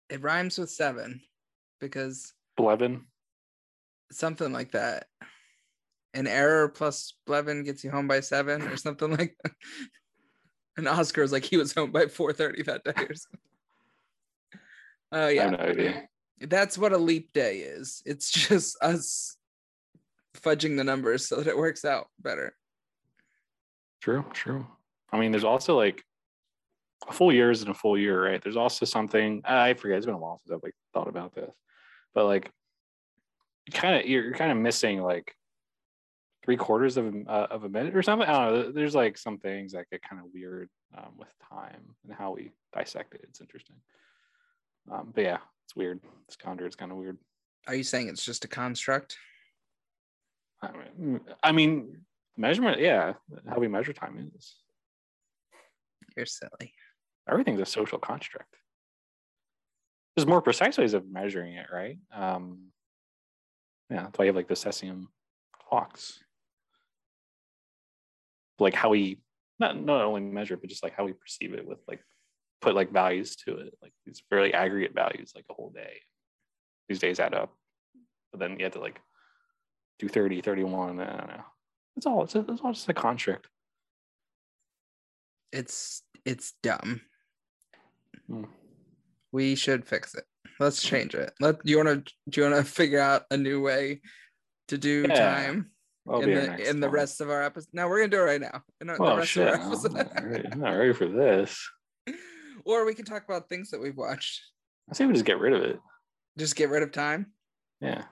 It 0.09 0.23
rhymes 0.23 0.59
with 0.59 0.71
seven 0.71 1.21
because 1.81 2.33
Blevin. 2.59 3.03
something 4.13 4.53
like 4.53 4.73
that. 4.73 5.07
An 6.13 6.29
error 6.29 6.69
plus 6.69 7.15
Blevin 7.29 7.65
gets 7.65 7.83
you 7.83 7.91
home 7.91 8.07
by 8.07 8.21
seven 8.21 8.63
or 8.63 8.77
something 8.77 9.11
like 9.11 9.37
that. 9.43 9.53
And 10.77 10.89
Oscar 10.89 11.23
was 11.23 11.31
like 11.31 11.45
he 11.45 11.57
was 11.57 11.73
home 11.73 11.93
by 11.93 12.07
4:30 12.07 12.65
that 12.65 12.83
day 12.83 12.91
or 12.97 13.15
something. 13.15 13.41
Oh 15.13 15.27
I 15.27 15.35
have 15.37 15.53
no 15.53 15.59
idea. 15.59 16.09
That's 16.41 16.77
what 16.77 16.93
a 16.93 16.99
leap 16.99 17.33
day 17.33 17.59
is. 17.59 18.03
It's 18.05 18.29
just 18.33 18.77
us 18.83 19.37
fudging 20.35 20.77
the 20.77 20.85
numbers 20.85 21.29
so 21.29 21.37
that 21.37 21.47
it 21.47 21.57
works 21.57 21.85
out 21.85 22.09
better. 22.19 22.55
True, 24.03 24.25
true. 24.33 24.67
I 25.13 25.19
mean, 25.19 25.31
there's 25.31 25.45
also 25.45 25.77
like 25.77 26.05
a 27.09 27.13
full 27.13 27.33
year 27.33 27.51
isn't 27.51 27.69
a 27.69 27.75
full 27.75 27.97
year, 27.99 28.25
right? 28.25 28.43
There's 28.43 28.57
also 28.57 28.85
something 28.85 29.43
I 29.45 29.75
forget. 29.75 29.99
It's 29.99 30.07
been 30.07 30.15
a 30.15 30.19
while 30.19 30.41
since 30.45 30.55
I've 30.55 30.63
like 30.63 30.75
thought 30.93 31.09
about 31.09 31.35
this, 31.35 31.55
but 32.15 32.27
like, 32.27 32.51
kind 33.73 33.97
of 33.99 34.07
you're 34.07 34.33
kind 34.35 34.53
of 34.53 34.59
missing 34.59 35.01
like 35.01 35.35
three 36.45 36.57
quarters 36.57 36.99
of 36.99 37.07
a- 37.07 37.31
uh, 37.31 37.47
of 37.51 37.65
a 37.65 37.69
minute 37.69 37.97
or 37.97 38.03
something. 38.03 38.29
I 38.29 38.33
don't 38.33 38.55
know. 38.55 38.73
There's 38.73 38.95
like 38.95 39.17
some 39.17 39.39
things 39.39 39.73
that 39.73 39.89
get 39.91 40.03
kind 40.03 40.21
of 40.21 40.29
weird 40.35 40.69
um, 40.97 41.13
with 41.17 41.29
time 41.49 41.95
and 42.05 42.13
how 42.13 42.33
we 42.33 42.51
dissect 42.75 43.15
it. 43.15 43.23
It's 43.29 43.41
interesting. 43.41 43.77
Um, 44.93 45.13
but 45.15 45.25
yeah, 45.25 45.39
it's 45.65 45.75
weird. 45.75 46.01
This 46.27 46.37
calendar 46.37 46.67
is 46.67 46.77
kind 46.77 46.93
of 46.93 46.99
weird. 46.99 47.17
Are 47.67 47.75
you 47.75 47.85
saying 47.85 48.09
it's 48.09 48.25
just 48.25 48.45
a 48.45 48.49
construct? 48.49 49.17
I 51.43 51.53
mean, 51.53 51.99
measurement. 52.37 52.81
Yeah, 52.81 53.15
how 53.49 53.59
we 53.59 53.69
measure 53.69 53.93
time 53.93 54.31
is 54.37 54.57
You're 56.17 56.27
silly. 56.27 56.73
everything's 57.29 57.61
a 57.61 57.67
social 57.67 57.99
construct. 57.99 58.55
There's 60.17 60.27
more 60.27 60.41
precise 60.43 60.79
ways 60.79 60.95
of 60.95 61.09
measuring 61.09 61.55
it, 61.55 61.67
right? 61.73 61.99
Um, 62.13 62.69
yeah, 63.91 64.05
that's 64.05 64.19
why 64.19 64.25
you 64.25 64.29
have 64.29 64.37
like 64.37 64.49
the 64.49 64.55
cesium 64.55 65.07
clocks. 65.69 66.21
like 68.59 68.75
how 68.75 68.91
we 68.91 69.19
not 69.59 69.77
not 69.81 70.03
only 70.03 70.21
measure 70.21 70.55
it, 70.55 70.61
but 70.61 70.71
just 70.71 70.83
like 70.83 70.95
how 70.97 71.05
we 71.05 71.13
perceive 71.13 71.55
it 71.55 71.67
with 71.67 71.79
like 71.89 72.01
put 72.61 72.75
like 72.75 72.93
values 72.93 73.37
to 73.37 73.59
it, 73.59 73.75
like 73.83 73.93
these 74.07 74.23
fairly 74.31 74.55
aggregate 74.55 74.95
values, 74.95 75.33
like 75.35 75.45
a 75.51 75.55
whole 75.55 75.71
day. 75.71 76.01
These 76.89 77.01
days 77.01 77.19
add 77.21 77.35
up, 77.35 77.57
but 78.31 78.41
then 78.41 78.59
you 78.59 78.65
have 78.65 78.75
to 78.75 78.81
like 78.81 79.01
do 79.99 80.09
30, 80.09 80.41
31. 80.41 81.01
I 81.01 81.05
don't 81.17 81.29
know. 81.29 81.45
It's 81.97 82.07
all 82.07 82.25
it's, 82.25 82.35
it's 82.35 82.61
all 82.63 82.73
just 82.73 82.89
a 82.89 82.95
contract. 82.95 83.47
It's 85.53 86.03
it's 86.25 86.55
dumb. 86.63 87.01
Hmm. 88.29 88.45
We 89.33 89.55
should 89.55 89.87
fix 89.87 90.15
it. 90.15 90.25
Let's 90.59 90.83
change 90.83 91.15
it. 91.15 91.33
Let 91.41 91.63
do 91.65 91.71
you 91.71 91.77
want 91.85 92.07
to 92.07 92.13
do 92.31 92.41
you 92.41 92.51
want 92.51 92.65
to 92.65 92.71
figure 92.71 93.01
out 93.01 93.23
a 93.31 93.37
new 93.37 93.61
way 93.61 94.01
to 94.69 94.79
do 94.79 95.07
Yeah. 95.09 95.15
time 95.15 95.71
That'll 96.07 96.23
in 96.23 96.51
our 96.51 96.57
the 96.57 96.69
in 96.69 96.81
the 96.81 96.89
rest 96.89 97.21
of 97.21 97.31
our 97.31 97.43
episode? 97.43 97.71
No, 97.73 97.89
we're 97.89 97.99
gonna 98.01 98.11
do 98.11 98.21
it 98.21 98.25
right 98.25 98.41
now. 98.41 98.63
In 98.81 98.89
the 98.89 98.97
Oh 99.01 99.17
rest 99.17 99.31
shit! 99.31 99.47
of 99.49 99.61
our 99.61 99.87
I'm 99.87 99.93
not 99.93 100.25
ready, 100.25 100.49
I'm 100.51 100.61
not 100.61 100.71
ready 100.73 100.93
for 100.93 101.07
this. 101.07 101.69
or 102.65 102.85
we 102.85 102.95
can 102.95 103.05
talk 103.05 103.25
about 103.25 103.49
things 103.49 103.71
that 103.71 103.81
we've 103.81 103.97
watched. 103.97 104.41
I 104.91 104.95
say 104.95 105.07
we 105.07 105.13
just 105.13 105.25
get 105.25 105.39
rid 105.39 105.53
of 105.53 105.63
it. 105.63 105.81
Just 106.37 106.57
get 106.57 106.69
rid 106.69 106.83
of 106.83 106.93
time. 106.93 107.33
Yeah. 107.81 108.03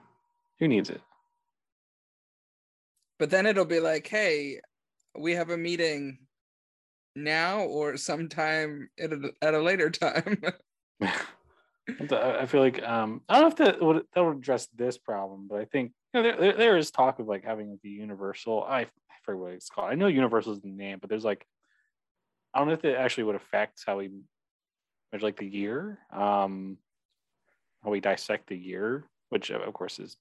Who 0.60 0.68
needs 0.68 0.90
it? 0.90 1.00
But 3.22 3.30
then 3.30 3.46
it'll 3.46 3.64
be 3.64 3.78
like, 3.78 4.08
hey, 4.08 4.60
we 5.16 5.34
have 5.34 5.50
a 5.50 5.56
meeting 5.56 6.18
now 7.14 7.60
or 7.60 7.96
sometime 7.96 8.90
at 8.98 9.12
a, 9.12 9.30
at 9.40 9.54
a 9.54 9.62
later 9.62 9.90
time. 9.90 10.42
I 11.00 12.46
feel 12.46 12.60
like 12.62 12.82
um, 12.82 13.20
I 13.28 13.34
don't 13.38 13.42
know 13.42 13.46
if 13.46 13.56
that 13.58 13.80
would 13.80 14.02
that 14.12 14.24
would 14.24 14.38
address 14.38 14.66
this 14.74 14.98
problem, 14.98 15.46
but 15.48 15.60
I 15.60 15.66
think 15.66 15.92
you 16.12 16.20
know, 16.20 16.36
there, 16.36 16.52
there, 16.54 16.76
is 16.76 16.90
talk 16.90 17.20
of 17.20 17.28
like 17.28 17.44
having 17.44 17.78
the 17.84 17.90
universal. 17.90 18.64
I, 18.64 18.86
forget 19.22 19.40
what 19.40 19.52
it's 19.52 19.68
called. 19.68 19.88
I 19.88 19.94
know 19.94 20.08
universal 20.08 20.54
is 20.54 20.60
the 20.60 20.72
name, 20.72 20.98
but 21.00 21.08
there's 21.08 21.24
like 21.24 21.46
I 22.52 22.58
don't 22.58 22.66
know 22.66 22.74
if 22.74 22.84
it 22.84 22.96
actually 22.96 23.22
would 23.22 23.36
affect 23.36 23.84
how 23.86 23.98
we 23.98 24.10
measure 25.12 25.24
like 25.24 25.36
the 25.36 25.46
year, 25.46 26.00
um, 26.12 26.76
how 27.84 27.90
we 27.90 28.00
dissect 28.00 28.48
the 28.48 28.58
year, 28.58 29.04
which 29.28 29.52
of 29.52 29.72
course 29.74 30.00
is 30.00 30.16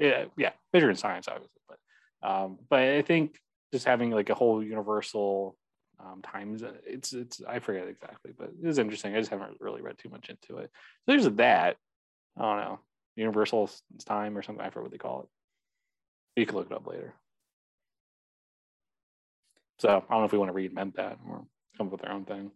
yeah 0.00 0.24
yeah 0.36 0.50
measure 0.72 0.90
in 0.90 0.96
science 0.96 1.28
obviously, 1.28 1.60
but 1.68 1.78
um, 2.24 2.58
but 2.68 2.80
I 2.80 3.02
think 3.02 3.38
just 3.72 3.84
having 3.84 4.10
like 4.10 4.30
a 4.30 4.34
whole 4.34 4.62
universal 4.62 5.56
um, 6.00 6.22
times. 6.22 6.62
It's 6.86 7.12
it's 7.12 7.42
I 7.46 7.58
forget 7.58 7.88
exactly, 7.88 8.32
but 8.36 8.48
it 8.48 8.66
was 8.66 8.78
interesting. 8.78 9.14
I 9.14 9.18
just 9.18 9.30
haven't 9.30 9.60
really 9.60 9.82
read 9.82 9.98
too 9.98 10.08
much 10.08 10.28
into 10.28 10.60
it. 10.62 10.70
So 10.72 11.12
there's 11.12 11.28
that. 11.36 11.76
I 12.36 12.42
don't 12.42 12.64
know, 12.64 12.80
universal 13.16 13.70
time 14.04 14.36
or 14.36 14.42
something. 14.42 14.64
I 14.64 14.70
forget 14.70 14.82
what 14.82 14.90
they 14.90 14.98
call 14.98 15.22
it. 15.22 16.40
You 16.40 16.46
can 16.46 16.56
look 16.56 16.70
it 16.70 16.76
up 16.76 16.86
later. 16.86 17.14
So 19.78 19.88
I 19.88 19.92
don't 19.92 20.20
know 20.20 20.24
if 20.24 20.32
we 20.32 20.38
want 20.38 20.50
to 20.50 20.56
reinvent 20.56 20.94
that 20.96 21.18
or 21.28 21.44
come 21.76 21.86
up 21.86 21.92
with 21.92 22.04
our 22.04 22.12
own 22.12 22.24
thing. 22.24 22.50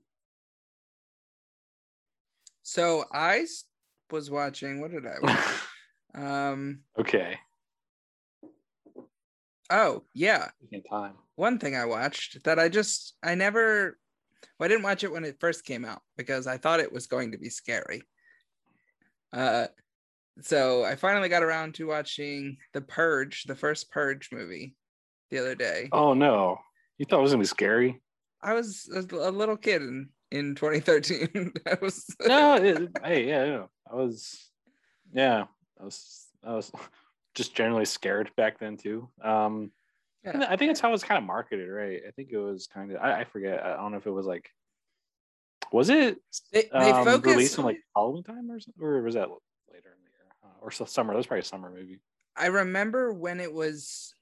so 2.62 3.04
I 3.12 3.46
was 4.10 4.30
watching, 4.30 4.80
what 4.80 4.90
did 4.90 5.04
I 5.06 5.14
watch? 5.20 5.60
um, 6.14 6.80
okay, 6.98 7.38
oh, 9.70 10.04
yeah. 10.14 10.48
in 10.70 10.82
time. 10.82 11.14
One 11.36 11.58
thing 11.58 11.76
I 11.76 11.84
watched 11.84 12.44
that 12.44 12.58
I 12.58 12.68
just, 12.68 13.14
I 13.22 13.34
never, 13.34 13.98
well, 14.58 14.66
I 14.66 14.68
didn't 14.68 14.84
watch 14.84 15.04
it 15.04 15.12
when 15.12 15.24
it 15.24 15.40
first 15.40 15.64
came 15.64 15.84
out 15.84 16.02
because 16.16 16.46
I 16.46 16.56
thought 16.56 16.80
it 16.80 16.92
was 16.92 17.06
going 17.06 17.32
to 17.32 17.38
be 17.38 17.48
scary. 17.48 18.02
Uh, 19.32 19.66
so 20.40 20.84
I 20.84 20.96
finally 20.96 21.28
got 21.28 21.42
around 21.42 21.74
to 21.74 21.86
watching 21.86 22.56
The 22.72 22.80
Purge, 22.80 23.44
the 23.44 23.56
first 23.56 23.90
Purge 23.90 24.30
movie, 24.32 24.74
the 25.30 25.38
other 25.38 25.54
day. 25.54 25.88
Oh 25.92 26.14
no, 26.14 26.58
you 26.96 27.06
thought 27.06 27.18
it 27.18 27.22
was 27.22 27.32
gonna 27.32 27.42
be 27.42 27.46
scary? 27.46 28.00
I 28.42 28.54
was 28.54 28.88
a 28.94 29.00
a 29.14 29.30
little 29.30 29.56
kid 29.56 29.82
in, 29.82 30.08
in 30.30 30.54
2013. 30.54 31.52
I 31.66 31.76
was 31.82 32.06
No, 32.24 32.54
it, 32.54 32.88
hey, 33.04 33.26
yeah, 33.26 33.44
yeah, 33.44 33.64
I 33.90 33.94
was, 33.94 34.50
yeah, 35.12 35.44
I 35.80 35.84
was, 35.84 36.26
I 36.44 36.54
was 36.54 36.72
just 37.38 37.54
generally 37.54 37.86
scared 37.86 38.30
back 38.36 38.58
then 38.58 38.76
too. 38.76 39.08
Um, 39.24 39.72
Yeah. 40.24 40.46
I 40.50 40.56
think 40.56 40.68
that's 40.70 40.80
how 40.80 40.88
it 40.88 40.92
was 40.92 41.04
kind 41.04 41.18
of 41.18 41.24
marketed, 41.24 41.70
right? 41.70 42.00
I 42.06 42.10
think 42.10 42.30
it 42.32 42.38
was 42.38 42.66
kind 42.66 42.90
of, 42.92 42.98
I, 43.00 43.20
I 43.20 43.24
forget, 43.24 43.64
I 43.64 43.76
don't 43.76 43.92
know 43.92 43.98
if 43.98 44.06
it 44.06 44.10
was 44.10 44.26
like, 44.26 44.50
was 45.72 45.90
it 45.90 46.18
they, 46.52 46.68
they 46.72 46.90
um, 46.90 47.04
focused 47.04 47.36
released 47.36 47.58
in 47.58 47.64
like 47.64 47.78
Halloween 47.94 48.24
time 48.24 48.50
or 48.50 48.58
something, 48.58 48.82
or 48.82 49.00
was 49.02 49.14
that 49.14 49.28
later 49.72 49.90
in 49.94 50.02
the 50.02 50.10
year, 50.10 50.32
uh, 50.44 50.58
or 50.60 50.70
so 50.70 50.84
summer? 50.84 51.12
That 51.12 51.18
was 51.18 51.26
probably 51.26 51.42
a 51.42 51.44
summer 51.44 51.70
movie. 51.70 52.00
I 52.36 52.46
remember 52.46 53.12
when 53.12 53.38
it 53.38 53.52
was 53.52 54.14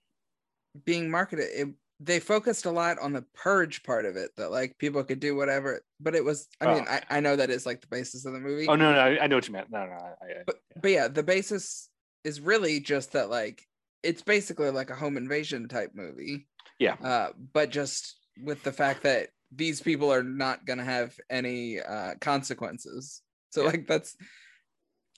being 0.85 1.11
marketed, 1.11 1.47
it, 1.55 1.69
they 1.99 2.21
focused 2.21 2.67
a 2.67 2.71
lot 2.71 2.99
on 2.99 3.13
the 3.13 3.25
purge 3.35 3.83
part 3.83 4.05
of 4.05 4.17
it, 4.17 4.31
that 4.37 4.51
like 4.51 4.77
people 4.77 5.03
could 5.05 5.21
do 5.21 5.35
whatever. 5.35 5.81
But 5.99 6.15
it 6.15 6.25
was, 6.25 6.47
I 6.61 6.75
mean, 6.75 6.85
Oh. 6.87 6.93
I, 6.93 7.03
I 7.17 7.21
know 7.21 7.37
that 7.37 7.49
is 7.49 7.65
like 7.65 7.81
the 7.81 7.87
basis 7.87 8.27
of 8.27 8.35
the 8.35 8.41
movie. 8.41 8.67
Oh 8.69 8.77
no, 8.77 8.93
no, 8.93 8.99
I, 8.99 9.25
I 9.25 9.27
know 9.29 9.37
what 9.37 9.47
you 9.47 9.55
meant. 9.55 9.71
No, 9.71 9.87
no, 9.87 9.93
I, 9.93 10.25
I, 10.25 10.43
but 10.47 10.57
but 10.83 10.91
yeah, 10.91 11.09
the 11.09 11.23
basis 11.23 11.89
is 12.27 12.41
really 12.41 12.81
just 12.81 13.13
that 13.13 13.31
like 13.31 13.63
it's 14.03 14.21
basically 14.21 14.71
like 14.71 14.91
a 14.91 14.97
home 14.97 15.17
invasion 15.17 15.69
type 15.69 15.93
movie. 15.95 16.49
Yeah. 16.81 16.97
Uh, 17.03 17.29
but 17.53 17.71
just 17.71 18.19
with 18.43 18.65
the 18.65 18.73
fact 18.73 19.05
that 19.05 19.29
these 19.55 19.81
people 19.81 20.13
are 20.13 20.25
not 20.25 20.67
gonna 20.67 20.85
have 20.85 21.15
any 21.31 21.81
uh 21.81 22.15
consequences. 22.21 23.23
So 23.51 23.63
Yeah. 23.63 23.69
like 23.69 23.87
that's 23.87 24.17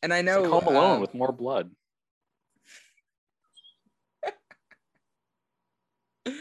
and 0.03 0.13
I 0.13 0.19
It's 0.19 0.27
know 0.27 0.43
like 0.43 0.51
Home 0.51 0.67
Alone 0.77 0.95
um, 0.97 1.01
with 1.01 1.15
more 1.15 1.33
blood. 1.33 1.71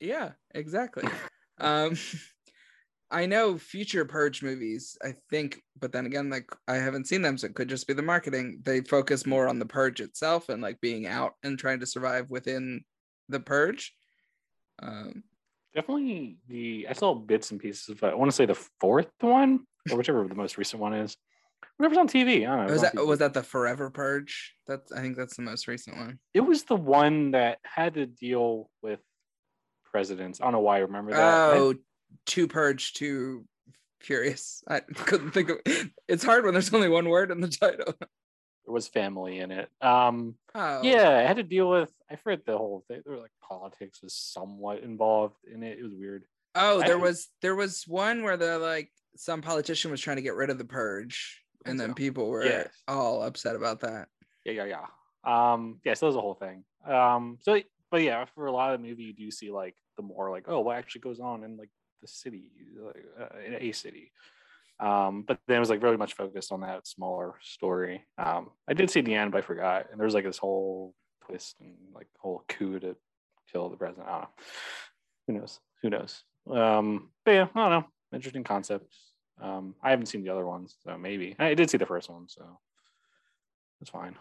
yeah, 0.00 0.30
exactly. 0.54 1.06
um 1.58 1.96
I 3.12 3.26
know 3.26 3.58
future 3.58 4.04
purge 4.06 4.42
movies, 4.42 4.96
I 5.04 5.14
think, 5.30 5.62
but 5.78 5.92
then 5.92 6.06
again, 6.06 6.30
like 6.30 6.50
I 6.66 6.76
haven't 6.76 7.06
seen 7.06 7.20
them, 7.20 7.36
so 7.36 7.46
it 7.46 7.54
could 7.54 7.68
just 7.68 7.86
be 7.86 7.92
the 7.92 8.02
marketing. 8.02 8.60
They 8.64 8.80
focus 8.80 9.26
more 9.26 9.48
on 9.48 9.58
the 9.58 9.66
purge 9.66 10.00
itself 10.00 10.48
and 10.48 10.62
like 10.62 10.80
being 10.80 11.06
out 11.06 11.34
and 11.42 11.58
trying 11.58 11.80
to 11.80 11.86
survive 11.86 12.30
within 12.30 12.84
the 13.28 13.40
purge. 13.40 13.94
Um 14.82 15.22
Definitely 15.74 16.36
the 16.48 16.86
I 16.88 16.92
saw 16.92 17.14
bits 17.14 17.50
and 17.50 17.60
pieces 17.60 17.96
but 17.98 18.12
I 18.12 18.14
want 18.14 18.30
to 18.30 18.36
say 18.36 18.44
the 18.44 18.58
fourth 18.80 19.10
one 19.20 19.60
or 19.90 19.96
whichever 19.96 20.26
the 20.26 20.34
most 20.34 20.58
recent 20.58 20.82
one 20.82 20.94
is. 20.94 21.16
Whatever's 21.76 21.98
on 21.98 22.08
TV. 22.08 22.46
I 22.48 22.56
don't 22.56 22.66
know. 22.66 22.72
was 22.72 22.82
that 22.82 22.94
was 22.94 23.18
that 23.20 23.34
the 23.34 23.42
forever 23.42 23.90
purge? 23.90 24.54
That's 24.66 24.90
I 24.92 25.00
think 25.00 25.16
that's 25.16 25.36
the 25.36 25.42
most 25.42 25.68
recent 25.68 25.96
one. 25.96 26.18
it 26.34 26.40
was 26.40 26.64
the 26.64 26.76
one 26.76 27.32
that 27.32 27.58
had 27.62 27.94
to 27.94 28.06
deal 28.06 28.70
with 28.82 29.00
presidents. 29.84 30.40
I 30.40 30.44
don't 30.44 30.52
know 30.52 30.60
why 30.60 30.76
I 30.76 30.80
remember 30.80 31.12
that. 31.12 31.56
Oh, 31.56 31.74
two 32.26 32.48
purge, 32.48 32.92
two 32.94 33.44
furious. 34.00 34.62
I 34.68 34.80
couldn't 34.94 35.32
think 35.32 35.50
of 35.50 35.58
it's 36.08 36.24
hard 36.24 36.44
when 36.44 36.54
there's 36.54 36.72
only 36.72 36.88
one 36.88 37.08
word 37.08 37.30
in 37.30 37.40
the 37.40 37.48
title. 37.48 37.94
there 37.98 38.72
was 38.72 38.88
family 38.88 39.38
in 39.38 39.50
it. 39.50 39.68
Um, 39.80 40.36
Oh 40.54 40.82
yeah, 40.82 41.08
I 41.18 41.22
had 41.22 41.36
to 41.36 41.42
deal 41.42 41.70
with. 41.70 41.90
I 42.10 42.16
forget 42.16 42.44
the 42.44 42.58
whole 42.58 42.84
thing. 42.88 43.02
There 43.04 43.14
were 43.14 43.22
like 43.22 43.32
politics 43.40 44.02
was 44.02 44.14
somewhat 44.14 44.80
involved 44.80 45.36
in 45.52 45.62
it. 45.62 45.78
It 45.78 45.82
was 45.82 45.94
weird. 45.94 46.24
Oh, 46.54 46.82
there 46.82 46.98
was 46.98 47.28
there 47.40 47.56
was 47.56 47.84
one 47.86 48.22
where 48.22 48.36
the 48.36 48.58
like 48.58 48.90
some 49.16 49.40
politician 49.40 49.90
was 49.90 50.00
trying 50.00 50.16
to 50.16 50.22
get 50.22 50.34
rid 50.34 50.50
of 50.50 50.58
the 50.58 50.64
purge, 50.64 51.42
and 51.64 51.80
then 51.80 51.94
people 51.94 52.28
were 52.28 52.44
Yes. 52.44 52.68
all 52.86 53.22
upset 53.22 53.56
about 53.56 53.80
that. 53.80 54.08
Yeah, 54.44 54.52
yeah, 54.64 54.64
yeah. 54.64 55.52
Um, 55.52 55.80
yeah, 55.84 55.94
so 55.94 56.06
that 56.06 56.08
was 56.08 56.16
the 56.16 56.20
whole 56.20 56.34
thing. 56.34 56.64
Um, 56.86 57.38
so 57.40 57.58
but 57.90 58.02
yeah, 58.02 58.24
for 58.34 58.46
a 58.46 58.52
lot 58.52 58.74
of 58.74 58.80
the 58.80 58.88
movie, 58.88 59.04
you 59.04 59.14
do 59.14 59.30
see 59.30 59.50
like 59.50 59.76
the 59.96 60.02
more 60.02 60.30
like, 60.30 60.44
oh, 60.48 60.60
what 60.60 60.76
actually 60.76 61.02
goes 61.02 61.20
on 61.20 61.44
in 61.44 61.56
like 61.56 61.70
the 62.02 62.08
city, 62.08 62.50
like 62.78 63.04
uh, 63.18 63.38
in 63.46 63.54
a 63.54 63.72
city. 63.72 64.12
Um, 64.80 65.24
but 65.26 65.38
then 65.46 65.58
it 65.58 65.60
was 65.60 65.70
like 65.70 65.80
very 65.80 65.96
much 65.96 66.14
focused 66.14 66.52
on 66.52 66.60
that 66.60 66.86
smaller 66.86 67.34
story. 67.40 68.04
Um, 68.18 68.50
I 68.68 68.74
did 68.74 68.90
see 68.90 69.00
the 69.00 69.14
end, 69.14 69.32
but 69.32 69.38
I 69.38 69.42
forgot. 69.42 69.86
And 69.90 69.98
there 69.98 70.04
was 70.04 70.14
like 70.14 70.24
this 70.24 70.38
whole 70.38 70.94
twist 71.24 71.56
and 71.60 71.74
like 71.94 72.08
whole 72.18 72.44
coup 72.48 72.80
to 72.80 72.96
kill 73.50 73.68
the 73.68 73.76
president. 73.76 74.08
I 74.08 74.12
don't 74.12 74.20
know. 74.22 74.28
Who 75.26 75.32
knows? 75.34 75.60
Who 75.82 75.90
knows? 75.90 76.24
Um, 76.50 77.10
but 77.24 77.30
yeah, 77.32 77.46
I 77.54 77.60
don't 77.60 77.70
know. 77.70 77.86
Interesting 78.12 78.44
concept. 78.44 78.92
Um, 79.40 79.74
I 79.82 79.90
haven't 79.90 80.06
seen 80.06 80.22
the 80.22 80.30
other 80.30 80.46
ones, 80.46 80.76
so 80.84 80.98
maybe 80.98 81.34
I 81.38 81.54
did 81.54 81.70
see 81.70 81.78
the 81.78 81.86
first 81.86 82.10
one, 82.10 82.28
so 82.28 82.58
that's 83.80 83.90
fine. 83.90 84.16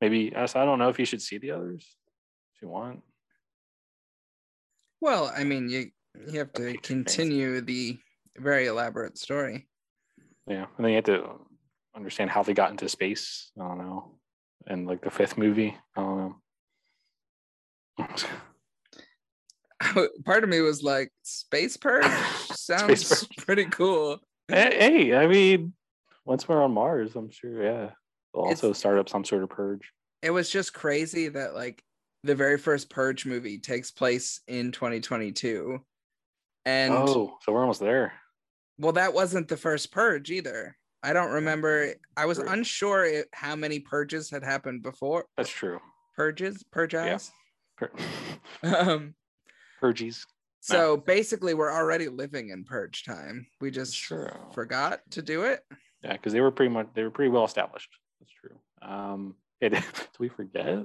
Maybe 0.00 0.34
I 0.34 0.44
I 0.44 0.64
don't 0.64 0.78
know 0.78 0.88
if 0.88 0.98
you 0.98 1.04
should 1.04 1.20
see 1.20 1.38
the 1.38 1.50
others 1.50 1.86
if 2.54 2.62
you 2.62 2.68
want. 2.68 3.02
Well, 5.00 5.32
I 5.34 5.44
mean, 5.44 5.68
you 5.68 5.90
you 6.30 6.38
have 6.38 6.52
to 6.54 6.76
continue 6.78 7.60
the 7.60 7.98
very 8.38 8.66
elaborate 8.66 9.18
story. 9.18 9.66
Yeah, 10.46 10.66
and 10.76 10.84
then 10.84 10.90
you 10.90 10.96
have 10.96 11.04
to 11.04 11.40
understand 11.94 12.30
how 12.30 12.42
they 12.42 12.54
got 12.54 12.70
into 12.70 12.88
space. 12.88 13.50
I 13.60 13.62
don't 13.66 13.78
know, 13.78 14.18
and 14.66 14.86
like 14.86 15.02
the 15.02 15.10
fifth 15.10 15.36
movie. 15.38 15.76
I 15.96 16.00
don't 16.00 16.18
know. 16.18 16.36
Part 20.24 20.44
of 20.44 20.50
me 20.50 20.60
was 20.60 20.82
like, 20.82 21.10
"Space 21.22 21.76
purge 21.76 22.04
sounds 22.52 23.08
Purge. 23.08 23.36
pretty 23.46 23.64
cool." 23.66 24.18
hey, 24.48 24.76
hey, 24.78 25.16
I 25.16 25.26
mean, 25.26 25.72
once 26.24 26.48
we're 26.48 26.62
on 26.62 26.72
Mars, 26.72 27.12
I'm 27.16 27.30
sure. 27.30 27.62
Yeah, 27.62 27.90
we'll 28.34 28.46
also 28.46 28.68
It's- 28.68 28.78
start 28.78 28.98
up 28.98 29.08
some 29.08 29.24
sort 29.24 29.42
of 29.42 29.48
purge. 29.50 29.90
It 30.22 30.30
was 30.30 30.50
just 30.50 30.74
crazy 30.74 31.28
that 31.28 31.54
like 31.54 31.82
the 32.24 32.34
very 32.34 32.58
first 32.58 32.90
Purge 32.90 33.24
movie 33.24 33.58
takes 33.58 33.90
place 33.90 34.40
in 34.46 34.70
2022. 34.72 35.78
And 36.66 36.92
oh, 36.92 37.36
so 37.42 37.52
we're 37.52 37.60
almost 37.60 37.80
there. 37.80 38.12
well, 38.78 38.92
that 38.92 39.14
wasn't 39.14 39.48
the 39.48 39.56
first 39.56 39.92
Purge 39.92 40.30
either. 40.30 40.76
I 41.02 41.12
don't 41.14 41.30
remember. 41.32 41.94
I 42.16 42.26
was 42.26 42.38
unsure 42.38 43.04
it, 43.04 43.28
how 43.32 43.56
many 43.56 43.78
purges 43.80 44.28
had 44.30 44.44
happened 44.44 44.82
before. 44.82 45.24
That's 45.36 45.48
true. 45.48 45.80
Purges, 46.14 46.62
purge 46.70 46.94
eyes. 46.94 47.30
Pur- 47.78 47.92
Um, 48.62 49.14
Purges. 49.80 50.26
so 50.60 50.98
basically, 50.98 51.54
we're 51.54 51.72
already 51.72 52.08
living 52.08 52.50
in 52.50 52.64
purge 52.64 53.04
time. 53.04 53.46
We 53.62 53.70
just 53.70 53.96
True. 53.96 54.28
forgot 54.52 55.00
to 55.12 55.22
do 55.22 55.44
it. 55.44 55.60
Yeah, 56.04 56.12
because 56.12 56.34
they 56.34 56.42
were 56.42 56.50
pretty 56.50 56.70
much 56.72 56.88
they 56.94 57.02
were 57.02 57.10
pretty 57.10 57.30
well 57.30 57.46
established. 57.46 57.88
That's 58.20 58.32
true. 58.32 58.58
Um, 58.82 59.36
it, 59.62 59.72
do 59.72 59.78
we 60.18 60.28
forget? 60.28 60.80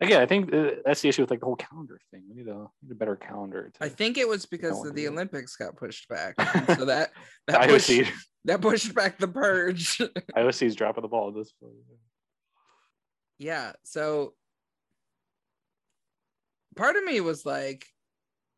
Again, 0.00 0.20
I 0.20 0.26
think 0.26 0.54
uh, 0.54 0.70
that's 0.84 1.00
the 1.02 1.08
issue 1.08 1.22
with 1.22 1.30
like 1.30 1.40
the 1.40 1.46
whole 1.46 1.56
calendar 1.56 2.00
thing. 2.12 2.22
We 2.28 2.36
need 2.36 2.48
a, 2.48 2.66
need 2.82 2.92
a 2.92 2.94
better 2.94 3.16
calendar. 3.16 3.70
To, 3.74 3.84
I 3.84 3.88
think 3.88 4.16
it 4.16 4.28
was 4.28 4.46
because 4.46 4.84
of 4.86 4.94
the. 4.94 5.08
Olympics 5.08 5.56
got 5.56 5.76
pushed 5.76 6.08
back, 6.08 6.34
so 6.76 6.84
that 6.84 7.10
the 7.46 7.52
that 7.52 7.68
pushed, 7.68 8.12
that 8.44 8.60
pushed 8.60 8.94
back 8.94 9.18
the 9.18 9.26
purge. 9.26 9.98
IOC's 10.36 10.76
dropping 10.76 11.02
the 11.02 11.08
ball 11.08 11.28
at 11.28 11.34
this 11.34 11.52
point. 11.60 11.74
yeah 13.38 13.72
so 13.84 14.34
part 16.76 16.96
of 16.96 17.04
me 17.04 17.20
was 17.20 17.44
like 17.44 17.84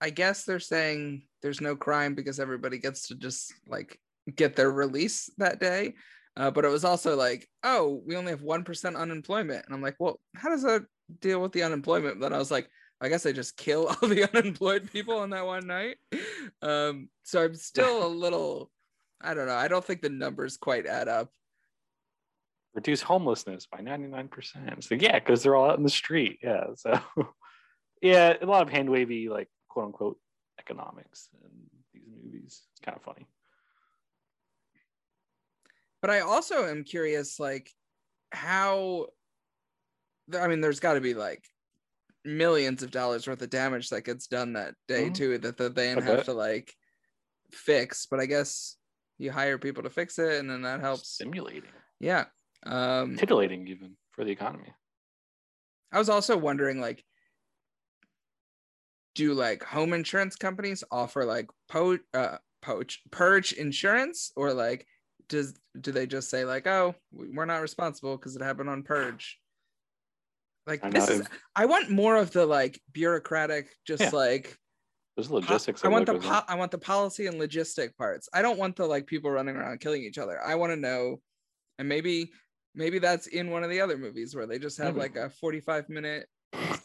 i 0.00 0.10
guess 0.10 0.44
they're 0.44 0.60
saying 0.60 1.22
there's 1.42 1.60
no 1.60 1.74
crime 1.74 2.14
because 2.14 2.38
everybody 2.38 2.78
gets 2.78 3.08
to 3.08 3.14
just 3.14 3.52
like 3.66 3.98
get 4.36 4.56
their 4.56 4.70
release 4.70 5.30
that 5.38 5.58
day 5.58 5.94
uh, 6.40 6.50
but 6.50 6.64
it 6.64 6.68
was 6.68 6.84
also 6.84 7.16
like 7.16 7.48
oh 7.62 8.02
we 8.06 8.16
only 8.16 8.30
have 8.30 8.40
1% 8.40 8.96
unemployment 8.96 9.64
and 9.66 9.74
i'm 9.74 9.82
like 9.82 9.96
well 9.98 10.18
how 10.34 10.48
does 10.48 10.62
that 10.62 10.84
deal 11.20 11.40
with 11.40 11.52
the 11.52 11.62
unemployment 11.62 12.20
then 12.20 12.32
i 12.32 12.38
was 12.38 12.50
like 12.50 12.68
i 13.00 13.08
guess 13.08 13.22
they 13.22 13.32
just 13.32 13.56
kill 13.56 13.86
all 14.02 14.08
the 14.08 14.28
unemployed 14.34 14.90
people 14.90 15.18
on 15.18 15.30
that 15.30 15.46
one 15.46 15.66
night 15.66 15.96
um, 16.62 17.08
so 17.22 17.44
i'm 17.44 17.54
still 17.54 18.06
a 18.06 18.08
little 18.08 18.70
i 19.20 19.34
don't 19.34 19.46
know 19.46 19.54
i 19.54 19.68
don't 19.68 19.84
think 19.84 20.00
the 20.00 20.08
numbers 20.08 20.56
quite 20.56 20.86
add 20.86 21.08
up 21.08 21.30
Reduce 22.72 23.02
homelessness 23.02 23.66
by 23.66 23.78
99%. 23.78 24.84
So 24.84 24.94
yeah, 24.94 25.18
because 25.18 25.42
they're 25.42 25.56
all 25.56 25.70
out 25.70 25.78
in 25.78 25.82
the 25.82 25.90
street. 25.90 26.38
Yeah. 26.40 26.66
So 26.76 27.00
yeah, 28.02 28.34
a 28.40 28.46
lot 28.46 28.62
of 28.62 28.70
hand 28.70 28.88
wavy, 28.88 29.28
like 29.28 29.48
quote 29.68 29.86
unquote 29.86 30.18
economics 30.60 31.28
in 31.42 31.50
these 31.92 32.04
movies. 32.08 32.62
It's 32.70 32.80
kind 32.80 32.96
of 32.96 33.02
funny. 33.02 33.26
But 36.00 36.10
i 36.10 36.20
also 36.20 36.66
am 36.66 36.84
curious 36.84 37.38
like 37.40 37.70
how 38.32 39.06
i 40.38 40.46
mean 40.46 40.60
there's 40.60 40.80
got 40.80 40.94
to 40.94 41.00
be 41.00 41.14
like 41.14 41.44
millions 42.24 42.82
of 42.82 42.90
dollars 42.90 43.26
worth 43.26 43.40
of 43.42 43.50
damage 43.50 43.88
that 43.90 44.04
gets 44.04 44.26
done 44.26 44.52
that 44.52 44.74
day 44.86 45.08
Mhm. 45.08 45.14
too 45.14 45.38
that 45.38 45.56
the 45.56 45.70
van 45.70 45.98
I 45.98 46.02
have 46.02 46.16
bet. 46.18 46.24
to 46.26 46.32
like 46.34 46.74
fix 47.50 48.06
but 48.06 48.20
i 48.20 48.26
guess 48.26 48.76
you 49.18 49.32
hire 49.32 49.58
people 49.58 49.82
to 49.82 49.90
fix 49.90 50.18
it 50.18 50.38
and 50.38 50.48
then 50.50 50.62
that 50.62 50.80
helps 50.80 51.08
Stimulating, 51.08 51.70
yeah 51.98 52.26
um 52.64 53.16
titillating 53.16 53.66
even 53.68 53.96
for 54.12 54.24
the 54.24 54.30
economy. 54.30 54.72
i 55.92 55.98
was 55.98 56.08
also 56.08 56.36
wondering 56.36 56.80
like 56.80 57.04
do 59.14 59.34
like 59.34 59.64
home 59.64 59.92
insurance 59.92 60.36
companies 60.36 60.84
offer 60.90 61.24
like 61.24 61.48
po 61.68 61.98
uh 62.14 62.38
poach 62.62 63.02
purge 63.10 63.52
insurance 63.52 64.30
or 64.36 64.52
like 64.52 64.86
does 65.28 65.58
do 65.80 65.92
they 65.92 66.06
just 66.06 66.28
say 66.30 66.44
like 66.44 66.66
oh 66.66 66.94
we- 67.12 67.28
we're 67.28 67.44
not 67.44 67.60
responsible 67.62 68.16
because 68.16 68.34
it 68.36 68.42
happened 68.42 68.68
on 68.68 68.82
purge 68.82 69.38
like 70.66 70.84
I 70.84 70.90
this 70.90 71.08
know 71.08 71.14
is 71.16 71.26
i 71.56 71.66
want 71.66 71.90
more 71.90 72.16
of 72.16 72.30
the 72.32 72.44
like 72.46 72.80
bureaucratic 72.92 73.68
just 73.86 74.02
Yeah. 74.02 74.10
like 74.10 74.56
There's 75.16 75.28
po- 75.28 75.34
logistics. 75.34 75.82
i 75.84 75.88
that 75.88 75.92
want 75.92 76.06
the 76.06 76.14
goes 76.14 76.24
po- 76.26 76.42
i 76.48 76.54
want 76.54 76.70
the 76.70 76.78
policy 76.78 77.26
and 77.26 77.40
logistic 77.40 77.96
parts 77.96 78.28
i 78.34 78.42
don't 78.42 78.58
want 78.58 78.76
the 78.76 78.86
like 78.86 79.06
people 79.06 79.30
running 79.30 79.56
around 79.56 79.80
killing 79.80 80.02
each 80.02 80.18
other 80.18 80.40
i 80.42 80.54
want 80.56 80.72
to 80.72 80.76
know 80.76 81.20
and 81.78 81.88
maybe 81.88 82.30
maybe 82.74 82.98
that's 82.98 83.26
in 83.28 83.50
one 83.50 83.64
of 83.64 83.70
the 83.70 83.80
other 83.80 83.96
movies 83.96 84.34
where 84.34 84.46
they 84.46 84.58
just 84.58 84.78
have 84.78 84.94
Maybe. 84.96 85.14
like 85.14 85.16
a 85.16 85.30
45 85.30 85.88
minute 85.88 86.26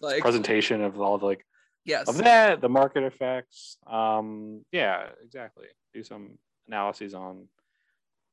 like 0.01 0.21
presentation 0.21 0.81
of 0.81 0.99
all 0.99 1.17
the 1.17 1.25
like 1.25 1.45
yes 1.85 2.07
of 2.07 2.17
that, 2.17 2.61
the 2.61 2.69
market 2.69 3.03
effects. 3.03 3.77
Um, 3.85 4.63
yeah, 4.71 5.09
exactly. 5.23 5.67
Do 5.93 6.03
some 6.03 6.39
analyses 6.67 7.13
on 7.13 7.47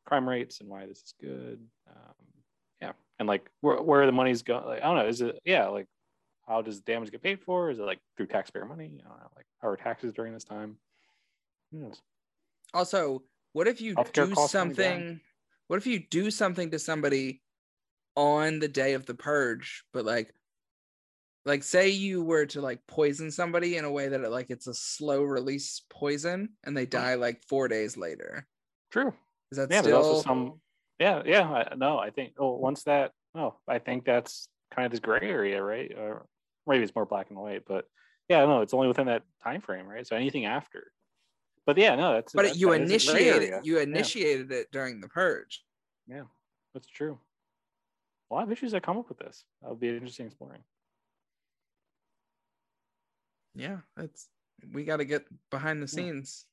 crime 0.05 0.28
rates 0.28 0.61
and 0.61 0.68
why 0.68 0.86
this 0.86 0.98
is 0.98 1.14
good. 1.20 1.61
Um, 1.88 2.14
yeah, 2.80 2.92
and 3.18 3.28
like 3.28 3.48
where 3.61 3.80
where 3.82 4.07
the 4.07 4.12
money's 4.12 4.42
going. 4.42 4.66
Like, 4.66 4.82
I 4.82 4.86
don't 4.86 4.96
know. 4.96 5.07
Is 5.07 5.20
it 5.20 5.38
yeah? 5.44 5.68
Like 5.68 5.86
how 6.46 6.62
does 6.62 6.80
damage 6.80 7.11
get 7.11 7.22
paid 7.22 7.40
for? 7.40 7.70
Is 7.70 7.78
it 7.78 7.84
like 7.84 8.00
through 8.16 8.26
taxpayer 8.26 8.64
money? 8.64 9.00
I 9.05 9.09
don't 9.09 9.18
know. 9.18 9.30
Like 9.36 9.46
how 9.61 9.68
are 9.68 9.76
taxes 9.76 10.12
during 10.12 10.32
this 10.32 10.44
time? 10.44 10.76
Who 11.70 11.78
knows? 11.78 12.00
Also, 12.74 13.22
what 13.53 13.68
if 13.68 13.80
you 13.80 13.94
Healthcare 13.94 14.28
do 14.28 14.34
costs 14.34 14.53
coming 14.53 14.74
down. 14.74 14.92
something? 14.92 15.20
What 15.68 15.76
if 15.76 15.86
you 15.86 16.00
do 16.11 16.30
something 16.30 16.70
to 16.70 16.78
somebody 16.78 17.40
on 18.16 18.59
the 18.59 18.68
day 18.68 18.94
of 18.94 19.07
the 19.07 19.14
purge, 19.14 19.84
but 19.92 20.05
like, 20.05 20.34
like 21.44 21.62
say 21.62 21.88
you 21.88 22.22
were 22.22 22.46
to 22.46 22.61
like 22.61 22.80
poison 22.86 23.30
somebody 23.30 23.76
in 23.76 23.84
a 23.84 23.90
way 23.90 24.09
that 24.09 24.20
it, 24.20 24.30
like 24.30 24.50
it's 24.50 24.66
a 24.66 24.74
slow 24.74 25.22
release 25.22 25.82
poison 25.90 26.50
and 26.64 26.76
they 26.76 26.86
die 26.86 27.14
like 27.14 27.42
four 27.48 27.68
days 27.68 27.96
later. 27.96 28.46
True. 28.90 29.12
Is 29.53 29.59
that 29.59 29.70
yeah, 29.70 29.82
still? 29.82 29.92
there's 29.92 30.07
also 30.07 30.22
some. 30.22 30.61
Yeah, 30.98 31.22
yeah. 31.26 31.42
I, 31.42 31.74
no, 31.74 31.98
I 31.98 32.09
think. 32.09 32.32
Oh, 32.38 32.57
once 32.57 32.84
that. 32.84 33.12
No, 33.34 33.59
I 33.68 33.78
think 33.78 34.07
that's 34.07 34.48
kind 34.74 34.86
of 34.86 34.90
this 34.90 35.00
gray 35.00 35.20
area, 35.22 35.62
right? 35.62 35.92
Or 35.96 36.24
maybe 36.66 36.82
it's 36.82 36.94
more 36.94 37.05
black 37.05 37.28
and 37.28 37.38
white, 37.38 37.64
but 37.66 37.84
yeah, 38.30 38.44
no, 38.46 38.62
it's 38.62 38.72
only 38.72 38.88
within 38.88 39.07
that 39.07 39.24
time 39.44 39.61
frame, 39.61 39.86
right? 39.86 40.07
So 40.07 40.16
anything 40.16 40.46
after. 40.46 40.90
But 41.66 41.76
yeah, 41.76 41.94
no, 41.96 42.14
that's. 42.14 42.32
but 42.32 42.46
that- 42.46 42.57
you 42.57 42.68
that 42.68 42.74
a 42.74 42.78
gray 42.78 42.84
initiated 42.86 43.66
you 43.66 43.78
initiated 43.78 44.50
it 44.53 44.68
during 44.72 45.00
the 45.03 45.09
purge. 45.09 45.62
Yeah, 46.07 46.24
that's 46.72 46.88
true. 46.88 47.18
A 48.30 48.34
lot 48.34 48.44
of 48.44 48.53
issues 48.53 48.72
that 48.72 48.82
come 48.82 48.96
up 48.96 49.11
with 49.11 49.18
this. 49.18 49.44
That 49.61 49.68
would 49.68 49.80
be 49.80 49.90
interesting 49.90 50.26
exploring. 50.26 50.62
Yeah, 53.55 53.78
that's 53.98 54.28
we 54.72 54.84
got 54.84 54.98
to 54.98 55.05
get 55.05 55.26
behind 55.50 55.82
the 55.82 55.86
Yeah. 55.86 56.05
scenes. 56.05 56.46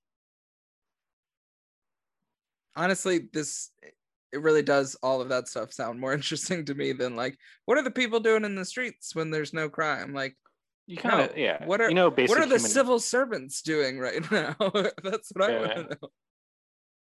Honestly, 2.76 3.28
this 3.34 3.72
it 4.32 4.41
really 4.41 4.61
does 4.61 4.95
all 5.01 5.22
of 5.22 5.30
that 5.30 5.47
stuff 5.47 5.74
sound 5.74 5.99
more 5.99 6.13
interesting 6.20 6.65
to 6.65 6.76
me 6.76 6.91
than 6.93 7.15
like 7.15 7.38
what 7.65 7.78
are 7.78 7.84
the 7.84 7.91
people 7.91 8.20
doing 8.20 8.45
in 8.45 8.55
the 8.55 8.65
streets 8.65 9.15
when 9.15 9.32
there's 9.32 9.53
no 9.53 9.70
crime? 9.70 10.13
Like 10.13 10.36
You 10.88 10.97
kind 10.97 11.22
of 11.22 11.36
No, 11.36 11.41
yeah. 11.41 11.65
what 11.65 11.82
are- 11.82 11.89
you 11.89 11.95
know 11.95 12.09
what 12.09 12.32
are 12.32 12.45
the 12.45 12.55
human- 12.57 12.59
civil 12.59 12.99
servants 12.99 13.61
doing 13.61 13.99
right 13.99 14.22
now? 14.32 14.55
That's 15.03 15.32
what 15.34 15.49
I 15.49 15.51
Yeah. 15.51 15.59
want 15.59 15.74
to 15.91 15.97
know. 16.01 16.09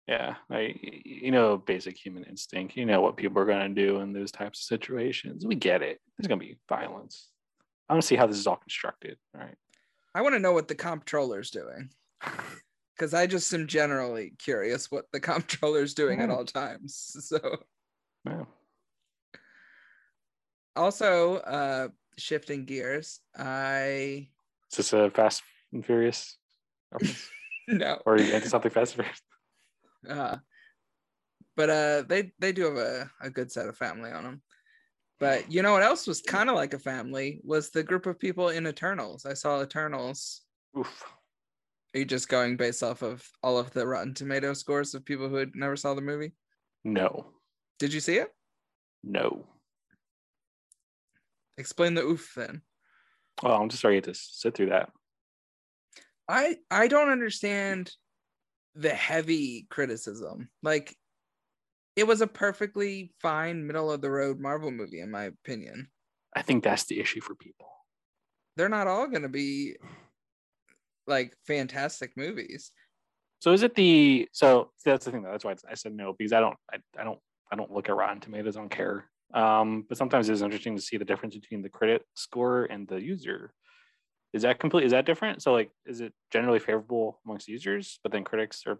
yeah 0.07 0.35
I, 0.49 0.73
you 1.03 1.31
know 1.31 1.57
basic 1.57 1.97
human 1.97 2.23
instinct 2.23 2.77
you 2.77 2.85
know 2.85 3.01
what 3.01 3.17
people 3.17 3.41
are 3.41 3.45
going 3.45 3.73
to 3.75 3.81
do 3.87 3.97
in 3.99 4.13
those 4.13 4.31
types 4.31 4.59
of 4.61 4.63
situations 4.63 5.45
we 5.45 5.55
get 5.55 5.81
it 5.81 5.99
there's 6.17 6.27
going 6.27 6.39
to 6.39 6.45
be 6.45 6.57
violence 6.69 7.29
i 7.89 7.93
want 7.93 8.01
to 8.03 8.07
see 8.07 8.15
how 8.15 8.25
this 8.25 8.37
is 8.37 8.47
all 8.47 8.55
constructed 8.55 9.17
all 9.35 9.41
right 9.41 9.55
I 10.15 10.21
want 10.21 10.33
to 10.33 10.39
know 10.39 10.53
what 10.53 10.67
the 10.67 10.75
comptroller's 10.75 11.51
doing 11.51 11.89
because 12.97 13.13
I 13.13 13.27
just 13.27 13.53
am 13.53 13.67
generally 13.67 14.33
curious 14.39 14.91
what 14.91 15.05
the 15.11 15.19
comptroller's 15.29 15.93
doing 15.93 16.21
at 16.21 16.29
all 16.29 16.45
times. 16.45 17.15
So. 17.27 17.39
Yeah. 18.25 18.43
also 20.75 21.35
uh 21.37 21.87
shifting 22.17 22.65
gears, 22.65 23.19
I 23.37 24.29
is 24.71 24.77
this 24.77 24.93
a 24.93 25.09
fast 25.11 25.43
and 25.71 25.85
furious? 25.85 26.37
No. 27.69 28.01
Or 28.05 28.13
are 28.13 28.21
you 28.21 28.33
into 28.33 28.47
something 28.47 28.71
fast 28.71 28.95
and 28.95 29.03
furious? 29.03 29.21
Uh 30.09 30.37
but 31.57 31.69
uh 31.69 32.01
they 32.07 32.31
they 32.39 32.53
do 32.53 32.63
have 32.63 32.77
a, 32.77 33.11
a 33.21 33.29
good 33.29 33.51
set 33.51 33.67
of 33.67 33.75
family 33.77 34.09
on 34.09 34.23
them 34.23 34.41
but 35.19 35.51
you 35.51 35.61
know 35.61 35.73
what 35.73 35.83
else 35.83 36.07
was 36.07 36.21
kind 36.21 36.49
of 36.49 36.55
like 36.55 36.73
a 36.73 36.79
family 36.79 37.41
was 37.43 37.69
the 37.69 37.83
group 37.83 38.05
of 38.05 38.19
people 38.19 38.49
in 38.49 38.67
eternals. 38.67 39.25
I 39.25 39.33
saw 39.33 39.61
eternals 39.61 40.41
Oof. 40.77 41.03
Are 41.93 41.99
you 41.99 42.05
just 42.05 42.29
going 42.29 42.57
based 42.57 42.83
off 42.83 43.01
of 43.01 43.27
all 43.41 43.57
of 43.57 43.71
the 43.71 43.87
rotten 43.87 44.13
tomato 44.13 44.53
scores 44.53 44.93
of 44.93 45.05
people 45.05 45.29
who 45.29 45.35
had 45.35 45.51
never 45.55 45.75
saw 45.75 45.93
the 45.93 46.01
movie? 46.01 46.33
No. 46.83 47.27
Did 47.79 47.93
you 47.93 47.99
see 47.99 48.15
it? 48.15 48.29
No. 49.03 49.45
Explain 51.57 51.93
the 51.93 52.03
oof 52.03 52.33
then. 52.35 52.61
Well 53.41 53.61
i'm 53.61 53.69
just 53.69 53.81
sorry 53.81 54.01
to 54.01 54.13
sit 54.13 54.55
through 54.55 54.69
that. 54.69 54.89
I 56.27 56.57
i 56.69 56.87
don't 56.87 57.09
understand 57.09 57.91
the 58.75 58.89
heavy 58.89 59.67
criticism. 59.69 60.49
Like 60.61 60.95
it 61.95 62.05
was 62.05 62.21
a 62.21 62.27
perfectly 62.27 63.11
fine 63.21 63.65
middle 63.65 63.91
of 63.91 64.01
the 64.01 64.11
road 64.11 64.39
marvel 64.39 64.71
movie 64.71 65.01
in 65.01 65.09
my 65.09 65.23
opinion. 65.23 65.87
I 66.35 66.43
think 66.43 66.63
that's 66.63 66.85
the 66.85 66.99
issue 66.99 67.21
for 67.21 67.33
people. 67.33 67.67
They're 68.55 68.69
not 68.69 68.87
all 68.87 69.07
going 69.07 69.23
to 69.23 69.29
be 69.29 69.77
like 71.07 71.35
fantastic 71.45 72.11
movies. 72.17 72.71
so 73.39 73.51
is 73.53 73.63
it 73.63 73.75
the 73.75 74.27
so 74.31 74.71
that's 74.85 75.05
the 75.05 75.11
thing 75.11 75.23
though 75.23 75.31
that's 75.31 75.45
why 75.45 75.55
I 75.69 75.75
said 75.75 75.93
no 75.93 76.13
because 76.17 76.33
i 76.33 76.39
don't 76.39 76.57
I, 76.71 76.77
I 76.99 77.03
don't 77.03 77.19
i 77.51 77.55
don't 77.55 77.71
look 77.71 77.89
at 77.89 77.95
rotten 77.95 78.19
tomatoes 78.19 78.57
i 78.57 78.59
don't 78.59 78.69
care 78.69 79.05
Um, 79.33 79.85
but 79.87 79.97
sometimes 79.97 80.29
it's 80.29 80.41
interesting 80.41 80.75
to 80.75 80.81
see 80.81 80.97
the 80.97 81.05
difference 81.05 81.35
between 81.35 81.61
the 81.61 81.69
credit 81.69 82.01
score 82.15 82.63
and 82.65 82.87
the 82.87 83.01
user. 83.01 83.51
Is 84.33 84.43
that 84.43 84.59
complete? 84.59 84.85
Is 84.85 84.91
that 84.91 85.05
different? 85.05 85.41
So 85.43 85.51
like, 85.51 85.69
is 85.85 85.99
it 85.99 86.13
generally 86.31 86.59
favorable 86.59 87.19
amongst 87.25 87.47
users, 87.47 87.99
but 88.03 88.11
then 88.13 88.23
critics 88.23 88.63
are? 88.67 88.79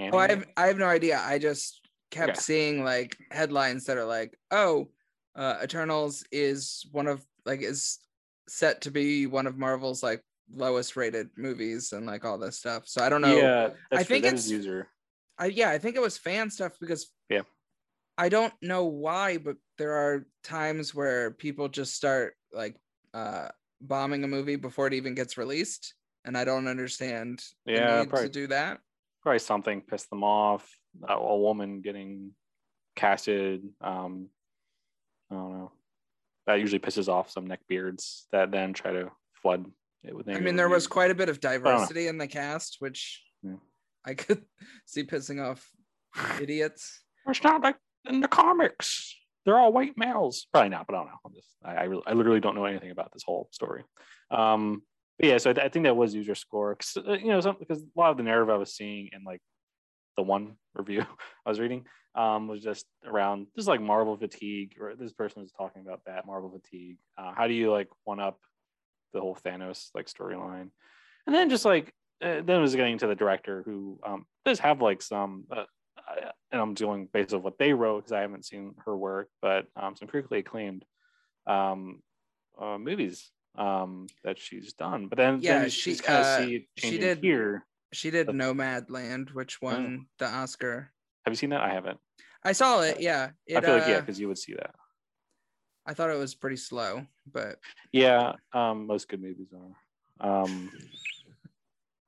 Oh, 0.00 0.18
I 0.18 0.28
have 0.28 0.44
I 0.56 0.66
have 0.66 0.78
no 0.78 0.86
idea. 0.86 1.20
I 1.22 1.38
just 1.38 1.80
kept 2.10 2.32
Okay. 2.32 2.40
seeing 2.40 2.84
like 2.84 3.16
headlines 3.30 3.84
that 3.86 3.96
are 3.96 4.04
like, 4.04 4.36
"Oh, 4.50 4.88
uh, 5.34 5.58
Eternals 5.62 6.24
is 6.32 6.86
one 6.92 7.06
of 7.06 7.24
like 7.44 7.62
is 7.62 7.98
set 8.48 8.82
to 8.82 8.90
be 8.90 9.26
one 9.26 9.46
of 9.46 9.56
Marvel's 9.58 10.02
like 10.02 10.22
lowest 10.54 10.96
rated 10.96 11.28
movies 11.36 11.92
and 11.92 12.06
like 12.06 12.24
all 12.24 12.38
this 12.38 12.58
stuff." 12.58 12.86
So 12.86 13.02
I 13.02 13.08
don't 13.08 13.22
know. 13.22 13.36
Yeah, 13.36 13.70
that's 13.90 14.00
I 14.00 14.04
think 14.04 14.24
it's- 14.24 14.48
user. 14.48 14.88
I 15.38 15.46
yeah, 15.46 15.70
I 15.70 15.78
think 15.78 15.96
it 15.96 16.02
was 16.02 16.16
fan 16.16 16.50
stuff 16.50 16.72
because 16.80 17.12
Yeah. 17.28 17.42
I 18.16 18.30
don't 18.30 18.54
know 18.62 18.86
why, 18.86 19.36
but 19.36 19.56
there 19.76 19.92
are 19.92 20.26
times 20.42 20.94
where 20.94 21.30
people 21.32 21.68
just 21.68 21.94
start 21.94 22.34
like 22.52 22.76
uh 23.12 23.48
bombing 23.80 24.24
a 24.24 24.28
movie 24.28 24.56
before 24.56 24.86
it 24.86 24.94
even 24.94 25.14
gets 25.14 25.36
released, 25.36 25.94
and 26.24 26.36
I 26.38 26.44
don't 26.44 26.66
understand 26.68 27.42
the 27.66 27.72
Yeah, 27.74 28.00
need 28.00 28.08
probably- 28.08 28.28
to 28.28 28.32
do 28.32 28.46
that. 28.48 28.80
Probably 29.22 29.38
something 29.40 29.82
pissed 29.82 30.08
them 30.08 30.24
off. 30.24 30.70
A, 31.06 31.14
a 31.14 31.36
woman 31.38 31.82
getting 31.82 32.32
casted. 32.94 33.68
Um, 33.82 34.30
I 35.30 35.34
don't 35.34 35.52
know. 35.52 35.72
That 36.46 36.60
usually 36.60 36.78
pisses 36.78 37.08
off 37.08 37.30
some 37.30 37.46
neckbeards 37.48 38.26
that 38.32 38.50
then 38.52 38.72
try 38.72 38.92
to 38.92 39.10
flood. 39.42 39.66
I 40.04 40.40
mean, 40.40 40.56
there 40.56 40.68
was 40.68 40.86
quite 40.86 41.10
a 41.10 41.14
bit 41.14 41.28
of 41.28 41.40
diversity 41.40 42.06
in 42.08 42.18
the 42.18 42.26
cast, 42.26 42.76
which 42.78 43.22
Yeah. 43.42 43.56
I 44.04 44.14
could 44.14 44.44
see 44.86 45.04
pissing 45.04 45.44
off 45.44 45.68
idiots. 46.40 47.02
It's 47.26 47.42
not 47.42 47.62
like 47.62 47.76
in 48.08 48.20
the 48.20 48.28
comics. 48.28 49.14
They're 49.44 49.58
all 49.58 49.72
white 49.72 49.96
males. 49.96 50.46
Probably 50.52 50.70
not, 50.70 50.86
but 50.86 50.94
I 50.94 50.98
don't 50.98 51.06
know. 51.06 51.18
I'm 51.24 51.34
just, 51.34 51.48
I, 51.64 51.74
I, 51.74 51.82
really, 51.84 52.02
I 52.06 52.12
literally 52.12 52.40
don't 52.40 52.54
know 52.54 52.64
anything 52.64 52.90
about 52.90 53.12
this 53.12 53.22
whole 53.24 53.48
story. 53.52 53.84
Um, 54.30 54.82
but 55.18 55.28
yeah, 55.28 55.38
so 55.38 55.50
I, 55.50 55.64
I 55.64 55.68
think 55.68 55.84
that 55.84 55.96
was 55.96 56.14
user 56.14 56.34
score. 56.34 56.74
'Cause, 56.74 56.96
uh, 57.06 57.12
you 57.12 57.28
know, 57.28 57.40
some, 57.40 57.56
because 57.58 57.80
a 57.82 57.86
lot 58.00 58.10
of 58.10 58.16
the 58.16 58.22
narrative 58.24 58.50
I 58.50 58.58
was 58.58 58.74
seeing 58.74 59.10
in 59.12 59.22
like 59.24 59.40
the 60.16 60.22
one 60.22 60.56
review 60.74 61.04
I 61.44 61.48
was 61.48 61.60
reading 61.60 61.86
um, 62.14 62.48
was 62.48 62.62
just 62.62 62.86
around 63.04 63.46
just 63.56 63.68
like 63.68 63.80
Marvel 63.80 64.16
fatigue, 64.16 64.76
or 64.80 64.94
this 64.96 65.12
person 65.12 65.42
was 65.42 65.52
talking 65.52 65.82
about 65.82 66.00
that 66.06 66.26
Marvel 66.26 66.50
fatigue. 66.50 66.96
Uh, 67.18 67.32
how 67.36 67.46
do 67.46 67.54
you 67.54 67.70
like 67.70 67.88
one 68.04 68.20
up 68.20 68.38
the 69.16 69.20
whole 69.22 69.34
Thanos 69.44 69.88
like 69.94 70.06
storyline? 70.06 70.70
And 71.26 71.34
then 71.34 71.50
just 71.50 71.64
like 71.64 71.92
uh, 72.22 72.40
then 72.42 72.50
it 72.50 72.60
was 72.60 72.74
getting 72.76 72.98
to 72.98 73.06
the 73.06 73.14
director 73.14 73.62
who 73.64 73.98
um, 74.06 74.26
does 74.44 74.58
have 74.60 74.80
like 74.80 75.02
some, 75.02 75.44
uh, 75.50 75.64
and 76.52 76.60
I'm 76.60 76.74
doing 76.74 77.08
based 77.12 77.34
on 77.34 77.42
what 77.42 77.58
they 77.58 77.72
wrote 77.72 77.98
because 78.00 78.12
I 78.12 78.20
haven't 78.20 78.44
seen 78.46 78.74
her 78.84 78.96
work, 78.96 79.28
but 79.42 79.66
um, 79.74 79.96
some 79.96 80.08
critically 80.08 80.38
acclaimed 80.38 80.84
um, 81.46 82.00
uh, 82.60 82.78
movies 82.78 83.30
um, 83.58 84.06
that 84.24 84.38
she's 84.38 84.72
done. 84.74 85.08
But 85.08 85.18
then, 85.18 85.40
Yeah, 85.42 85.60
then 85.60 85.70
she, 85.70 85.96
kind 85.96 86.20
of 86.20 86.26
uh, 86.26 86.38
see 86.46 86.68
she 86.76 86.98
did- 86.98 87.18
here. 87.18 87.66
She 87.92 88.10
did 88.10 88.26
That's- 88.26 88.40
Nomadland, 88.40 89.32
which 89.32 89.60
won 89.62 90.06
the 90.18 90.26
Oscar. 90.26 90.90
Have 91.24 91.32
you 91.32 91.36
seen 91.36 91.50
that? 91.50 91.60
I 91.60 91.72
haven't. 91.72 91.98
I 92.44 92.52
saw 92.52 92.82
it. 92.82 93.00
Yeah, 93.00 93.30
it, 93.46 93.56
I 93.56 93.60
feel 93.60 93.74
like 93.78 93.88
yeah, 93.88 93.96
uh, 93.96 94.00
because 94.00 94.18
you 94.20 94.28
would 94.28 94.38
see 94.38 94.54
that. 94.54 94.74
I 95.86 95.94
thought 95.94 96.10
it 96.10 96.18
was 96.18 96.34
pretty 96.34 96.56
slow, 96.56 97.06
but 97.32 97.58
Yeah, 97.92 98.32
um, 98.52 98.86
most 98.86 99.08
good 99.08 99.22
movies 99.22 99.52
are. 99.54 100.46
Um, 100.46 100.70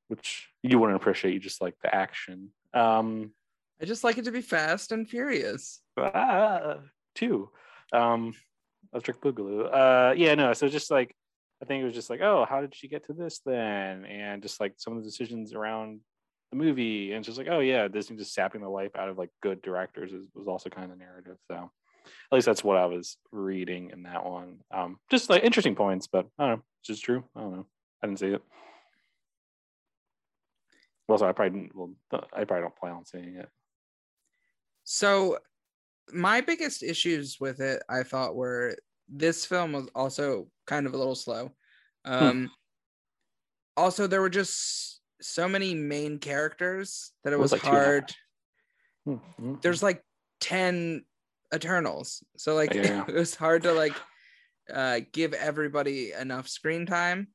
which 0.08 0.48
you 0.62 0.78
wouldn't 0.78 0.96
appreciate. 0.96 1.34
You 1.34 1.40
just 1.40 1.60
like 1.60 1.74
the 1.82 1.94
action. 1.94 2.50
Um, 2.74 3.32
I 3.80 3.84
just 3.84 4.02
like 4.02 4.18
it 4.18 4.24
to 4.24 4.32
be 4.32 4.40
fast 4.40 4.92
and 4.92 5.08
furious. 5.08 5.80
ah, 5.96 6.78
two. 7.14 7.50
Um, 7.92 8.34
Electric 8.92 9.20
Boogaloo. 9.20 9.72
Uh, 9.72 10.14
yeah, 10.14 10.34
no. 10.34 10.52
So 10.54 10.68
just 10.68 10.90
like 10.90 11.14
I 11.62 11.64
think 11.64 11.82
it 11.82 11.86
was 11.86 11.94
just 11.94 12.10
like, 12.10 12.20
oh, 12.20 12.46
how 12.48 12.60
did 12.60 12.74
she 12.74 12.88
get 12.88 13.06
to 13.06 13.12
this 13.12 13.40
then? 13.44 14.04
And 14.04 14.42
just 14.42 14.60
like 14.60 14.74
some 14.76 14.96
of 14.96 15.02
the 15.02 15.08
decisions 15.08 15.54
around 15.54 16.00
the 16.50 16.56
movie, 16.56 17.12
and 17.12 17.24
just 17.24 17.36
like, 17.36 17.48
oh 17.50 17.60
yeah, 17.60 17.88
Disney 17.88 18.16
just 18.16 18.34
sapping 18.34 18.60
the 18.60 18.68
life 18.68 18.92
out 18.96 19.08
of 19.08 19.18
like 19.18 19.30
good 19.42 19.60
directors 19.62 20.12
is, 20.12 20.26
was 20.34 20.48
also 20.48 20.70
kind 20.70 20.90
of 20.90 20.96
the 20.96 21.04
narrative. 21.04 21.36
So 21.48 21.70
at 22.30 22.34
least 22.34 22.46
that's 22.46 22.64
what 22.64 22.76
I 22.76 22.86
was 22.86 23.16
reading 23.32 23.90
in 23.90 24.02
that 24.04 24.24
one. 24.24 24.58
Um, 24.70 24.98
just 25.10 25.30
like 25.30 25.44
interesting 25.44 25.74
points, 25.74 26.06
but 26.06 26.26
I 26.38 26.46
don't 26.46 26.56
know, 26.56 26.62
it's 26.80 26.88
just 26.88 27.04
true. 27.04 27.24
I 27.36 27.40
don't 27.40 27.52
know. 27.52 27.66
I 28.02 28.06
didn't 28.06 28.20
see 28.20 28.26
it. 28.28 28.42
Also, 31.08 31.26
I 31.26 31.32
probably 31.32 31.58
didn't, 31.60 31.74
well, 31.74 31.94
I 32.12 32.44
probably 32.44 32.62
don't 32.62 32.76
plan 32.76 32.92
on 32.92 33.04
seeing 33.06 33.36
it. 33.36 33.48
So 34.84 35.38
my 36.12 36.40
biggest 36.42 36.82
issues 36.82 37.38
with 37.40 37.60
it, 37.60 37.82
I 37.88 38.02
thought, 38.02 38.36
were 38.36 38.76
this 39.08 39.46
film 39.46 39.72
was 39.72 39.88
also 39.94 40.48
kind 40.66 40.86
of 40.86 40.92
a 40.94 40.98
little 40.98 41.14
slow. 41.14 41.52
Um, 42.04 42.50
Also, 43.76 44.06
there 44.06 44.20
were 44.20 44.28
just 44.30 45.00
so 45.20 45.48
many 45.48 45.72
main 45.74 46.18
characters 46.18 47.12
that 47.24 47.32
it 47.32 47.36
It 47.36 47.38
was 47.38 47.52
was 47.52 47.62
like 47.62 47.62
two 47.62 47.68
and 47.68 47.76
a 47.76 47.80
half. 47.80 47.86
hard. 47.86 48.14
Hmm, 49.04 49.14
hmm. 49.42 49.54
There's 49.62 49.82
like 49.82 50.02
ten 50.40 51.04
Eternals, 51.54 52.22
so 52.36 52.54
like 52.54 52.74
Yeah. 52.74 53.04
it 53.08 53.14
was 53.14 53.34
hard 53.34 53.62
to 53.62 53.72
like 53.72 53.94
uh, 54.72 55.00
give 55.12 55.32
everybody 55.32 56.12
enough 56.12 56.48
screen 56.48 56.86
time. 56.86 57.28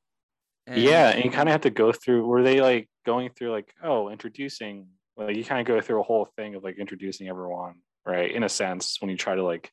And 0.66 0.80
yeah 0.80 1.10
and 1.10 1.24
you 1.24 1.30
kind 1.30 1.48
of 1.48 1.52
have 1.52 1.60
to 1.62 1.70
go 1.70 1.92
through 1.92 2.24
were 2.24 2.42
they 2.42 2.62
like 2.62 2.88
going 3.04 3.28
through 3.28 3.50
like 3.50 3.74
oh 3.82 4.08
introducing 4.08 4.86
like 5.14 5.36
you 5.36 5.44
kind 5.44 5.60
of 5.60 5.66
go 5.66 5.78
through 5.80 6.00
a 6.00 6.02
whole 6.02 6.26
thing 6.36 6.54
of 6.54 6.64
like 6.64 6.78
introducing 6.78 7.28
everyone 7.28 7.74
right? 8.06 8.30
In 8.30 8.44
a 8.44 8.48
sense 8.48 8.98
when 9.00 9.10
you 9.10 9.16
try 9.16 9.34
to 9.34 9.42
like 9.42 9.70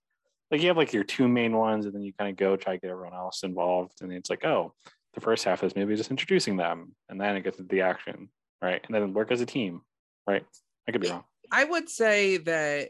like 0.49 0.61
you 0.61 0.67
have 0.67 0.77
like 0.77 0.93
your 0.93 1.03
two 1.03 1.27
main 1.27 1.55
ones 1.55 1.85
and 1.85 1.95
then 1.95 2.01
you 2.01 2.13
kind 2.13 2.29
of 2.29 2.35
go 2.35 2.57
try 2.57 2.75
to 2.75 2.79
get 2.79 2.91
everyone 2.91 3.13
else 3.13 3.43
involved 3.43 4.01
and 4.01 4.11
it's 4.11 4.29
like 4.29 4.45
oh 4.45 4.73
the 5.13 5.21
first 5.21 5.43
half 5.43 5.63
is 5.63 5.75
maybe 5.75 5.95
just 5.95 6.11
introducing 6.11 6.57
them 6.57 6.93
and 7.09 7.19
then 7.19 7.35
it 7.35 7.43
gets 7.43 7.57
into 7.57 7.73
the 7.73 7.81
action 7.81 8.29
right? 8.61 8.81
And 8.85 8.93
then 8.93 9.13
work 9.13 9.31
as 9.31 9.41
a 9.41 9.45
team 9.45 9.81
right? 10.27 10.45
I 10.87 10.91
could 10.91 11.01
be 11.01 11.09
wrong. 11.09 11.23
I 11.51 11.63
would 11.63 11.89
say 11.89 12.37
that 12.37 12.89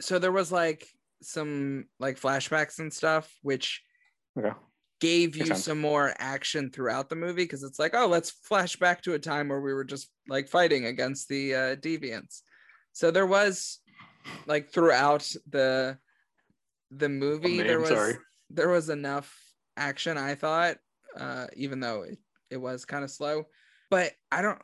so 0.00 0.18
there 0.18 0.32
was 0.32 0.52
like 0.52 0.86
some 1.22 1.86
like 1.98 2.18
flashbacks 2.20 2.78
and 2.78 2.92
stuff 2.92 3.32
which 3.42 3.82
okay 4.38 4.52
gave 5.00 5.36
you 5.36 5.46
sense. 5.46 5.64
some 5.64 5.80
more 5.80 6.12
action 6.18 6.70
throughout 6.70 7.08
the 7.08 7.16
movie 7.16 7.44
because 7.44 7.62
it's 7.62 7.78
like 7.78 7.94
oh 7.94 8.06
let's 8.06 8.30
flash 8.30 8.76
back 8.76 9.02
to 9.02 9.14
a 9.14 9.18
time 9.18 9.48
where 9.48 9.60
we 9.60 9.72
were 9.72 9.84
just 9.84 10.10
like 10.28 10.48
fighting 10.48 10.86
against 10.86 11.28
the 11.28 11.54
uh, 11.54 11.76
deviants 11.76 12.42
so 12.92 13.10
there 13.10 13.26
was 13.26 13.78
like 14.46 14.70
throughout 14.70 15.30
the 15.48 15.96
the 16.90 17.08
movie 17.08 17.58
name, 17.58 17.66
there 17.66 17.80
was 17.80 17.88
sorry. 17.88 18.18
there 18.50 18.68
was 18.68 18.88
enough 18.88 19.36
action 19.76 20.18
i 20.18 20.34
thought 20.34 20.76
uh 21.16 21.46
even 21.54 21.80
though 21.80 22.02
it, 22.02 22.18
it 22.50 22.56
was 22.56 22.84
kind 22.84 23.04
of 23.04 23.10
slow 23.10 23.44
but 23.90 24.12
i 24.32 24.42
don't 24.42 24.60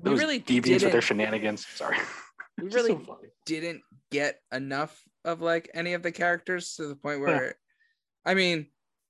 we 0.00 0.10
Those 0.10 0.20
really 0.20 0.40
deviants 0.40 0.82
with 0.82 0.92
their 0.92 1.02
shenanigans 1.02 1.66
sorry 1.66 1.98
we 2.60 2.68
really 2.70 2.90
so 2.90 3.18
didn't 3.46 3.82
get 4.10 4.40
enough 4.52 5.02
of 5.24 5.40
like 5.40 5.70
any 5.74 5.94
of 5.94 6.02
the 6.02 6.12
characters 6.12 6.74
to 6.76 6.86
the 6.86 6.96
point 6.96 7.20
where 7.20 7.54
I 8.24 8.34
mean 8.34 8.66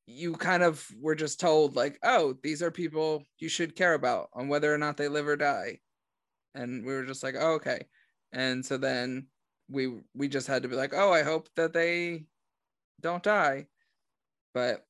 you 0.07 0.33
kind 0.33 0.63
of 0.63 0.87
were 1.01 1.15
just 1.15 1.39
told 1.41 1.77
like 1.77 1.99
oh 2.03 2.35
these 2.43 2.63
are 2.63 2.71
people 2.71 3.25
you 3.39 3.49
should 3.49 3.77
care 3.77 3.95
about 3.95 4.29
on 4.35 4.49
whether 4.49 4.73
or 4.73 4.79
not 4.79 4.97
they 4.97 5.09
live 5.09 5.27
or 5.27 5.37
die. 5.37 5.79
And 6.55 6.85
we 6.85 6.93
were 6.93 7.05
just 7.05 7.23
like 7.23 7.35
oh, 7.39 7.55
okay. 7.55 7.87
And 8.33 8.65
so 8.65 8.79
then 8.79 9.29
we 9.71 10.01
we 10.15 10.29
just 10.29 10.47
had 10.47 10.63
to 10.63 10.69
be 10.69 10.77
like 10.77 10.95
oh 10.95 11.13
I 11.13 11.23
hope 11.23 11.49
that 11.57 11.73
they 11.73 12.25
don't 13.01 13.23
die. 13.23 13.67
But 14.55 14.85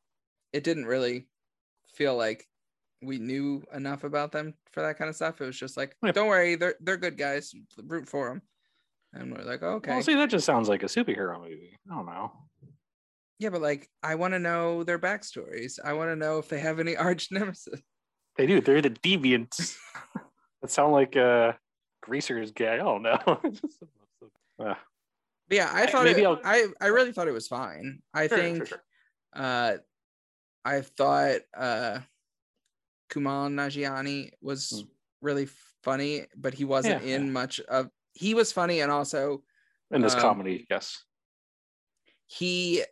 it 0.53 0.65
didn't 0.65 0.87
really 0.87 1.27
feel 1.93 2.17
like 2.17 2.47
we 3.03 3.19
knew 3.19 3.63
enough 3.75 4.05
about 4.05 4.33
them 4.33 4.55
for 4.73 4.83
that 4.83 4.99
kind 4.99 5.09
of 5.09 5.15
stuff 5.17 5.41
it 5.41 5.45
was 5.47 5.59
just 5.59 5.77
like 5.77 5.97
Yeah. 6.03 6.13
don't 6.13 6.29
worry 6.29 6.57
they're 6.57 6.75
they're 6.81 6.97
good 6.97 7.17
guys 7.17 7.55
root 7.85 8.09
for 8.09 8.29
them 8.29 8.43
and 9.13 9.33
we're 9.33 9.45
like 9.45 9.63
okay 9.63 9.93
well 9.93 10.03
see 10.03 10.15
that 10.15 10.31
just 10.31 10.45
sounds 10.47 10.69
like 10.69 10.83
a 10.83 10.87
superhero 10.87 11.41
movie 11.41 11.77
i 11.91 11.95
don't 11.95 12.07
know 12.07 12.33
Yeah, 13.41 13.51
but 13.51 13.63
like 13.63 13.89
I 14.03 14.17
want 14.17 14.35
to 14.35 14.41
know 14.41 14.83
their 14.83 14.99
backstories. 14.99 15.79
I 15.85 15.93
want 15.93 16.11
to 16.11 16.17
know 16.17 16.39
if 16.41 16.49
they 16.49 16.59
have 16.59 16.81
any 16.81 16.97
arch 17.07 17.31
nemesis. 17.31 17.81
They 18.37 18.47
do. 18.49 18.61
They're 18.61 18.83
the 18.83 18.91
deviants. 18.91 19.77
that 20.61 20.71
sound 20.73 20.93
like 20.93 21.15
uh 21.17 21.53
greasers 22.03 22.51
gay. 22.51 22.67
I 22.75 22.77
don't 22.79 23.03
know. 23.03 23.21
Uh, 24.59 24.75
But 25.49 25.55
yeah, 25.57 25.71
I 25.73 25.87
thought 25.87 26.03
maybe 26.05 26.23
it, 26.23 26.27
I'll- 26.27 26.41
I 26.43 26.67
I 26.81 26.89
really 26.89 27.13
thought 27.13 27.29
it 27.29 27.33
was 27.33 27.47
fine. 27.47 28.03
I 28.13 28.27
sure, 28.27 28.29
sure, 28.29 28.39
think 28.39 28.67
sure. 28.67 28.83
uh 29.35 29.77
I 30.65 30.81
thought 30.83 31.41
uh 31.57 32.01
Kumail 33.11 33.51
Nanjiani 33.53 34.31
was 34.41 34.71
Hmm. 34.71 34.89
really 35.21 35.49
funny, 35.83 36.27
but 36.37 36.55
he 36.55 36.65
wasn't 36.65 37.05
Yeah, 37.05 37.17
in 37.17 37.33
much 37.33 37.61
of 37.61 37.91
he 38.15 38.35
was 38.35 38.53
funny 38.53 38.81
and 38.81 38.91
also 38.91 39.43
in 39.91 40.03
this 40.03 40.15
um, 40.15 40.21
comedy, 40.21 40.67
yes. 40.71 41.05
he 42.27 42.83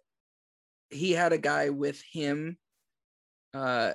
he 0.91 1.13
had 1.13 1.33
a 1.33 1.39
guy 1.39 1.69
with 1.71 2.01
him 2.03 2.57
uh 3.55 3.93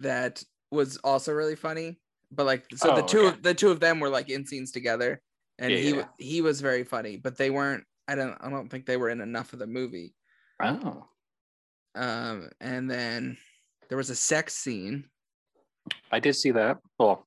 that 0.00 0.42
was 0.70 0.96
also 0.98 1.32
really 1.32 1.56
funny 1.56 2.00
but 2.32 2.46
like 2.46 2.64
so 2.74 2.94
the 2.96 3.02
two 3.02 3.20
okay. 3.20 3.28
of 3.28 3.42
the 3.42 3.54
two 3.54 3.70
of 3.70 3.80
them 3.80 4.00
were 4.00 4.08
like 4.08 4.28
in 4.28 4.44
scenes 4.46 4.72
together 4.72 5.20
and 5.58 5.70
Yeah, 5.72 5.78
he 5.78 5.90
yeah. 5.96 6.08
he 6.18 6.40
was 6.40 6.60
very 6.60 6.84
funny 6.84 7.16
but 7.16 7.36
they 7.36 7.50
weren't 7.50 7.84
I 8.08 8.14
don't 8.16 8.36
I 8.40 8.50
don't 8.50 8.68
think 8.68 8.86
they 8.86 8.96
were 8.96 9.08
in 9.10 9.20
enough 9.20 9.52
of 9.52 9.58
the 9.60 9.66
movie. 9.68 10.14
Oh, 10.62 11.06
Um, 11.94 12.50
and 12.60 12.90
then 12.90 13.38
there 13.88 13.98
was 13.98 14.10
a 14.10 14.16
sex 14.16 14.54
scene. 14.54 15.09
I 16.12 16.20
did 16.20 16.34
see 16.34 16.50
that. 16.52 16.78
Well, 16.98 17.26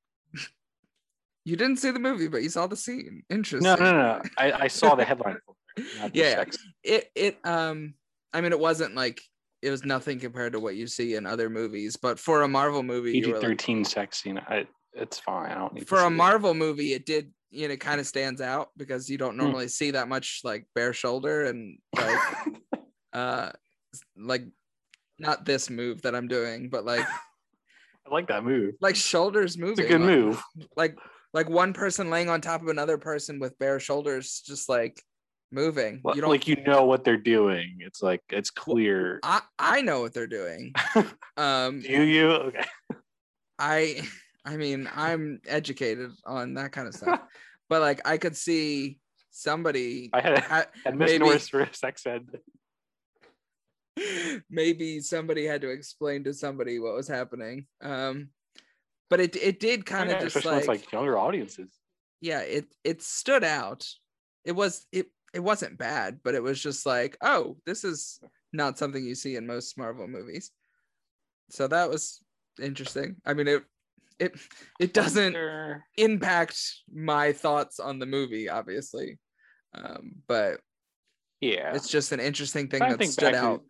You 1.45 1.55
didn't 1.57 1.78
see 1.78 1.91
the 1.91 1.99
movie, 1.99 2.28
but 2.28 2.41
you 2.43 2.49
saw 2.49 2.68
the 2.68 2.78
scene. 2.78 3.24
Interesting. 3.30 3.64
no, 3.64 3.76
no, 3.76 3.91
no. 3.91 4.22
I, 4.38 4.51
I 4.64 4.68
saw 4.68 4.95
the 4.95 5.03
headline. 5.11 5.38
For 5.45 5.55
it, 5.78 5.86
not 5.99 6.16
Yeah. 6.16 6.43
It 6.84 7.11
it 7.16 7.38
um 7.43 7.95
I 8.34 8.41
mean 8.41 8.51
it 8.51 8.59
wasn't 8.59 8.95
like 8.95 9.22
it 9.61 9.70
was 9.70 9.84
nothing 9.86 10.20
compared 10.20 10.53
to 10.53 10.59
what 10.59 10.76
you 10.76 10.88
see 10.88 11.16
in 11.16 11.26
other 11.26 11.49
movies, 11.49 11.95
but 11.97 12.20
for 12.20 12.41
a 12.43 12.47
Marvel 12.47 12.84
movie, 12.84 13.14
PG 13.14 13.28
were 13.28 13.34
like, 13.38 13.41
thirteen 13.41 13.84
sex 13.86 14.22
scene. 14.22 14.38
I, 14.47 14.68
it's 14.93 15.20
fine. 15.20 15.51
I 15.51 15.55
don't 15.55 15.74
need 15.74 15.82
to 15.82 15.86
for 15.86 15.99
a 15.99 16.07
it. 16.07 16.11
Marvel 16.11 16.53
movie, 16.53 16.93
it 16.93 17.05
did 17.05 17.32
you 17.49 17.68
know 17.68 17.76
kind 17.78 17.99
of 17.99 18.07
stands 18.07 18.41
out 18.41 18.70
because 18.78 19.09
you 19.09 19.18
Hmm. 19.18 19.24
don't 19.24 19.38
normally 19.38 19.68
see 19.68 19.91
that 19.91 20.07
much 20.07 20.41
like 20.43 20.66
bare 20.76 20.93
shoulder 20.93 21.45
and 21.45 21.78
like 21.95 22.20
uh 23.14 23.51
like 24.18 24.43
not 25.20 25.45
this 25.45 25.70
move 25.70 26.01
that 26.03 26.16
I'm 26.16 26.28
doing, 26.28 26.70
but 26.70 26.84
like 26.86 27.05
I 28.05 28.13
like 28.13 28.27
that 28.27 28.43
move. 28.43 28.75
like 28.81 28.95
shoulders 28.95 29.57
moving. 29.57 29.85
It's 29.85 29.93
a 29.93 29.97
good 29.97 30.01
like- 30.01 30.09
move. 30.09 30.43
Like 30.75 30.97
like 31.33 31.49
one 31.49 31.73
person 31.73 32.09
laying 32.09 32.29
on 32.29 32.41
top 32.41 32.61
of 32.61 32.67
another 32.67 32.97
person 32.97 33.39
with 33.39 33.57
bare 33.57 33.79
shoulders, 33.79 34.43
just 34.45 34.69
like 34.69 35.01
moving. 35.51 36.01
You 36.13 36.21
don't 36.21 36.29
like 36.29 36.47
you 36.47 36.57
know 36.63 36.85
what 36.85 37.03
they're 37.03 37.17
doing. 37.17 37.77
It's 37.79 38.01
like 38.03 38.21
it's 38.29 38.49
clear. 38.49 39.19
I 39.23 39.41
I 39.57 39.81
know 39.81 40.01
what 40.01 40.13
they're 40.13 40.27
doing. 40.27 40.73
Um 41.37 41.79
Do 41.81 42.03
you? 42.03 42.27
Okay. 42.29 42.65
I 43.57 44.01
I 44.45 44.57
mean 44.57 44.87
I'm 44.93 45.39
educated 45.47 46.11
on 46.25 46.53
that 46.55 46.71
kind 46.71 46.87
of 46.87 46.93
stuff. 46.93 47.21
but 47.69 47.81
like 47.81 48.01
I 48.07 48.17
could 48.17 48.37
see 48.37 48.99
somebody 49.31 50.11
I 50.13 50.21
had 50.21 50.37
ha- 50.39 50.65
had 50.85 50.95
Miss 50.95 51.17
Norris 51.19 51.49
for 51.49 51.67
sex 51.71 52.05
ed. 52.05 52.27
maybe 54.49 54.99
somebody 54.99 55.45
had 55.45 55.61
to 55.61 55.69
explain 55.69 56.23
to 56.23 56.33
somebody 56.33 56.79
what 56.79 56.95
was 56.95 57.07
happening. 57.07 57.67
Um 57.81 58.29
but 59.09 59.19
it 59.19 59.35
it 59.35 59.59
did 59.59 59.85
kind 59.85 60.09
of 60.09 60.19
Yeah, 60.19 60.27
just 60.27 60.45
like, 60.45 60.67
like 60.67 60.91
younger 60.91 61.17
audiences. 61.17 61.69
yeah, 62.21 62.39
it 62.41 62.65
it 62.83 63.01
stood 63.01 63.43
out. 63.43 63.87
It 64.45 64.53
was 64.53 64.87
it 64.91 65.07
it 65.33 65.39
wasn't 65.41 65.77
bad, 65.77 66.19
but 66.23 66.35
it 66.35 66.43
was 66.43 66.61
just 66.61 66.85
like, 66.85 67.17
oh, 67.21 67.57
this 67.65 67.83
is 67.83 68.19
not 68.51 68.77
something 68.77 69.03
you 69.03 69.15
see 69.15 69.35
in 69.35 69.47
most 69.47 69.77
Marvel 69.77 70.07
movies. 70.07 70.51
So 71.49 71.67
that 71.67 71.89
was 71.89 72.23
interesting. 72.61 73.17
I 73.25 73.33
mean 73.33 73.47
it 73.47 73.63
it 74.19 74.39
it 74.79 74.93
doesn't 74.93 75.35
impact 75.97 76.59
my 76.91 77.33
thoughts 77.33 77.79
on 77.79 77.99
the 77.99 78.05
movie, 78.05 78.49
obviously. 78.49 79.19
Um, 79.75 80.13
but 80.27 80.59
Yeah. 81.43 81.75
it's 81.75 81.89
just 81.89 82.11
an 82.11 82.19
interesting 82.19 82.67
thing 82.69 82.79
that 82.79 83.03
stood 83.05 83.31
back 83.31 83.33
to- 83.33 83.47
out. 83.47 83.61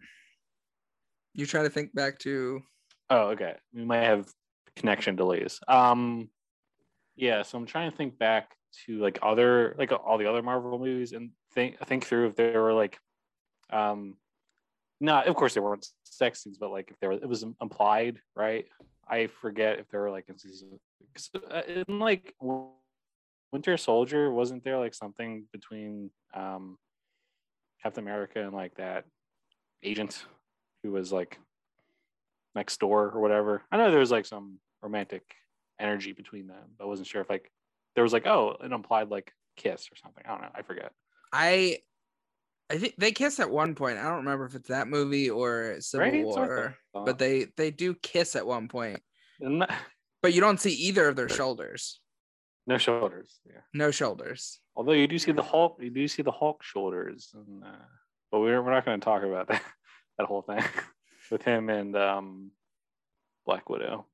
You 1.33 1.45
try 1.45 1.63
to 1.63 1.69
think 1.69 1.93
back 1.93 2.19
to 2.19 2.61
Oh, 3.09 3.29
okay. 3.31 3.55
We 3.73 3.83
might 3.85 4.03
have 4.03 4.27
connection 4.75 5.15
delays. 5.15 5.59
Um, 5.67 6.29
yeah. 7.15 7.41
So 7.43 7.57
I'm 7.57 7.65
trying 7.65 7.91
to 7.91 7.97
think 7.97 8.17
back 8.17 8.55
to 8.85 8.97
like 8.99 9.19
other, 9.21 9.75
like 9.77 9.91
all 9.91 10.17
the 10.17 10.25
other 10.29 10.41
Marvel 10.41 10.79
movies, 10.79 11.11
and 11.11 11.31
think 11.53 11.77
think 11.85 12.05
through 12.05 12.27
if 12.29 12.35
there 12.35 12.61
were 12.61 12.73
like, 12.73 12.97
um, 13.71 14.17
not 14.99 15.27
of 15.27 15.35
course 15.35 15.53
there 15.53 15.61
weren't 15.63 15.85
sex 16.05 16.43
scenes, 16.43 16.57
but 16.57 16.71
like 16.71 16.89
if 16.91 16.99
there 16.99 17.09
was, 17.09 17.19
it 17.21 17.27
was 17.27 17.43
implied, 17.61 18.19
right? 18.35 18.65
I 19.07 19.27
forget 19.27 19.79
if 19.79 19.89
there 19.89 19.99
were 20.01 20.09
like 20.11 20.25
instances, 20.29 20.63
'cause, 21.13 21.29
uh, 21.51 21.61
in 21.67 21.99
like 21.99 22.33
Winter 23.51 23.77
Soldier, 23.77 24.31
wasn't 24.31 24.63
there 24.63 24.79
like 24.79 24.93
something 24.95 25.45
between 25.51 26.09
um, 26.33 26.77
Captain 27.83 28.03
America 28.03 28.41
and 28.41 28.53
like 28.53 28.75
that 28.75 29.05
agent 29.83 30.25
who 30.83 30.91
was 30.91 31.11
like 31.11 31.37
next 32.55 32.79
door 32.79 33.11
or 33.13 33.19
whatever. 33.21 33.61
I 33.71 33.77
know 33.77 33.91
there 33.91 33.99
was 33.99 34.11
like 34.11 34.25
some 34.25 34.59
romantic 34.81 35.23
energy 35.79 36.13
between 36.13 36.47
them, 36.47 36.71
but 36.77 36.85
I 36.85 36.87
wasn't 36.87 37.07
sure 37.07 37.21
if 37.21 37.29
like 37.29 37.51
there 37.95 38.03
was 38.03 38.13
like 38.13 38.25
oh 38.25 38.55
an 38.61 38.73
implied 38.73 39.09
like 39.09 39.31
kiss 39.57 39.87
or 39.91 39.95
something. 39.95 40.23
I 40.25 40.29
don't 40.31 40.41
know. 40.41 40.49
I 40.55 40.61
forget. 40.61 40.91
I 41.31 41.79
I 42.69 42.77
think 42.77 42.95
they 42.97 43.11
kiss 43.11 43.39
at 43.39 43.49
one 43.49 43.75
point. 43.75 43.97
I 43.97 44.03
don't 44.03 44.17
remember 44.25 44.45
if 44.45 44.55
it's 44.55 44.69
that 44.69 44.87
movie 44.87 45.29
or 45.29 45.75
Civil 45.79 46.05
Right? 46.05 46.13
That's 46.13 46.25
what 46.37 46.49
I 46.49 46.73
War, 46.93 47.05
but 47.05 47.19
they 47.19 47.47
they 47.57 47.71
do 47.71 47.93
kiss 47.95 48.35
at 48.35 48.47
one 48.47 48.67
point. 48.67 49.01
That- 49.39 49.75
But 50.21 50.33
you 50.33 50.39
don't 50.39 50.59
see 50.59 50.71
either 50.71 51.09
of 51.09 51.17
their 51.17 51.27
shoulders. 51.27 51.99
no 52.65 52.77
shoulders. 52.77 53.39
Yeah. 53.45 53.59
No 53.73 53.91
shoulders. 53.91 54.59
Although 54.75 54.93
you 54.93 55.07
do 55.07 55.19
see 55.19 55.31
the 55.31 55.43
Hulk, 55.43 55.77
you 55.79 55.89
do 55.89 56.07
see 56.07 56.23
the 56.23 56.31
Hulk 56.31 56.63
shoulders, 56.63 57.33
and, 57.33 57.63
uh, 57.63 57.85
but 58.31 58.39
we're 58.39 58.61
we're 58.61 58.71
not 58.71 58.85
going 58.85 58.99
to 58.99 59.05
talk 59.05 59.23
about 59.23 59.47
that 59.47 59.61
that 60.17 60.27
whole 60.27 60.41
thing 60.41 60.63
with 61.31 61.43
him 61.43 61.69
and 61.69 61.95
um, 61.95 62.51
Black 63.45 63.69
Widow. 63.69 64.05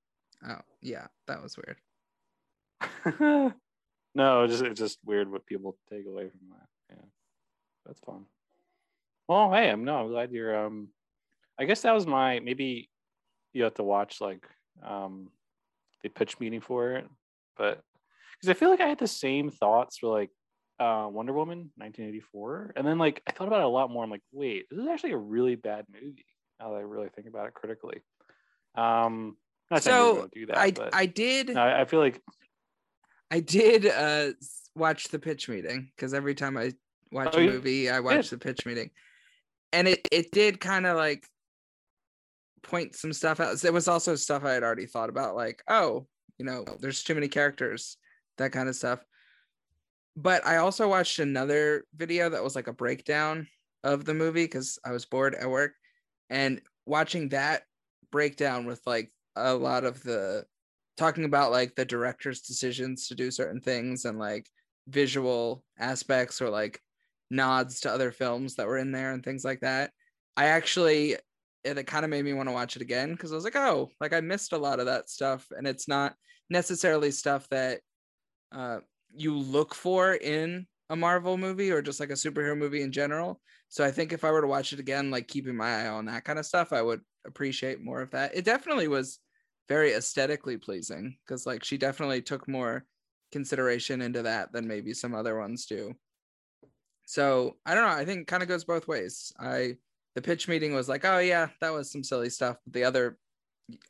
Oh, 0.45 0.59
yeah, 0.81 1.07
that 1.27 1.41
was 1.41 1.57
weird. 1.57 1.77
no, 4.15 4.43
it's 4.43 4.53
just 4.53 4.63
it's 4.65 4.79
just 4.79 4.99
weird 5.05 5.31
what 5.31 5.45
people 5.45 5.77
take 5.89 6.05
away 6.05 6.29
from 6.29 6.49
that. 6.51 6.67
Yeah, 6.89 7.05
that's 7.85 7.99
fun. 8.01 8.25
Well, 9.27 9.51
hey, 9.51 9.69
I'm 9.69 9.85
no, 9.85 10.01
I'm 10.01 10.07
glad 10.09 10.31
you're. 10.31 10.65
Um, 10.65 10.89
I 11.57 11.65
guess 11.65 11.81
that 11.81 11.93
was 11.93 12.07
my 12.07 12.39
maybe 12.39 12.89
you 13.53 13.63
have 13.63 13.75
to 13.75 13.83
watch 13.83 14.21
like 14.21 14.45
um 14.83 15.29
the 16.03 16.09
pitch 16.09 16.39
meeting 16.39 16.61
for 16.61 16.93
it, 16.93 17.07
but 17.57 17.81
because 18.33 18.49
I 18.49 18.57
feel 18.57 18.69
like 18.69 18.81
I 18.81 18.87
had 18.87 18.99
the 18.99 19.07
same 19.07 19.49
thoughts 19.49 19.97
for 19.97 20.07
like 20.07 20.31
uh 20.79 21.07
Wonder 21.11 21.33
Woman 21.33 21.71
1984, 21.77 22.73
and 22.75 22.87
then 22.87 22.97
like 22.97 23.21
I 23.27 23.31
thought 23.31 23.47
about 23.47 23.59
it 23.61 23.65
a 23.65 23.69
lot 23.69 23.89
more. 23.89 24.03
I'm 24.03 24.09
like, 24.09 24.23
wait, 24.31 24.67
this 24.69 24.79
is 24.79 24.87
actually 24.87 25.11
a 25.11 25.17
really 25.17 25.55
bad 25.55 25.85
movie. 25.91 26.25
Now 26.59 26.71
that 26.71 26.77
I 26.77 26.81
really 26.81 27.09
think 27.09 27.27
about 27.27 27.47
it 27.47 27.53
critically. 27.53 28.01
Um, 28.75 29.37
not 29.71 29.83
So 29.83 30.27
do 30.33 30.45
that, 30.47 30.57
I 30.57 30.73
I 30.93 31.05
did 31.05 31.55
I 31.55 31.81
I 31.81 31.85
feel 31.85 31.99
like 31.99 32.21
I 33.31 33.39
did 33.39 33.85
uh 33.85 34.31
watch 34.75 35.09
the 35.09 35.19
pitch 35.19 35.49
meeting 35.49 35.91
because 35.95 36.13
every 36.13 36.35
time 36.35 36.57
I 36.57 36.73
watch 37.11 37.35
Oh, 37.35 37.39
a 37.39 37.45
movie, 37.45 37.89
I 37.89 37.99
watch 37.99 38.29
the 38.29 38.37
pitch 38.37 38.65
meeting, 38.65 38.91
and 39.73 39.87
it 39.87 40.07
it 40.11 40.31
did 40.31 40.59
kind 40.59 40.85
of 40.85 40.97
like 40.97 41.27
point 42.63 42.95
some 42.95 43.13
stuff 43.13 43.39
out. 43.39 43.63
It 43.63 43.73
was 43.73 43.87
also 43.87 44.15
stuff 44.15 44.43
I 44.43 44.53
had 44.53 44.63
already 44.63 44.85
thought 44.85 45.09
about, 45.09 45.35
like 45.35 45.61
oh, 45.67 46.07
you 46.37 46.45
know, 46.45 46.63
there's 46.79 47.03
too 47.03 47.15
many 47.15 47.27
characters, 47.27 47.97
that 48.37 48.51
kind 48.51 48.69
of 48.69 48.75
stuff. 48.75 49.03
But 50.15 50.45
I 50.45 50.57
also 50.57 50.87
watched 50.87 51.19
another 51.19 51.85
video 51.95 52.29
that 52.29 52.43
was 52.43 52.55
like 52.55 52.67
a 52.67 52.73
breakdown 52.73 53.47
of 53.83 54.05
the 54.05 54.13
movie 54.13 54.45
because 54.45 54.77
I 54.85 54.91
was 54.91 55.05
bored 55.05 55.35
at 55.35 55.49
work, 55.49 55.73
and 56.29 56.61
watching 56.85 57.29
that 57.29 57.63
breakdown 58.11 58.65
with 58.65 58.81
like 58.85 59.11
a 59.35 59.53
lot 59.53 59.83
of 59.83 60.01
the 60.03 60.45
talking 60.97 61.23
about 61.23 61.51
like 61.51 61.75
the 61.75 61.85
director's 61.85 62.41
decisions 62.41 63.07
to 63.07 63.15
do 63.15 63.31
certain 63.31 63.61
things 63.61 64.05
and 64.05 64.19
like 64.19 64.47
visual 64.87 65.63
aspects 65.79 66.41
or 66.41 66.49
like 66.49 66.81
nods 67.31 67.81
to 67.81 67.91
other 67.91 68.11
films 68.11 68.55
that 68.55 68.67
were 68.67 68.77
in 68.77 68.91
there 68.91 69.13
and 69.13 69.23
things 69.23 69.45
like 69.45 69.61
that. 69.61 69.91
I 70.35 70.45
actually 70.45 71.15
it, 71.63 71.77
it 71.77 71.87
kind 71.87 72.03
of 72.03 72.11
made 72.11 72.25
me 72.25 72.33
want 72.33 72.49
to 72.49 72.53
watch 72.53 72.75
it 72.75 72.81
again 72.81 73.11
because 73.11 73.31
I 73.31 73.35
was 73.35 73.43
like, 73.43 73.55
oh, 73.55 73.89
like 74.01 74.13
I 74.13 74.21
missed 74.21 74.53
a 74.53 74.57
lot 74.57 74.79
of 74.79 74.85
that 74.87 75.09
stuff, 75.09 75.45
and 75.55 75.67
it's 75.67 75.87
not 75.87 76.15
necessarily 76.49 77.11
stuff 77.11 77.47
that 77.49 77.81
uh, 78.51 78.79
you 79.15 79.37
look 79.37 79.73
for 79.75 80.13
in 80.13 80.67
a 80.89 80.95
Marvel 80.95 81.37
movie 81.37 81.71
or 81.71 81.81
just 81.81 81.99
like 81.99 82.09
a 82.09 82.13
superhero 82.13 82.57
movie 82.57 82.81
in 82.81 82.91
general. 82.91 83.41
So 83.67 83.85
I 83.85 83.91
think 83.91 84.11
if 84.11 84.23
I 84.23 84.31
were 84.31 84.41
to 84.41 84.47
watch 84.47 84.73
it 84.73 84.79
again, 84.79 85.11
like 85.11 85.27
keeping 85.27 85.55
my 85.55 85.83
eye 85.83 85.87
on 85.87 86.05
that 86.05 86.23
kind 86.23 86.39
of 86.39 86.45
stuff, 86.45 86.73
I 86.73 86.81
would 86.81 87.01
appreciate 87.25 87.83
more 87.83 88.01
of 88.01 88.11
that. 88.11 88.35
It 88.35 88.45
definitely 88.45 88.87
was 88.87 89.19
very 89.67 89.93
aesthetically 89.93 90.57
pleasing 90.57 91.15
because 91.25 91.45
like 91.45 91.63
she 91.63 91.77
definitely 91.77 92.21
took 92.21 92.47
more 92.47 92.85
consideration 93.31 94.01
into 94.01 94.23
that 94.23 94.51
than 94.51 94.67
maybe 94.67 94.93
some 94.93 95.13
other 95.13 95.37
ones 95.37 95.67
do. 95.67 95.93
So 97.05 97.57
I 97.65 97.75
don't 97.75 97.87
know. 97.87 97.95
I 97.95 98.05
think 98.05 98.27
kind 98.27 98.43
of 98.43 98.49
goes 98.49 98.63
both 98.63 98.87
ways. 98.87 99.31
I 99.39 99.75
the 100.15 100.21
pitch 100.21 100.47
meeting 100.47 100.73
was 100.73 100.89
like, 100.89 101.05
oh 101.05 101.19
yeah, 101.19 101.47
that 101.61 101.73
was 101.73 101.91
some 101.91 102.03
silly 102.03 102.29
stuff. 102.29 102.57
But 102.65 102.73
the 102.73 102.83
other 102.83 103.17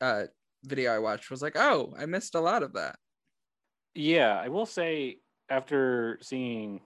uh, 0.00 0.24
video 0.64 0.94
I 0.94 0.98
watched 0.98 1.30
was 1.30 1.42
like, 1.42 1.56
oh, 1.56 1.94
I 1.98 2.06
missed 2.06 2.34
a 2.34 2.40
lot 2.40 2.62
of 2.62 2.74
that. 2.74 2.96
Yeah, 3.94 4.40
I 4.42 4.48
will 4.48 4.66
say 4.66 5.18
after 5.48 6.18
seeing 6.22 6.80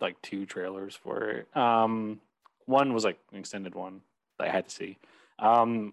like 0.00 0.20
two 0.22 0.46
trailers 0.46 0.94
for 0.94 1.30
it, 1.30 1.56
um, 1.56 2.20
one 2.66 2.94
was 2.94 3.04
like 3.04 3.18
an 3.32 3.38
extended 3.38 3.74
one 3.74 4.00
that 4.38 4.48
I 4.48 4.50
had 4.50 4.68
to 4.68 4.74
see. 4.74 4.98
Um, 5.38 5.92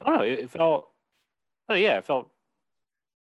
I 0.00 0.06
don't 0.06 0.18
know, 0.18 0.24
it, 0.24 0.40
it 0.40 0.50
felt, 0.50 0.88
oh 1.68 1.74
yeah, 1.74 1.98
it 1.98 2.04
felt 2.04 2.30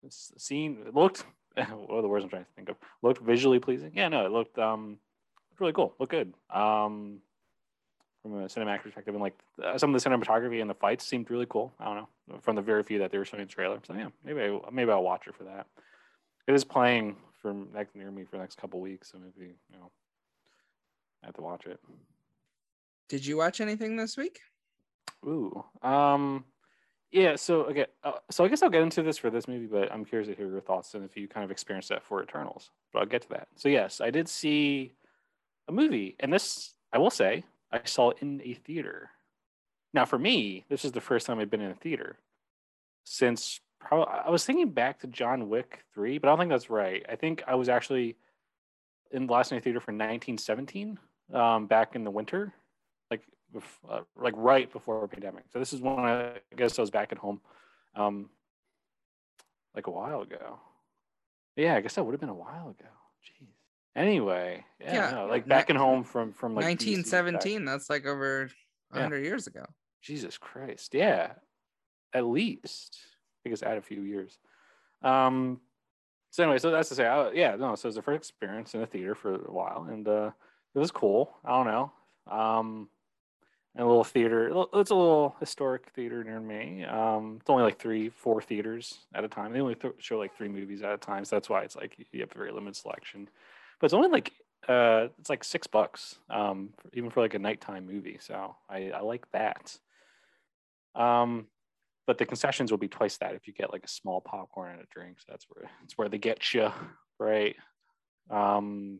seen. 0.09 0.83
It 0.87 0.93
looked. 0.93 1.25
What 1.55 1.99
are 1.99 2.01
the 2.01 2.09
words 2.09 2.21
I'm 2.25 2.29
trying 2.29 2.43
to 2.43 2.51
think 2.53 2.67
of? 2.67 2.75
Looked 3.01 3.21
visually 3.23 3.59
pleasing. 3.59 3.93
Yeah, 3.95 4.09
no, 4.09 4.25
it 4.25 4.31
looked 4.33 4.59
um, 4.59 4.97
really 5.57 5.71
cool. 5.71 5.93
Looked 5.99 6.11
good. 6.11 6.33
Um, 6.49 7.19
from 8.21 8.43
a 8.43 8.47
cinematic 8.47 8.81
perspective, 8.81 9.13
and 9.13 9.23
like 9.23 9.39
uh, 9.63 9.77
some 9.77 9.95
of 9.95 10.03
the 10.03 10.09
cinematography 10.09 10.59
and 10.59 10.69
the 10.69 10.73
fights 10.73 11.05
seemed 11.05 11.31
really 11.31 11.45
cool. 11.47 11.71
I 11.79 11.85
don't 11.85 11.95
know 11.95 12.09
from 12.41 12.57
the 12.57 12.61
very 12.61 12.83
few 12.83 12.99
that 12.99 13.11
they 13.11 13.17
were 13.17 13.23
showing 13.23 13.41
in 13.41 13.47
the 13.47 13.53
trailer. 13.53 13.79
So 13.87 13.93
yeah, 13.93 14.09
maybe 14.25 14.59
maybe 14.69 14.91
I'll 14.91 15.01
watch 15.01 15.27
it 15.27 15.35
for 15.35 15.45
that 15.45 15.67
it 16.47 16.53
is 16.53 16.63
playing 16.63 17.15
for 17.41 17.53
next 17.53 17.95
near 17.95 18.11
me 18.11 18.23
for 18.23 18.37
the 18.37 18.41
next 18.41 18.57
couple 18.57 18.79
weeks, 18.79 19.11
so 19.11 19.19
maybe 19.19 19.53
you 19.71 19.77
know 19.77 19.91
I 21.23 21.27
have 21.27 21.35
to 21.35 21.41
watch 21.41 21.65
it. 21.65 21.79
Did 23.09 23.25
you 23.25 23.37
watch 23.37 23.61
anything 23.61 23.95
this 23.95 24.17
week? 24.17 24.39
Ooh. 25.25 25.63
Um. 25.81 26.45
Yeah. 27.11 27.35
So 27.35 27.63
okay. 27.63 27.85
Uh, 28.03 28.13
so 28.29 28.43
I 28.43 28.47
guess 28.47 28.63
I'll 28.63 28.69
get 28.69 28.81
into 28.81 29.03
this 29.03 29.17
for 29.17 29.29
this 29.29 29.47
movie, 29.47 29.67
but 29.67 29.91
I'm 29.91 30.05
curious 30.05 30.29
to 30.29 30.35
hear 30.35 30.49
your 30.49 30.61
thoughts 30.61 30.93
and 30.93 31.03
if 31.03 31.15
you 31.15 31.27
kind 31.27 31.43
of 31.43 31.51
experienced 31.51 31.89
that 31.89 32.03
for 32.03 32.21
Eternals. 32.21 32.71
But 32.93 32.99
I'll 32.99 33.05
get 33.05 33.23
to 33.23 33.29
that. 33.29 33.47
So 33.55 33.69
yes, 33.69 34.01
I 34.01 34.09
did 34.09 34.27
see 34.27 34.93
a 35.67 35.71
movie, 35.71 36.15
and 36.19 36.31
this 36.31 36.73
I 36.91 36.97
will 36.97 37.11
say 37.11 37.43
I 37.71 37.81
saw 37.85 38.11
it 38.11 38.17
in 38.21 38.41
a 38.43 38.53
theater. 38.53 39.09
Now, 39.93 40.05
for 40.05 40.19
me, 40.19 40.65
this 40.69 40.83
is 40.83 40.91
the 40.91 41.01
first 41.01 41.25
time 41.25 41.39
I've 41.39 41.49
been 41.49 41.61
in 41.61 41.71
a 41.71 41.75
theater 41.75 42.17
since 43.05 43.61
probably, 43.85 44.13
I 44.25 44.29
was 44.29 44.45
thinking 44.45 44.71
back 44.71 44.99
to 44.99 45.07
John 45.07 45.49
Wick 45.49 45.83
3, 45.93 46.17
but 46.17 46.27
I 46.27 46.31
don't 46.31 46.39
think 46.39 46.49
that's 46.49 46.69
right. 46.69 47.05
I 47.07 47.15
think 47.15 47.43
I 47.47 47.55
was 47.55 47.69
actually 47.69 48.17
in 49.11 49.27
the 49.27 49.33
last 49.33 49.51
night 49.51 49.63
theater 49.63 49.79
for 49.79 49.91
1917 49.91 50.99
um, 51.33 51.67
back 51.67 51.95
in 51.95 52.03
the 52.03 52.11
winter, 52.11 52.53
like 53.09 53.21
uh, 53.89 54.01
like 54.17 54.33
right 54.35 54.71
before 54.71 55.03
a 55.03 55.07
pandemic. 55.07 55.45
So 55.53 55.59
this 55.59 55.73
is 55.73 55.81
when 55.81 55.99
I, 55.99 56.31
I 56.31 56.55
guess 56.57 56.77
I 56.77 56.81
was 56.81 56.91
back 56.91 57.11
at 57.11 57.17
home, 57.17 57.39
um, 57.95 58.29
like 59.75 59.87
a 59.87 59.91
while 59.91 60.21
ago. 60.21 60.59
Yeah, 61.55 61.75
I 61.75 61.81
guess 61.81 61.93
that 61.95 62.03
would 62.03 62.13
have 62.13 62.19
been 62.19 62.29
a 62.29 62.33
while 62.33 62.69
ago. 62.69 62.89
Jeez. 63.23 63.47
Anyway, 63.95 64.65
yeah, 64.81 64.93
yeah 64.93 65.11
no, 65.11 65.27
like 65.27 65.47
back 65.47 65.69
in 65.69 65.75
home 65.75 66.03
from 66.03 66.33
from 66.33 66.55
like 66.55 66.65
1917. 66.65 67.63
That's 67.63 67.89
like 67.89 68.05
over 68.05 68.49
100 68.89 69.17
yeah. 69.17 69.23
years 69.23 69.47
ago. 69.47 69.65
Jesus 70.01 70.37
Christ. 70.37 70.93
Yeah. 70.93 71.31
At 72.13 72.25
least. 72.25 72.97
I 73.45 73.49
guess 73.49 73.63
add 73.63 73.77
a 73.77 73.81
few 73.81 74.01
years. 74.01 74.37
Um 75.01 75.59
so 76.35 76.43
anyway, 76.43 76.57
so 76.57 76.69
that's 76.69 76.89
to 76.89 76.95
say, 76.95 77.05
I, 77.07 77.31
yeah, 77.31 77.55
no, 77.55 77.75
so 77.75 77.85
it 77.85 77.89
was 77.89 77.95
the 77.95 78.01
first 78.01 78.17
experience 78.17 78.73
in 78.73 78.81
a 78.81 78.85
theater 78.85 79.15
for 79.15 79.35
a 79.35 79.51
while, 79.53 79.87
and 79.89 80.05
uh, 80.05 80.31
it 80.73 80.79
was 80.79 80.91
cool. 80.91 81.33
I 81.45 81.51
don't 81.51 81.67
know, 81.67 81.93
um, 82.29 82.89
and 83.73 83.85
a 83.85 83.87
little 83.87 84.03
theater. 84.03 84.47
It's 84.73 84.91
a 84.91 84.95
little 84.95 85.37
historic 85.39 85.91
theater 85.95 86.25
near 86.25 86.41
me. 86.41 86.83
Um, 86.83 87.37
it's 87.39 87.49
only 87.49 87.63
like 87.63 87.79
three, 87.79 88.09
four 88.09 88.41
theaters 88.41 88.97
at 89.13 89.23
a 89.23 89.29
time. 89.29 89.53
They 89.53 89.61
only 89.61 89.75
th- 89.75 89.93
show 89.99 90.17
like 90.17 90.35
three 90.35 90.49
movies 90.49 90.83
at 90.83 90.91
a 90.91 90.97
time, 90.97 91.23
so 91.23 91.37
that's 91.37 91.47
why 91.47 91.61
it's 91.61 91.77
like 91.77 92.05
you 92.11 92.19
have 92.19 92.31
a 92.35 92.37
very 92.37 92.51
limited 92.51 92.75
selection. 92.75 93.29
But 93.79 93.85
it's 93.85 93.93
only 93.93 94.09
like 94.09 94.33
uh, 94.67 95.07
it's 95.17 95.29
like 95.29 95.45
six 95.45 95.67
bucks, 95.67 96.17
um, 96.29 96.71
even 96.91 97.09
for 97.11 97.21
like 97.21 97.33
a 97.33 97.39
nighttime 97.39 97.85
movie. 97.85 98.17
So 98.19 98.57
I, 98.69 98.91
I 98.91 98.99
like 98.99 99.31
that. 99.31 99.77
Um, 100.95 101.47
but 102.07 102.17
the 102.17 102.25
concessions 102.25 102.71
will 102.71 102.77
be 102.77 102.87
twice 102.87 103.17
that 103.17 103.35
if 103.35 103.47
you 103.47 103.53
get 103.53 103.71
like 103.71 103.83
a 103.83 103.89
small 103.89 104.21
popcorn 104.21 104.73
and 104.73 104.81
a 104.81 104.85
drink. 104.91 105.19
So 105.19 105.25
that's 105.29 105.45
where 105.49 105.69
it's 105.83 105.97
where 105.97 106.09
they 106.09 106.17
get 106.17 106.53
you, 106.53 106.71
right? 107.19 107.55
Um, 108.29 108.99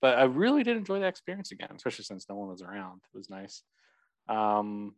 but 0.00 0.18
I 0.18 0.24
really 0.24 0.62
did 0.62 0.76
enjoy 0.76 1.00
that 1.00 1.08
experience 1.08 1.52
again, 1.52 1.70
especially 1.74 2.04
since 2.04 2.28
no 2.28 2.36
one 2.36 2.48
was 2.48 2.62
around. 2.62 3.00
It 3.12 3.16
was 3.16 3.30
nice. 3.30 3.62
Um, 4.28 4.94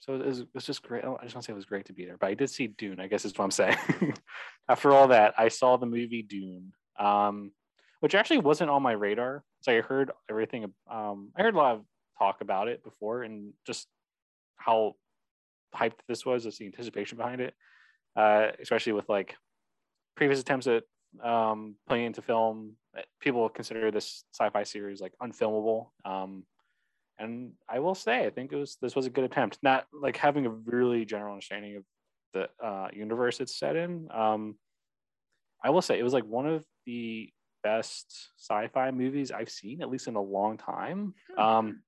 so 0.00 0.14
it 0.14 0.26
was, 0.26 0.40
it 0.40 0.48
was 0.54 0.64
just 0.64 0.82
great. 0.82 1.04
I 1.04 1.08
just 1.22 1.34
want 1.34 1.42
to 1.42 1.42
say 1.42 1.52
it 1.52 1.56
was 1.56 1.64
great 1.64 1.86
to 1.86 1.92
be 1.92 2.04
there. 2.04 2.16
But 2.18 2.28
I 2.28 2.34
did 2.34 2.50
see 2.50 2.66
Dune. 2.66 3.00
I 3.00 3.06
guess 3.06 3.24
is 3.24 3.36
what 3.36 3.44
I'm 3.44 3.50
saying. 3.50 3.76
After 4.68 4.92
all 4.92 5.08
that, 5.08 5.34
I 5.38 5.48
saw 5.48 5.76
the 5.76 5.86
movie 5.86 6.22
Dune. 6.22 6.72
Um, 6.98 7.52
which 8.00 8.14
actually 8.14 8.38
wasn't 8.38 8.68
on 8.68 8.82
my 8.82 8.92
radar. 8.92 9.42
So 9.62 9.72
I 9.72 9.80
heard 9.80 10.10
everything. 10.28 10.64
Um, 10.90 11.30
I 11.34 11.42
heard 11.42 11.54
a 11.54 11.58
lot 11.58 11.76
of 11.76 11.84
talk 12.18 12.42
about 12.42 12.68
it 12.68 12.84
before, 12.84 13.22
and 13.22 13.54
just 13.66 13.88
how 14.56 14.94
hyped 15.74 16.00
this 16.08 16.24
was, 16.24 16.44
the 16.44 16.66
anticipation 16.66 17.18
behind 17.18 17.40
it, 17.40 17.54
uh, 18.16 18.48
especially 18.60 18.92
with 18.92 19.08
like 19.08 19.36
previous 20.16 20.40
attempts 20.40 20.66
at 20.66 20.84
um, 21.22 21.76
playing 21.88 22.06
into 22.06 22.22
film. 22.22 22.72
People 23.20 23.48
consider 23.48 23.90
this 23.90 24.24
sci-fi 24.32 24.62
series 24.62 25.00
like 25.00 25.12
unfilmable. 25.22 25.88
Um, 26.04 26.44
and 27.18 27.52
I 27.68 27.78
will 27.78 27.94
say, 27.94 28.26
I 28.26 28.30
think 28.30 28.52
it 28.52 28.56
was 28.56 28.76
this 28.80 28.96
was 28.96 29.06
a 29.06 29.10
good 29.10 29.24
attempt. 29.24 29.58
Not 29.62 29.86
like 29.92 30.16
having 30.16 30.46
a 30.46 30.50
really 30.50 31.04
general 31.04 31.32
understanding 31.32 31.76
of 31.76 31.84
the 32.32 32.64
uh, 32.64 32.88
universe 32.92 33.40
it's 33.40 33.56
set 33.56 33.76
in. 33.76 34.08
Um, 34.12 34.56
I 35.62 35.70
will 35.70 35.82
say 35.82 35.98
it 35.98 36.02
was 36.02 36.12
like 36.12 36.24
one 36.24 36.46
of 36.46 36.64
the 36.86 37.30
best 37.62 38.30
sci-fi 38.38 38.90
movies 38.90 39.32
I've 39.32 39.50
seen, 39.50 39.80
at 39.80 39.88
least 39.88 40.08
in 40.08 40.16
a 40.16 40.22
long 40.22 40.58
time. 40.58 41.14
Hmm. 41.36 41.42
Um, 41.42 41.82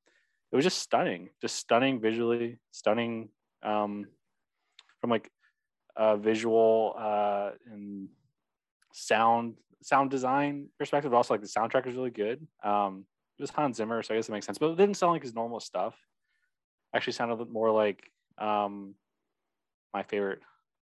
it 0.52 0.56
was 0.56 0.64
just 0.64 0.78
stunning, 0.78 1.28
just 1.40 1.56
stunning 1.56 2.00
visually, 2.00 2.58
stunning 2.70 3.28
um, 3.62 4.06
from 5.00 5.10
like 5.10 5.30
a 5.96 6.16
visual 6.16 6.94
uh, 6.98 7.50
and 7.70 8.08
sound 8.92 9.54
sound 9.82 10.10
design 10.10 10.68
perspective. 10.78 11.10
But 11.10 11.16
also, 11.16 11.34
like 11.34 11.42
the 11.42 11.46
soundtrack 11.48 11.86
is 11.86 11.94
really 11.94 12.10
good. 12.10 12.46
Um, 12.62 13.04
it 13.38 13.42
was 13.42 13.50
Hans 13.50 13.76
Zimmer, 13.76 14.02
so 14.02 14.14
I 14.14 14.16
guess 14.16 14.28
it 14.28 14.32
makes 14.32 14.46
sense. 14.46 14.58
But 14.58 14.70
it 14.70 14.76
didn't 14.76 14.96
sound 14.96 15.12
like 15.12 15.22
his 15.22 15.34
normal 15.34 15.60
stuff. 15.60 15.94
Actually, 16.94 17.12
sounded 17.14 17.50
more 17.50 17.70
like 17.70 18.02
um, 18.38 18.94
my 19.92 20.02
favorite 20.02 20.40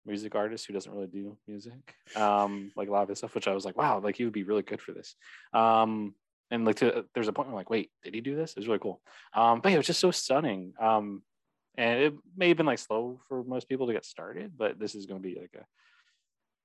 music 0.05 0.36
artist 0.36 0.65
who 0.65 0.74
doesn't 0.74 0.91
really 0.91 1.07
do 1.07 1.38
music, 1.47 1.95
um, 2.15 2.72
like 2.76 2.88
a 2.89 2.91
lot 2.91 3.03
of 3.03 3.09
his 3.09 3.19
stuff, 3.19 3.36
which 3.36 3.47
I 3.47 3.53
was 3.53 3.65
like, 3.65 3.78
wow, 3.78 3.99
like 3.99 4.15
he 4.15 4.24
would 4.24 4.34
be 4.34 4.43
really 4.43 4.63
good 4.63 4.82
for 4.82 4.93
this. 4.93 5.15
Um, 5.53 6.15
and 6.49 6.65
like, 6.65 6.78
to, 6.78 7.05
there's 7.13 7.28
a 7.28 7.34
point 7.34 7.47
where 7.47 7.53
I'm 7.53 7.59
like, 7.59 7.69
wait, 7.69 7.91
did 8.03 8.13
he 8.13 8.22
do 8.22 8.36
this? 8.36 8.51
It 8.51 8.57
was 8.57 8.67
really 8.67 8.80
cool. 8.80 9.01
Um, 9.34 9.61
but 9.61 9.69
yeah, 9.69 9.76
it 9.76 9.80
was 9.80 9.88
just 9.88 9.99
so 9.99 10.11
stunning. 10.11 10.74
Um, 10.82 11.22
and 11.78 11.99
it 12.01 12.13
may 12.36 12.49
have 12.49 12.57
been 12.57 12.65
like 12.65 12.80
slow 12.80 13.19
for 13.28 13.43
most 13.43 13.69
people 13.69 13.88
to 13.88 13.93
get 13.93 14.05
started, 14.05 14.53
but 14.57 14.80
this 14.80 14.95
is 14.95 15.05
going 15.05 15.22
to 15.22 15.28
be 15.28 15.36
like 15.36 15.53
a, 15.55 15.65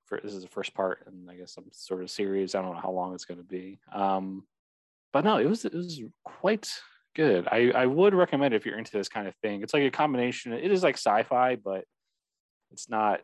for, 0.05 0.19
this 0.23 0.33
is 0.33 0.43
the 0.43 0.49
first 0.49 0.73
part, 0.73 1.05
and 1.07 1.29
I 1.29 1.35
guess 1.35 1.53
some 1.53 1.65
sort 1.71 2.01
of 2.01 2.09
series. 2.09 2.55
I 2.55 2.61
don't 2.61 2.73
know 2.73 2.81
how 2.81 2.91
long 2.91 3.13
it's 3.13 3.25
going 3.25 3.39
to 3.39 3.43
be. 3.43 3.79
Um, 3.93 4.43
but 5.13 5.23
no, 5.23 5.37
it 5.37 5.47
was 5.47 5.65
it 5.65 5.73
was 5.73 6.01
quite 6.23 6.69
good. 7.15 7.47
I 7.51 7.71
I 7.71 7.85
would 7.85 8.13
recommend 8.13 8.53
if 8.53 8.65
you're 8.65 8.77
into 8.77 8.91
this 8.91 9.09
kind 9.09 9.27
of 9.27 9.35
thing. 9.41 9.63
It's 9.63 9.73
like 9.73 9.83
a 9.83 9.91
combination. 9.91 10.53
It 10.53 10.71
is 10.71 10.83
like 10.83 10.95
sci-fi, 10.95 11.55
but 11.55 11.85
it's 12.71 12.89
not 12.89 13.21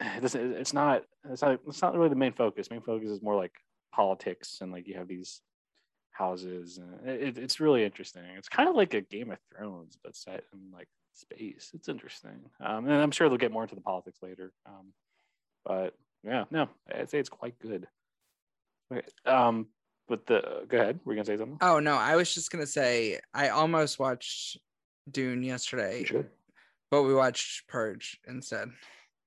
it 0.00 0.20
doesn't 0.20 0.52
it's 0.54 0.72
not 0.72 1.02
it's 1.30 1.42
not 1.42 1.60
it's 1.66 1.82
not 1.82 1.94
really 1.94 2.08
the 2.08 2.14
main 2.14 2.32
focus 2.32 2.70
main 2.70 2.80
focus 2.80 3.10
is 3.10 3.22
more 3.22 3.36
like 3.36 3.52
politics 3.94 4.58
and 4.60 4.72
like 4.72 4.88
you 4.88 4.94
have 4.94 5.08
these 5.08 5.40
houses 6.10 6.78
and 6.78 7.08
it, 7.08 7.38
it's 7.38 7.60
really 7.60 7.84
interesting 7.84 8.22
it's 8.36 8.48
kind 8.48 8.68
of 8.68 8.74
like 8.74 8.94
a 8.94 9.00
game 9.00 9.30
of 9.30 9.38
thrones 9.54 9.96
but 10.02 10.16
set 10.16 10.44
in 10.52 10.60
like 10.72 10.88
space 11.14 11.70
it's 11.74 11.88
interesting 11.88 12.40
um, 12.60 12.86
and 12.86 12.94
i'm 12.94 13.10
sure 13.10 13.28
they'll 13.28 13.38
get 13.38 13.52
more 13.52 13.62
into 13.62 13.74
the 13.74 13.80
politics 13.80 14.18
later 14.22 14.52
um, 14.66 14.92
but 15.64 15.94
yeah 16.24 16.44
no 16.50 16.68
i'd 16.94 17.10
say 17.10 17.18
it's 17.18 17.28
quite 17.28 17.58
good 17.58 17.86
okay. 18.92 19.06
um 19.26 19.66
but 20.08 20.26
the 20.26 20.64
go 20.68 20.78
ahead 20.78 21.00
we're 21.04 21.14
gonna 21.14 21.24
say 21.24 21.36
something 21.36 21.58
oh 21.60 21.78
no 21.78 21.94
i 21.94 22.16
was 22.16 22.32
just 22.32 22.50
gonna 22.50 22.66
say 22.66 23.20
i 23.34 23.48
almost 23.48 23.98
watched 23.98 24.58
dune 25.10 25.42
yesterday 25.42 26.04
but 26.90 27.02
we 27.02 27.14
watched 27.14 27.66
purge 27.68 28.18
instead 28.26 28.70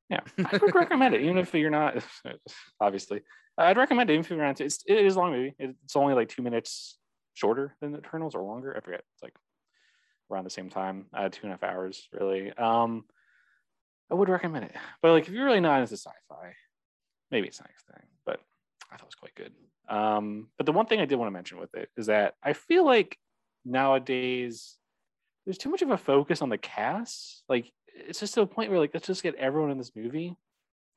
yeah, 0.09 0.19
I 0.45 0.57
would 0.57 0.75
recommend 0.75 1.15
it, 1.15 1.21
even 1.21 1.37
if 1.37 1.53
you're 1.53 1.69
not. 1.69 2.03
Obviously, 2.79 3.21
I'd 3.57 3.77
recommend 3.77 4.09
it 4.09 4.13
even 4.13 4.25
if 4.25 4.29
you're 4.29 4.39
not. 4.39 4.61
It's 4.61 4.83
it 4.85 5.05
is 5.05 5.15
a 5.15 5.19
long 5.19 5.31
movie. 5.31 5.55
It's 5.57 5.95
only 5.95 6.13
like 6.13 6.29
two 6.29 6.41
minutes 6.41 6.97
shorter 7.33 7.75
than 7.81 7.91
the 7.91 7.99
Eternals 7.99 8.35
or 8.35 8.43
longer. 8.43 8.75
I 8.75 8.81
forget. 8.81 9.01
It's 9.13 9.23
like 9.23 9.33
around 10.31 10.43
the 10.43 10.49
same 10.49 10.69
time, 10.69 11.05
uh, 11.13 11.29
two 11.29 11.41
and 11.43 11.51
a 11.51 11.53
half 11.53 11.63
hours 11.63 12.07
really. 12.11 12.51
Um, 12.53 13.05
I 14.11 14.15
would 14.15 14.29
recommend 14.29 14.65
it, 14.65 14.75
but 15.01 15.11
like 15.11 15.27
if 15.27 15.33
you're 15.33 15.45
really 15.45 15.59
not 15.59 15.81
into 15.81 15.93
sci-fi, 15.93 16.53
maybe 17.31 17.47
it's 17.47 17.57
the 17.57 17.63
next 17.63 17.85
thing. 17.87 18.07
But 18.25 18.39
I 18.91 18.97
thought 18.97 19.05
it 19.05 19.07
was 19.07 19.15
quite 19.15 19.35
good. 19.35 19.53
Um, 19.87 20.47
but 20.57 20.65
the 20.65 20.71
one 20.71 20.85
thing 20.85 20.99
I 20.99 21.05
did 21.05 21.15
want 21.15 21.27
to 21.27 21.33
mention 21.33 21.59
with 21.59 21.73
it 21.75 21.89
is 21.97 22.07
that 22.07 22.35
I 22.43 22.53
feel 22.53 22.85
like 22.85 23.17
nowadays 23.63 24.77
there's 25.45 25.57
too 25.57 25.69
much 25.69 25.81
of 25.81 25.91
a 25.91 25.97
focus 25.97 26.41
on 26.41 26.49
the 26.49 26.57
cast. 26.57 27.43
Like 27.49 27.71
it's 27.87 28.19
just 28.19 28.33
to 28.35 28.41
a 28.41 28.47
point 28.47 28.69
where 28.69 28.79
like 28.79 28.91
let's 28.93 29.07
just 29.07 29.23
get 29.23 29.35
everyone 29.35 29.71
in 29.71 29.77
this 29.77 29.95
movie. 29.95 30.35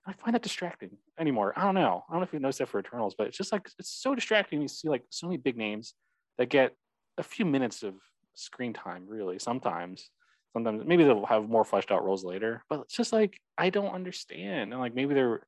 I 0.06 0.12
find 0.14 0.34
that 0.34 0.42
distracting 0.42 0.96
anymore. 1.18 1.52
I 1.54 1.64
don't 1.64 1.74
know. 1.74 2.04
I 2.08 2.12
don't 2.12 2.20
know 2.20 2.24
if 2.24 2.32
you 2.32 2.38
noticed 2.38 2.60
that 2.60 2.68
for 2.68 2.80
Eternals, 2.80 3.14
but 3.16 3.26
it's 3.26 3.36
just 3.36 3.52
like 3.52 3.68
it's 3.78 3.90
so 3.90 4.14
distracting. 4.14 4.62
You 4.62 4.68
see 4.68 4.88
like 4.88 5.04
so 5.10 5.26
many 5.26 5.36
big 5.36 5.56
names 5.56 5.94
that 6.38 6.48
get 6.48 6.74
a 7.18 7.22
few 7.22 7.44
minutes 7.44 7.82
of 7.82 7.94
screen 8.38 8.72
time. 8.72 9.06
Really, 9.06 9.38
sometimes, 9.38 10.10
sometimes 10.52 10.84
maybe 10.86 11.04
they'll 11.04 11.26
have 11.26 11.48
more 11.48 11.64
fleshed 11.64 11.90
out 11.90 12.04
roles 12.04 12.24
later. 12.24 12.62
But 12.68 12.80
it's 12.80 12.96
just 12.96 13.12
like 13.12 13.40
I 13.56 13.70
don't 13.70 13.94
understand, 13.94 14.72
and 14.72 14.80
like 14.80 14.94
maybe 14.94 15.14
there 15.14 15.40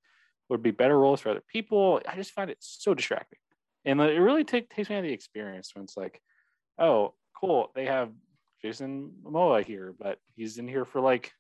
would 0.48 0.62
be 0.62 0.72
better 0.72 0.98
roles 0.98 1.20
for 1.20 1.30
other 1.30 1.42
people. 1.52 2.00
I 2.06 2.16
just 2.16 2.32
find 2.32 2.50
it 2.50 2.58
so 2.60 2.94
distracting, 2.94 3.38
and 3.84 4.00
it 4.00 4.18
really 4.18 4.44
take, 4.44 4.70
takes 4.70 4.90
me 4.90 4.96
out 4.96 5.00
of 5.00 5.04
the 5.04 5.12
experience 5.12 5.72
when 5.74 5.84
it's 5.84 5.96
like, 5.96 6.20
oh, 6.78 7.14
cool, 7.40 7.70
they 7.74 7.86
have 7.86 8.10
Jason 8.62 9.12
Momoa 9.24 9.64
here, 9.64 9.94
but 9.98 10.18
he's 10.34 10.58
in 10.58 10.68
here 10.68 10.84
for 10.84 11.00
like 11.00 11.32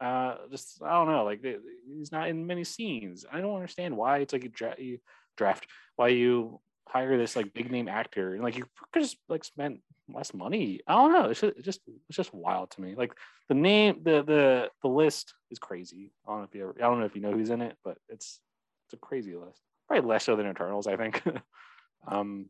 uh 0.00 0.36
just 0.50 0.82
I 0.82 0.92
don't 0.92 1.08
know, 1.08 1.24
like 1.24 1.44
he's 1.86 2.10
not 2.10 2.28
in 2.28 2.46
many 2.46 2.64
scenes. 2.64 3.24
I 3.30 3.40
don't 3.40 3.54
understand 3.54 3.96
why 3.96 4.18
it's 4.18 4.32
like 4.32 4.44
you, 4.44 4.48
dra- 4.48 4.76
you 4.78 4.98
draft 5.36 5.66
why 5.96 6.08
you 6.08 6.60
hire 6.88 7.16
this 7.16 7.36
like 7.36 7.54
big 7.54 7.70
name 7.70 7.88
actor 7.88 8.34
and 8.34 8.42
like 8.42 8.56
you 8.56 8.64
could 8.92 9.02
just 9.02 9.16
like 9.28 9.44
spend 9.44 9.78
less 10.08 10.34
money. 10.34 10.80
I 10.86 10.94
don't 10.94 11.12
know. 11.12 11.30
It's 11.30 11.40
just, 11.40 11.80
it's 12.08 12.16
just 12.16 12.34
wild 12.34 12.70
to 12.72 12.80
me. 12.80 12.94
Like 12.96 13.12
the 13.48 13.54
name, 13.54 14.00
the 14.02 14.22
the 14.22 14.70
the 14.82 14.88
list 14.88 15.34
is 15.50 15.58
crazy. 15.58 16.12
I 16.26 16.30
don't 16.30 16.38
know 16.40 16.44
if 16.44 16.54
you 16.54 16.62
ever, 16.62 16.74
I 16.78 16.82
don't 16.82 17.00
know 17.00 17.06
if 17.06 17.14
you 17.14 17.22
know 17.22 17.32
who's 17.32 17.50
in 17.50 17.62
it, 17.62 17.76
but 17.84 17.98
it's 18.08 18.40
it's 18.86 18.94
a 18.94 18.96
crazy 18.96 19.36
list. 19.36 19.60
Probably 19.88 20.08
less 20.08 20.24
so 20.24 20.36
than 20.36 20.48
Eternals, 20.48 20.86
I 20.86 20.96
think. 20.96 21.22
um, 22.08 22.46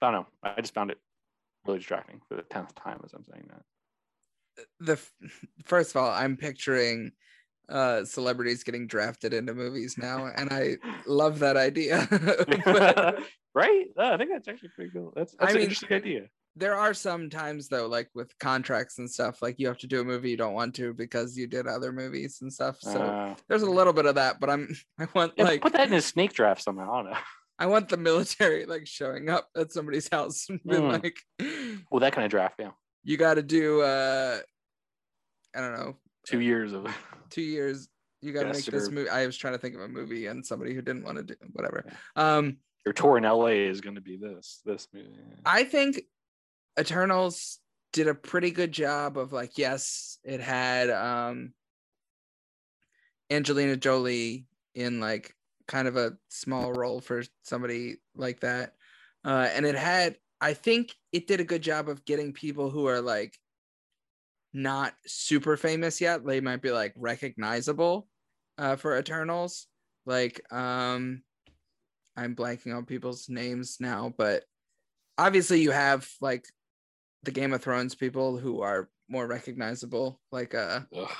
I 0.00 0.10
don't 0.10 0.12
know. 0.12 0.26
I 0.42 0.60
just 0.60 0.74
found 0.74 0.90
it 0.90 0.98
really 1.66 1.78
distracting 1.78 2.20
for 2.28 2.36
the 2.36 2.42
tenth 2.42 2.74
time 2.74 3.00
as 3.04 3.12
I'm 3.12 3.24
saying 3.24 3.48
that. 3.48 3.62
The 4.80 5.00
first 5.64 5.90
of 5.90 6.02
all, 6.02 6.10
I'm 6.10 6.36
picturing 6.36 7.12
uh 7.68 8.04
celebrities 8.04 8.64
getting 8.64 8.86
drafted 8.86 9.32
into 9.34 9.54
movies 9.54 9.96
now, 9.98 10.26
and 10.36 10.50
I 10.52 10.76
love 11.06 11.38
that 11.40 11.56
idea. 11.56 12.06
But 12.64 13.18
right? 13.54 13.86
I 13.98 14.16
think 14.16 14.30
that's 14.30 14.48
actually 14.48 14.70
pretty 14.74 14.90
cool. 14.92 15.12
That's, 15.16 15.34
I 15.38 15.44
that's 15.46 15.52
an 15.52 15.58
mean, 15.58 15.68
interesting 15.68 15.92
idea. 15.96 16.22
there 16.56 16.74
are 16.76 16.94
some 16.94 17.28
times 17.30 17.68
though, 17.68 17.86
like 17.86 18.08
with 18.14 18.36
contracts 18.38 18.98
and 18.98 19.10
stuff, 19.10 19.42
like 19.42 19.56
you 19.58 19.66
have 19.68 19.78
to 19.78 19.86
do 19.86 20.00
a 20.00 20.04
movie 20.04 20.30
you 20.30 20.36
don't 20.36 20.54
want 20.54 20.74
to 20.76 20.94
because 20.94 21.36
you 21.36 21.46
did 21.46 21.66
other 21.66 21.92
movies 21.92 22.38
and 22.42 22.52
stuff. 22.52 22.76
So 22.80 23.00
Uh, 23.02 23.34
there's 23.48 23.62
a 23.62 23.70
little 23.70 23.92
bit 23.92 24.06
of 24.06 24.14
that, 24.16 24.38
but 24.40 24.50
I'm 24.50 24.68
I 24.98 25.06
want 25.14 25.32
yeah, 25.36 25.44
like 25.44 25.60
put 25.62 25.72
that 25.74 25.88
in 25.88 25.94
a 25.94 26.00
snake 26.00 26.32
draft 26.32 26.62
somehow. 26.62 26.92
I 26.92 27.02
don't 27.02 27.10
know. 27.12 27.18
I 27.60 27.66
want 27.66 27.88
the 27.88 27.96
military 27.96 28.66
like 28.66 28.86
showing 28.86 29.28
up 29.28 29.48
at 29.56 29.72
somebody's 29.72 30.08
house 30.08 30.46
and 30.48 30.60
being 30.64 30.82
Mm. 30.82 31.02
like, 31.02 31.18
Well, 31.90 32.00
that 32.00 32.12
kind 32.12 32.24
of 32.24 32.30
draft, 32.30 32.56
yeah. 32.58 32.70
you 33.04 33.16
got 33.16 33.34
to 33.34 33.42
do 33.42 33.80
uh, 33.82 34.38
I 35.56 35.60
don't 35.60 35.72
know, 35.74 35.96
Two 36.28 36.40
years 36.40 36.72
of 36.72 36.86
two 37.30 37.42
years. 37.42 37.88
You 38.20 38.32
got 38.32 38.42
to 38.42 38.48
Yes, 38.48 38.56
make 38.56 38.74
this 38.74 38.90
movie. 38.90 39.08
I 39.08 39.26
was 39.26 39.36
trying 39.36 39.54
to 39.54 39.58
think 39.58 39.74
of 39.76 39.80
a 39.80 39.88
movie 39.88 40.26
and 40.26 40.44
somebody 40.44 40.74
who 40.74 40.82
didn't 40.82 41.04
want 41.04 41.18
to 41.18 41.22
do 41.22 41.34
whatever. 41.52 41.84
Um, 42.16 42.58
your 42.84 42.92
tour 42.92 43.16
in 43.16 43.22
LA 43.24 43.68
is 43.68 43.80
going 43.80 43.94
to 43.94 44.00
be 44.00 44.16
this 44.16 44.60
this 44.64 44.88
movie. 44.92 45.08
I 45.44 45.64
think 45.64 46.00
Eternals 46.78 47.60
did 47.92 48.08
a 48.08 48.14
pretty 48.14 48.50
good 48.50 48.72
job 48.72 49.16
of 49.16 49.32
like, 49.32 49.56
yes, 49.56 50.18
it 50.24 50.40
had 50.40 50.90
um 50.90 51.52
Angelina 53.30 53.76
Jolie 53.76 54.46
in 54.74 55.00
like 55.00 55.34
kind 55.66 55.88
of 55.88 55.96
a 55.96 56.16
small 56.28 56.72
role 56.72 57.00
for 57.00 57.22
somebody 57.42 57.96
like 58.14 58.40
that. 58.40 58.74
Uh 59.24 59.48
and 59.54 59.64
it 59.66 59.74
had 59.74 60.16
I 60.40 60.54
think 60.54 60.94
it 61.12 61.26
did 61.26 61.40
a 61.40 61.44
good 61.44 61.62
job 61.62 61.88
of 61.88 62.04
getting 62.04 62.32
people 62.32 62.70
who 62.70 62.86
are 62.86 63.00
like 63.00 63.38
not 64.52 64.94
super 65.06 65.56
famous 65.56 66.00
yet. 66.00 66.24
They 66.24 66.40
might 66.40 66.62
be 66.62 66.70
like 66.70 66.94
recognizable 66.96 68.08
uh 68.56 68.76
for 68.76 68.98
Eternals. 68.98 69.66
Like 70.06 70.40
um 70.52 71.22
I'm 72.16 72.34
blanking 72.34 72.76
on 72.76 72.84
people's 72.84 73.28
names 73.28 73.76
now, 73.80 74.12
but 74.16 74.44
obviously 75.16 75.60
you 75.60 75.70
have 75.70 76.08
like 76.20 76.46
the 77.22 77.30
Game 77.30 77.52
of 77.52 77.62
Thrones 77.62 77.94
people 77.94 78.36
who 78.38 78.60
are 78.62 78.88
more 79.08 79.26
recognizable, 79.26 80.20
like 80.32 80.54
uh 80.54 80.80
Ugh. 80.96 81.10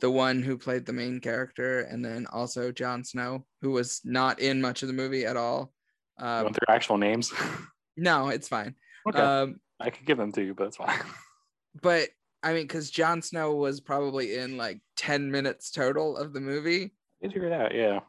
the 0.00 0.10
one 0.10 0.42
who 0.42 0.56
played 0.58 0.86
the 0.86 0.92
main 0.92 1.20
character, 1.20 1.80
and 1.80 2.04
then 2.04 2.26
also 2.32 2.70
Jon 2.72 3.02
Snow, 3.04 3.46
who 3.62 3.70
was 3.70 4.00
not 4.04 4.40
in 4.40 4.60
much 4.60 4.82
of 4.82 4.88
the 4.88 4.94
movie 4.94 5.24
at 5.26 5.36
all. 5.36 5.72
You 6.20 6.26
Um, 6.26 6.44
want 6.44 6.54
their 6.66 6.74
actual 6.76 6.98
names? 6.98 7.32
no, 7.96 8.28
it's 8.28 8.48
fine. 8.48 8.74
okay, 9.08 9.18
Um, 9.20 9.56
I 9.80 9.90
could 9.90 10.06
give 10.06 10.18
them 10.18 10.32
to 10.32 10.42
you, 10.42 10.54
but 10.54 10.68
it's 10.68 10.76
fine. 10.76 10.98
but 11.82 12.08
I 12.44 12.52
mean, 12.52 12.64
because 12.64 12.90
Jon 12.90 13.22
Snow 13.22 13.54
was 13.54 13.80
probably 13.80 14.36
in 14.36 14.56
like 14.58 14.80
10 14.96 15.30
minutes 15.30 15.70
total 15.70 16.16
of 16.16 16.32
the 16.34 16.40
movie, 16.40 16.92
You 17.20 17.30
figure 17.30 17.46
it 17.46 17.52
out, 17.52 17.74
yeah. 17.74 18.00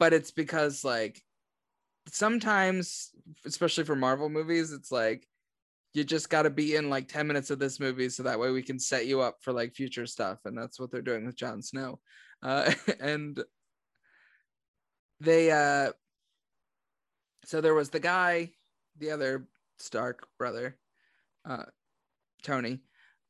but 0.00 0.12
it's 0.12 0.32
because 0.32 0.84
like 0.84 1.22
sometimes, 2.08 3.10
especially 3.46 3.84
for 3.84 3.94
Marvel 3.94 4.28
movies, 4.28 4.72
it's 4.72 4.90
like 4.90 5.28
you 5.94 6.02
just 6.02 6.30
got 6.30 6.42
to 6.42 6.50
be 6.50 6.74
in 6.74 6.90
like 6.90 7.08
10 7.08 7.26
minutes 7.28 7.50
of 7.50 7.58
this 7.60 7.78
movie 7.78 8.08
so 8.08 8.24
that 8.24 8.40
way 8.40 8.50
we 8.50 8.62
can 8.62 8.78
set 8.78 9.06
you 9.06 9.20
up 9.20 9.36
for 9.40 9.52
like 9.52 9.74
future 9.74 10.06
stuff. 10.06 10.38
And 10.44 10.58
that's 10.58 10.78
what 10.80 10.90
they're 10.90 11.00
doing 11.00 11.26
with 11.26 11.36
Jon 11.36 11.62
Snow. 11.62 12.00
Uh, 12.42 12.72
and 13.00 13.42
they, 15.20 15.50
uh, 15.50 15.92
so 17.44 17.60
there 17.60 17.74
was 17.74 17.90
the 17.90 18.00
guy, 18.00 18.50
the 18.98 19.12
other 19.12 19.46
Stark 19.78 20.26
brother, 20.38 20.76
uh, 21.48 21.64
Tony, 22.42 22.80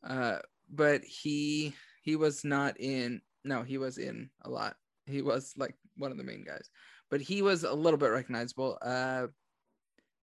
uh, 0.06 0.38
but 0.70 1.02
he 1.04 1.74
he 2.02 2.16
was 2.16 2.44
not 2.44 2.78
in. 2.80 3.20
No, 3.44 3.62
he 3.62 3.78
was 3.78 3.98
in 3.98 4.30
a 4.42 4.50
lot. 4.50 4.76
He 5.06 5.22
was 5.22 5.54
like 5.56 5.74
one 5.96 6.10
of 6.10 6.18
the 6.18 6.24
main 6.24 6.44
guys, 6.44 6.68
but 7.10 7.20
he 7.20 7.42
was 7.42 7.64
a 7.64 7.72
little 7.72 7.98
bit 7.98 8.08
recognizable. 8.08 8.78
Uh, 8.82 9.28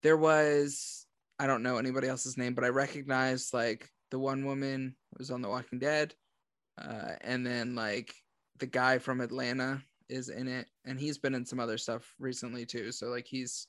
there 0.04 0.18
was 0.18 1.06
I 1.40 1.48
don't 1.48 1.64
know 1.64 1.78
anybody 1.78 2.08
else's 2.08 2.38
name, 2.38 2.54
but 2.54 2.64
I 2.64 2.70
recognized 2.70 3.54
like 3.54 3.90
the 4.12 4.20
one 4.20 4.46
woman 4.46 4.96
was 5.18 5.32
on 5.32 5.42
The 5.42 5.50
Walking 5.50 5.80
Dead, 5.80 6.14
uh, 6.82 7.14
and 7.22 7.46
then 7.46 7.76
like 7.76 8.14
the 8.60 8.68
guy 8.68 8.98
from 8.98 9.22
Atlanta 9.22 9.82
is 10.10 10.30
in 10.30 10.48
it, 10.48 10.68
and 10.86 11.00
he's 11.00 11.18
been 11.18 11.36
in 11.36 11.46
some 11.46 11.60
other 11.60 11.78
stuff 11.78 12.14
recently 12.20 12.66
too. 12.66 12.92
So 12.92 13.08
like 13.08 13.28
he's 13.28 13.68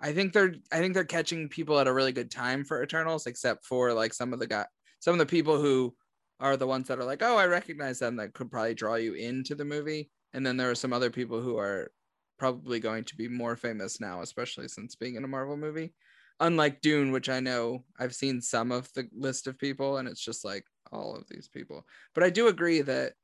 I 0.00 0.12
think 0.12 0.32
they're 0.32 0.54
I 0.72 0.78
think 0.78 0.94
they're 0.94 1.04
catching 1.04 1.48
people 1.48 1.78
at 1.78 1.88
a 1.88 1.92
really 1.92 2.12
good 2.12 2.30
time 2.30 2.64
for 2.64 2.82
Eternals, 2.82 3.26
except 3.26 3.64
for 3.64 3.92
like 3.92 4.12
some 4.12 4.32
of 4.32 4.38
the 4.38 4.46
guy 4.46 4.66
some 5.00 5.12
of 5.14 5.18
the 5.18 5.26
people 5.26 5.60
who 5.60 5.94
are 6.40 6.56
the 6.56 6.66
ones 6.66 6.88
that 6.88 6.98
are 6.98 7.04
like, 7.04 7.22
oh, 7.22 7.36
I 7.36 7.46
recognize 7.46 7.98
them 7.98 8.16
that 8.16 8.34
could 8.34 8.50
probably 8.50 8.74
draw 8.74 8.96
you 8.96 9.14
into 9.14 9.54
the 9.54 9.64
movie. 9.64 10.10
And 10.34 10.44
then 10.44 10.56
there 10.56 10.70
are 10.70 10.74
some 10.74 10.92
other 10.92 11.10
people 11.10 11.40
who 11.40 11.56
are 11.56 11.90
probably 12.38 12.80
going 12.80 13.04
to 13.04 13.16
be 13.16 13.28
more 13.28 13.56
famous 13.56 14.00
now, 14.00 14.20
especially 14.20 14.68
since 14.68 14.94
being 14.94 15.14
in 15.14 15.24
a 15.24 15.28
Marvel 15.28 15.56
movie. 15.56 15.94
Unlike 16.40 16.82
Dune, 16.82 17.12
which 17.12 17.30
I 17.30 17.40
know 17.40 17.84
I've 17.98 18.14
seen 18.14 18.42
some 18.42 18.70
of 18.70 18.92
the 18.92 19.08
list 19.16 19.46
of 19.46 19.58
people, 19.58 19.96
and 19.96 20.06
it's 20.06 20.20
just 20.20 20.44
like 20.44 20.66
all 20.92 21.16
of 21.16 21.24
these 21.30 21.48
people. 21.48 21.86
But 22.14 22.24
I 22.24 22.30
do 22.30 22.48
agree 22.48 22.82
that 22.82 23.14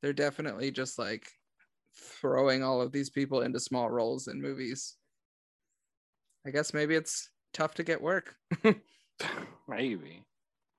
they're 0.00 0.12
definitely 0.12 0.70
just 0.70 0.96
like 0.96 1.26
throwing 2.20 2.62
all 2.62 2.80
of 2.80 2.92
these 2.92 3.10
people 3.10 3.40
into 3.40 3.58
small 3.58 3.90
roles 3.90 4.28
in 4.28 4.40
movies. 4.40 4.96
I 6.46 6.50
guess 6.50 6.72
maybe 6.72 6.94
it's 6.94 7.30
tough 7.52 7.74
to 7.74 7.84
get 7.84 8.00
work. 8.00 8.34
Maybe. 9.68 10.24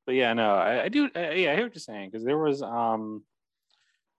But 0.06 0.16
yeah, 0.16 0.34
no, 0.34 0.56
I, 0.56 0.84
I 0.84 0.90
do. 0.90 1.06
Uh, 1.16 1.20
yeah, 1.20 1.52
I 1.52 1.56
hear 1.56 1.64
what 1.64 1.76
you're 1.76 1.80
saying 1.80 2.10
because 2.10 2.26
there 2.26 2.38
was 2.38 2.62
um, 2.64 3.24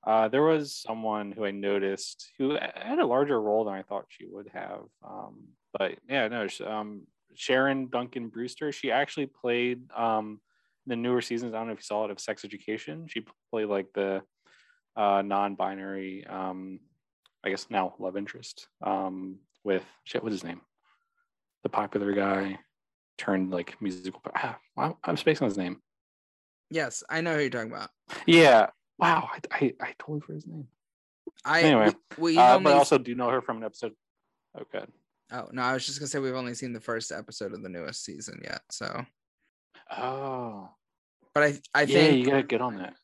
uh, 0.07 0.29
there 0.29 0.43
was 0.43 0.75
someone 0.77 1.33
who 1.33 1.45
I 1.45 1.51
noticed 1.51 2.31
who 2.39 2.57
had 2.57 2.99
a 2.99 3.07
larger 3.07 3.41
role 3.41 3.65
than 3.65 3.75
I 3.75 3.83
thought 3.83 4.07
she 4.09 4.27
would 4.27 4.49
have. 4.55 4.83
Um, 5.07 5.49
but 5.77 5.99
yeah, 6.09 6.29
no, 6.29 6.47
um, 6.67 7.03
Sharon 7.35 7.89
Duncan 7.89 8.29
Brewster. 8.29 8.71
She 8.71 8.93
actually 8.93 9.27
played 9.27 9.91
um 9.97 10.41
the 10.87 10.97
newer 10.97 11.21
seasons. 11.21 11.55
I 11.55 11.59
don't 11.59 11.67
know 11.69 11.73
if 11.73 11.81
you 11.81 11.85
saw 11.85 12.05
it 12.05 12.11
of 12.11 12.21
Sex 12.21 12.45
Education. 12.45 13.07
She 13.09 13.25
played 13.51 13.67
like 13.67 13.87
the 13.95 14.23
uh, 14.97 15.23
non-binary, 15.23 16.27
um, 16.27 16.81
I 17.45 17.51
guess 17.51 17.67
now 17.71 17.95
love 17.99 18.17
interest 18.17 18.69
um, 18.83 19.39
with 19.65 19.85
shit. 20.05 20.23
What's 20.23 20.35
his 20.35 20.45
name? 20.45 20.61
The 21.63 21.69
popular 21.69 22.13
guy 22.13 22.59
turned 23.19 23.51
like 23.51 23.81
musical. 23.81 24.21
Ah, 24.35 24.59
I'm 25.05 25.17
spacing 25.17 25.45
on 25.45 25.51
his 25.51 25.59
name. 25.59 25.81
yes, 26.71 27.03
I 27.09 27.21
know 27.21 27.35
who 27.35 27.41
you're 27.41 27.51
talking 27.51 27.71
about. 27.73 27.91
Yeah. 28.27 28.69
Wow. 28.99 29.29
I, 29.33 29.39
I, 29.51 29.73
I 29.81 29.95
totally 29.99 30.21
forgot 30.21 30.35
his 30.35 30.47
name. 30.47 30.69
I 31.45 31.63
Anyway, 31.63 31.93
we, 32.19 32.33
we 32.33 32.39
Uh, 32.39 32.55
only 32.55 32.65
but 32.65 32.73
I 32.75 32.79
also 32.79 32.99
do 32.99 33.15
know 33.15 33.29
her 33.31 33.41
from 33.43 33.59
an 33.59 33.65
episode. 33.65 33.93
Oh, 34.59 34.63
good. 34.71 34.89
oh 35.33 35.49
no, 35.53 35.63
I 35.63 35.73
was 35.75 35.87
just 35.87 35.99
gonna 35.99 36.09
say 36.09 36.19
we've 36.19 36.35
only 36.35 36.55
seen 36.55 36.73
the 36.73 36.81
first 36.81 37.11
episode 37.13 37.53
of 37.53 37.63
the 37.63 37.69
newest 37.69 38.05
season 38.05 38.41
yet. 38.45 38.61
So, 38.71 39.05
Oh. 39.97 40.71
but 41.35 41.43
I 41.45 41.47
I 41.75 41.83
yeah, 41.83 41.87
think 41.87 42.19
you 42.19 42.27
gotta 42.31 42.43
get 42.43 42.61
on 42.61 42.77
that. 42.79 42.95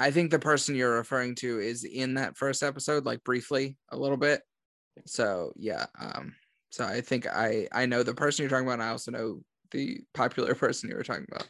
I 0.00 0.10
think 0.12 0.30
the 0.30 0.38
person 0.38 0.74
you're 0.76 0.94
referring 0.94 1.34
to 1.36 1.58
is 1.58 1.84
in 1.84 2.14
that 2.14 2.36
first 2.36 2.62
episode, 2.62 3.04
like 3.04 3.24
briefly 3.24 3.76
a 3.90 3.96
little 3.96 4.16
bit. 4.16 4.42
So 5.06 5.52
yeah, 5.56 5.86
um, 5.98 6.34
so 6.70 6.84
I 6.84 7.00
think 7.00 7.26
I 7.26 7.68
I 7.72 7.86
know 7.86 8.02
the 8.02 8.14
person 8.14 8.42
you're 8.42 8.50
talking 8.50 8.66
about. 8.66 8.74
And 8.74 8.82
I 8.82 8.90
also 8.90 9.10
know 9.10 9.40
the 9.70 10.00
popular 10.14 10.54
person 10.56 10.90
you 10.90 10.96
were 10.96 11.02
talking 11.02 11.26
about. 11.30 11.48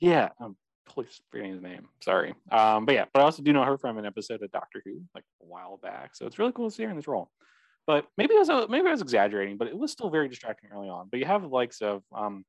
Yeah, 0.00 0.28
I'm 0.40 0.56
totally 0.88 1.08
forgetting 1.30 1.52
his 1.52 1.62
name. 1.62 1.88
Sorry. 2.02 2.34
Um, 2.50 2.84
but 2.84 2.94
yeah, 2.94 3.06
but 3.12 3.20
I 3.20 3.24
also 3.24 3.42
do 3.42 3.52
know 3.52 3.64
her 3.64 3.78
from 3.78 3.98
an 3.98 4.06
episode 4.06 4.42
of 4.42 4.50
Doctor 4.50 4.82
Who, 4.84 5.02
like 5.14 5.24
a 5.42 5.46
while 5.46 5.78
back. 5.82 6.14
So 6.14 6.26
it's 6.26 6.38
really 6.38 6.52
cool 6.52 6.68
to 6.68 6.74
see 6.74 6.82
her 6.84 6.90
in 6.90 6.96
this 6.96 7.08
role. 7.08 7.30
But 7.86 8.06
maybe 8.18 8.34
I 8.34 8.38
was 8.38 8.68
maybe 8.68 8.88
I 8.88 8.92
was 8.92 9.00
exaggerating, 9.00 9.56
but 9.56 9.68
it 9.68 9.78
was 9.78 9.92
still 9.92 10.10
very 10.10 10.28
distracting 10.28 10.70
early 10.72 10.88
on. 10.88 11.08
But 11.10 11.20
you 11.20 11.26
have 11.26 11.44
likes 11.44 11.80
of 11.82 12.02
um, 12.14 12.44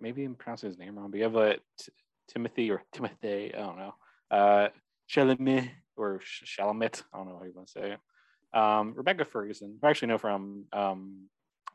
maybe 0.00 0.24
I'm 0.24 0.34
pronouncing 0.34 0.68
his 0.68 0.78
name 0.78 0.98
wrong, 0.98 1.10
but 1.10 1.18
you 1.18 1.24
have 1.24 1.36
a 1.36 1.54
T- 1.80 1.92
Timothy 2.28 2.70
or 2.70 2.82
Timothy, 2.92 3.54
I 3.54 3.58
don't 3.58 3.78
know, 3.78 3.94
uh, 4.30 4.68
Chalamet 5.10 5.70
or 5.96 6.20
Chalamet, 6.44 7.02
I 7.12 7.18
don't 7.18 7.28
know 7.28 7.38
how 7.38 7.44
you 7.44 7.52
want 7.54 7.68
to 7.68 7.72
say 7.72 7.92
it. 7.92 8.00
Um, 8.52 8.94
Rebecca 8.94 9.24
Ferguson, 9.24 9.78
who 9.80 9.86
I 9.86 9.90
actually 9.90 10.08
know 10.08 10.18
from 10.18 10.64
um, 10.72 11.28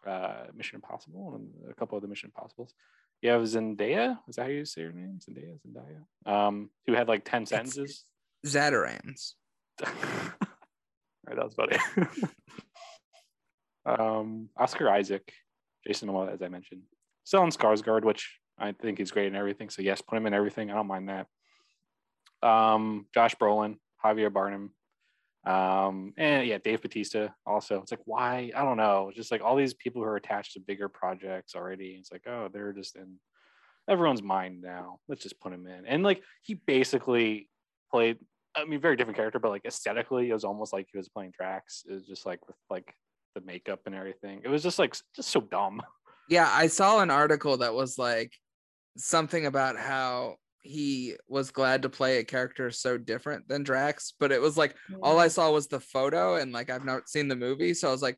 uh, 0.05 0.45
Mission 0.55 0.76
Impossible 0.76 1.36
and 1.36 1.71
a 1.71 1.73
couple 1.73 1.97
of 1.97 2.01
the 2.01 2.07
Mission 2.07 2.32
Impossibles. 2.36 2.73
You 3.21 3.32
have 3.32 3.41
Zendaya, 3.43 4.19
is 4.28 4.36
that 4.36 4.43
how 4.43 4.49
you 4.49 4.65
say 4.65 4.84
her 4.84 4.91
name? 4.91 5.19
Zendaya, 5.19 5.57
Zendaya, 5.65 6.32
um, 6.32 6.69
who 6.86 6.93
had 6.93 7.07
like 7.07 7.23
10 7.23 7.45
sentences. 7.45 8.03
Zatarans. 8.45 9.34
right, 9.86 11.36
that 11.36 11.43
was 11.43 11.53
about 11.53 11.73
it. 11.73 12.30
um, 13.99 14.49
Oscar 14.57 14.89
Isaac, 14.89 15.32
Jason 15.88 16.09
Momoa, 16.09 16.34
as 16.34 16.41
I 16.41 16.49
mentioned, 16.49 16.82
Stellan 17.26 17.55
Skarsgård, 17.55 18.03
which 18.03 18.39
I 18.59 18.73
think 18.73 18.99
is 18.99 19.11
great 19.11 19.28
in 19.28 19.36
everything. 19.36 19.69
So 19.69 19.82
yes, 19.82 20.01
put 20.01 20.17
him 20.17 20.28
in 20.28 20.34
everything. 20.34 20.69
I 20.69 20.76
don't 20.76 20.88
mind 20.88 21.09
that. 21.09 21.28
Um, 22.47 23.07
Josh 23.13 23.36
Brolin, 23.36 23.78
Javier 24.03 24.30
Bardem, 24.30 24.69
Um, 25.46 26.14
and 26.18 26.48
yeah, 26.48 26.58
Dave 26.58 26.82
Batista 26.82 27.30
also. 27.46 27.82
It's 27.82 27.91
like 27.91 28.02
why 28.06 28.52
I 28.56 28.64
don't 28.64 28.78
know. 28.78 29.12
Just 29.14 29.32
like 29.32 29.41
all 29.41 29.56
these 29.56 29.74
people 29.74 30.02
who 30.02 30.08
are 30.08 30.16
attached 30.16 30.54
to 30.54 30.60
bigger 30.60 30.89
projects 30.89 31.56
already. 31.56 31.98
It's 32.00 32.12
like 32.12 32.24
oh, 32.28 32.50
they're 32.52 32.74
just 32.74 32.96
in 32.96 33.20
everyone's 33.89 34.24
mind 34.24 34.62
now. 34.62 35.00
Let's 35.08 35.24
just 35.24 35.39
put 35.39 35.54
him 35.54 35.68
in. 35.68 35.86
And 35.86 36.04
like 36.04 36.22
he 36.41 36.56
basically 36.56 37.50
played. 37.91 38.18
I 38.56 38.64
mean, 38.64 38.80
very 38.80 38.96
different 38.96 39.18
character, 39.18 39.38
but 39.38 39.50
like 39.50 39.66
aesthetically, 39.66 40.30
it 40.30 40.34
was 40.34 40.46
almost 40.46 40.72
like 40.72 40.88
he 40.91 40.98
was 40.98 41.10
playing 41.10 41.34
Drax. 41.38 41.84
It 41.88 41.93
was 41.93 42.08
just 42.08 42.26
like 42.26 42.48
with 42.48 42.56
like 42.70 42.93
the 43.36 43.41
makeup 43.41 43.82
and 43.86 43.93
everything. 43.93 44.41
It 44.43 44.48
was 44.48 44.64
just 44.64 44.80
like 44.80 44.96
just 45.16 45.30
so 45.30 45.41
dumb. 45.41 45.82
Yeah, 46.30 46.50
I 46.52 46.68
saw 46.68 47.02
an 47.02 47.12
article 47.12 47.58
that 47.58 47.76
was 47.76 48.00
like 48.00 48.32
something 48.98 49.46
about 49.46 49.78
how 49.78 50.38
he 50.66 51.16
was 51.28 51.51
glad 51.51 51.84
to 51.84 51.89
play 51.89 52.18
a 52.18 52.24
character 52.24 52.72
so 52.72 52.97
different 52.97 53.47
than 53.47 53.63
Drax, 53.63 54.13
but 54.20 54.32
it 54.32 54.41
was 54.41 54.57
like 54.57 54.76
all 55.01 55.20
I 55.20 55.28
saw 55.28 55.51
was 55.51 55.68
the 55.68 55.80
photo 55.80 56.36
and 56.36 56.51
like 56.51 56.70
I've 56.70 56.86
not 56.86 57.07
seen 57.07 57.28
the 57.28 57.36
movie, 57.36 57.74
so 57.74 57.88
I 57.88 57.91
was 57.91 58.01
like, 58.01 58.18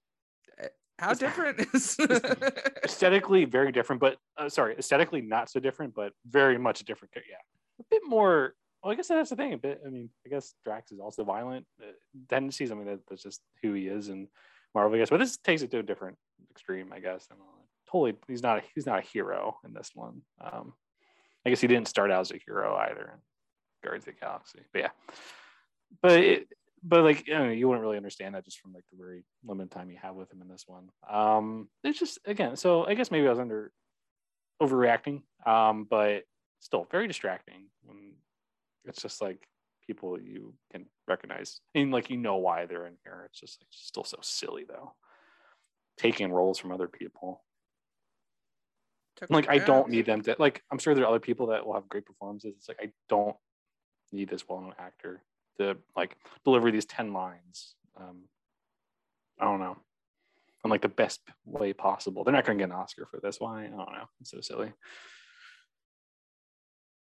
"Eh, 0.59 0.67
how 0.97 1.13
different 1.13 1.59
is 1.73 1.97
aesthetically 2.83 3.45
very 3.45 3.71
different, 3.71 3.99
but 3.99 4.17
uh, 4.37 4.47
sorry, 4.47 4.75
aesthetically 4.77 5.21
not 5.21 5.49
so 5.49 5.59
different, 5.59 5.93
but 5.93 6.13
very 6.25 6.57
much 6.57 6.79
a 6.81 6.85
different. 6.85 7.13
Yeah, 7.15 7.35
a 7.79 7.83
bit 7.91 8.01
more. 8.05 8.53
Well, 8.81 8.93
I 8.93 8.95
guess 8.95 9.09
that's 9.09 9.29
the 9.29 9.35
thing. 9.35 9.53
A 9.53 9.57
bit. 9.57 9.81
I 9.85 9.89
mean, 9.89 10.09
I 10.25 10.29
guess 10.29 10.53
Drax 10.63 10.91
is 10.91 10.99
also 10.99 11.25
violent 11.25 11.65
uh, 11.81 11.91
tendencies. 12.29 12.71
I 12.71 12.75
mean, 12.75 12.85
that, 12.85 12.99
that's 13.09 13.23
just 13.23 13.41
who 13.61 13.73
he 13.73 13.87
is 13.87 14.07
in 14.07 14.29
Marvel. 14.73 14.95
I 14.95 14.99
guess, 14.99 15.09
but 15.09 15.19
this 15.19 15.37
takes 15.37 15.63
it 15.63 15.71
to 15.71 15.79
a 15.79 15.83
different 15.83 16.17
extreme. 16.51 16.93
I 16.93 16.99
guess. 16.99 17.27
Don't. 17.27 17.39
Totally, 17.91 18.15
he's 18.27 18.43
not. 18.43 18.59
A, 18.59 18.63
he's 18.73 18.85
not 18.85 18.99
a 18.99 19.01
hero 19.01 19.57
in 19.65 19.73
this 19.73 19.91
one. 19.93 20.21
Um, 20.41 20.73
I 21.47 21.49
guess 21.49 21.61
he 21.61 21.67
didn't 21.67 21.87
start 21.87 22.11
out 22.11 22.19
as 22.19 22.31
a 22.31 22.39
hero 22.45 22.75
either 22.75 23.03
in 23.03 23.19
Guardians 23.81 24.05
of 24.05 24.15
the 24.15 24.19
Galaxy. 24.19 24.59
But 24.73 24.81
yeah, 24.81 24.89
but 26.01 26.11
it, 26.19 26.47
but 26.83 27.05
like 27.05 27.25
you, 27.25 27.33
know, 27.33 27.47
you 27.47 27.69
wouldn't 27.69 27.81
really 27.81 27.95
understand 27.95 28.35
that 28.35 28.43
just 28.43 28.59
from 28.59 28.73
like 28.73 28.83
the 28.91 28.97
very 28.97 29.23
limited 29.45 29.71
time 29.71 29.89
you 29.89 29.97
have 30.01 30.15
with 30.15 30.29
him 30.29 30.41
in 30.41 30.49
this 30.49 30.65
one. 30.67 30.89
Um, 31.09 31.69
it's 31.85 31.97
just 31.97 32.19
again, 32.25 32.57
so 32.57 32.85
I 32.85 32.95
guess 32.95 33.11
maybe 33.11 33.27
I 33.27 33.29
was 33.29 33.39
under 33.39 33.71
overreacting, 34.61 35.21
um, 35.45 35.87
but 35.89 36.23
still 36.59 36.85
very 36.91 37.07
distracting 37.07 37.69
when 37.85 38.15
it's 38.83 39.01
just 39.01 39.21
like 39.21 39.47
people 39.85 40.19
you 40.19 40.53
can 40.73 40.85
recognize 41.07 41.61
and 41.75 41.93
like 41.93 42.09
you 42.09 42.17
know 42.17 42.35
why 42.35 42.65
they're 42.65 42.87
in 42.87 42.97
here. 43.05 43.23
It's 43.27 43.39
just 43.39 43.61
like 43.61 43.69
still 43.71 44.03
so 44.03 44.17
silly 44.21 44.65
though, 44.67 44.95
taking 45.97 46.29
roles 46.29 46.59
from 46.59 46.73
other 46.73 46.89
people 46.89 47.45
like 49.29 49.49
I 49.49 49.57
don't 49.57 49.89
need 49.89 50.05
them 50.05 50.21
to 50.23 50.35
like 50.39 50.63
I'm 50.71 50.79
sure 50.79 50.93
there 50.93 51.03
are 51.03 51.09
other 51.09 51.19
people 51.19 51.47
that 51.47 51.65
will 51.65 51.73
have 51.73 51.89
great 51.89 52.05
performances. 52.05 52.53
It's 52.57 52.67
like 52.67 52.79
I 52.81 52.91
don't 53.09 53.35
need 54.11 54.29
this 54.29 54.47
well-known 54.47 54.73
actor 54.79 55.21
to 55.59 55.77
like 55.95 56.15
deliver 56.45 56.71
these 56.71 56.85
10 56.85 57.13
lines. 57.13 57.75
Um 57.99 58.23
I 59.39 59.45
don't 59.45 59.59
know. 59.59 59.77
In 60.63 60.71
like 60.71 60.81
the 60.81 60.89
best 60.89 61.21
way 61.45 61.73
possible. 61.73 62.23
They're 62.23 62.33
not 62.33 62.45
gonna 62.45 62.59
get 62.59 62.65
an 62.65 62.71
Oscar 62.71 63.05
for 63.05 63.19
this. 63.21 63.39
Why? 63.39 63.65
I 63.65 63.69
don't 63.69 63.77
know. 63.77 64.07
It's 64.21 64.31
so 64.31 64.41
silly. 64.41 64.73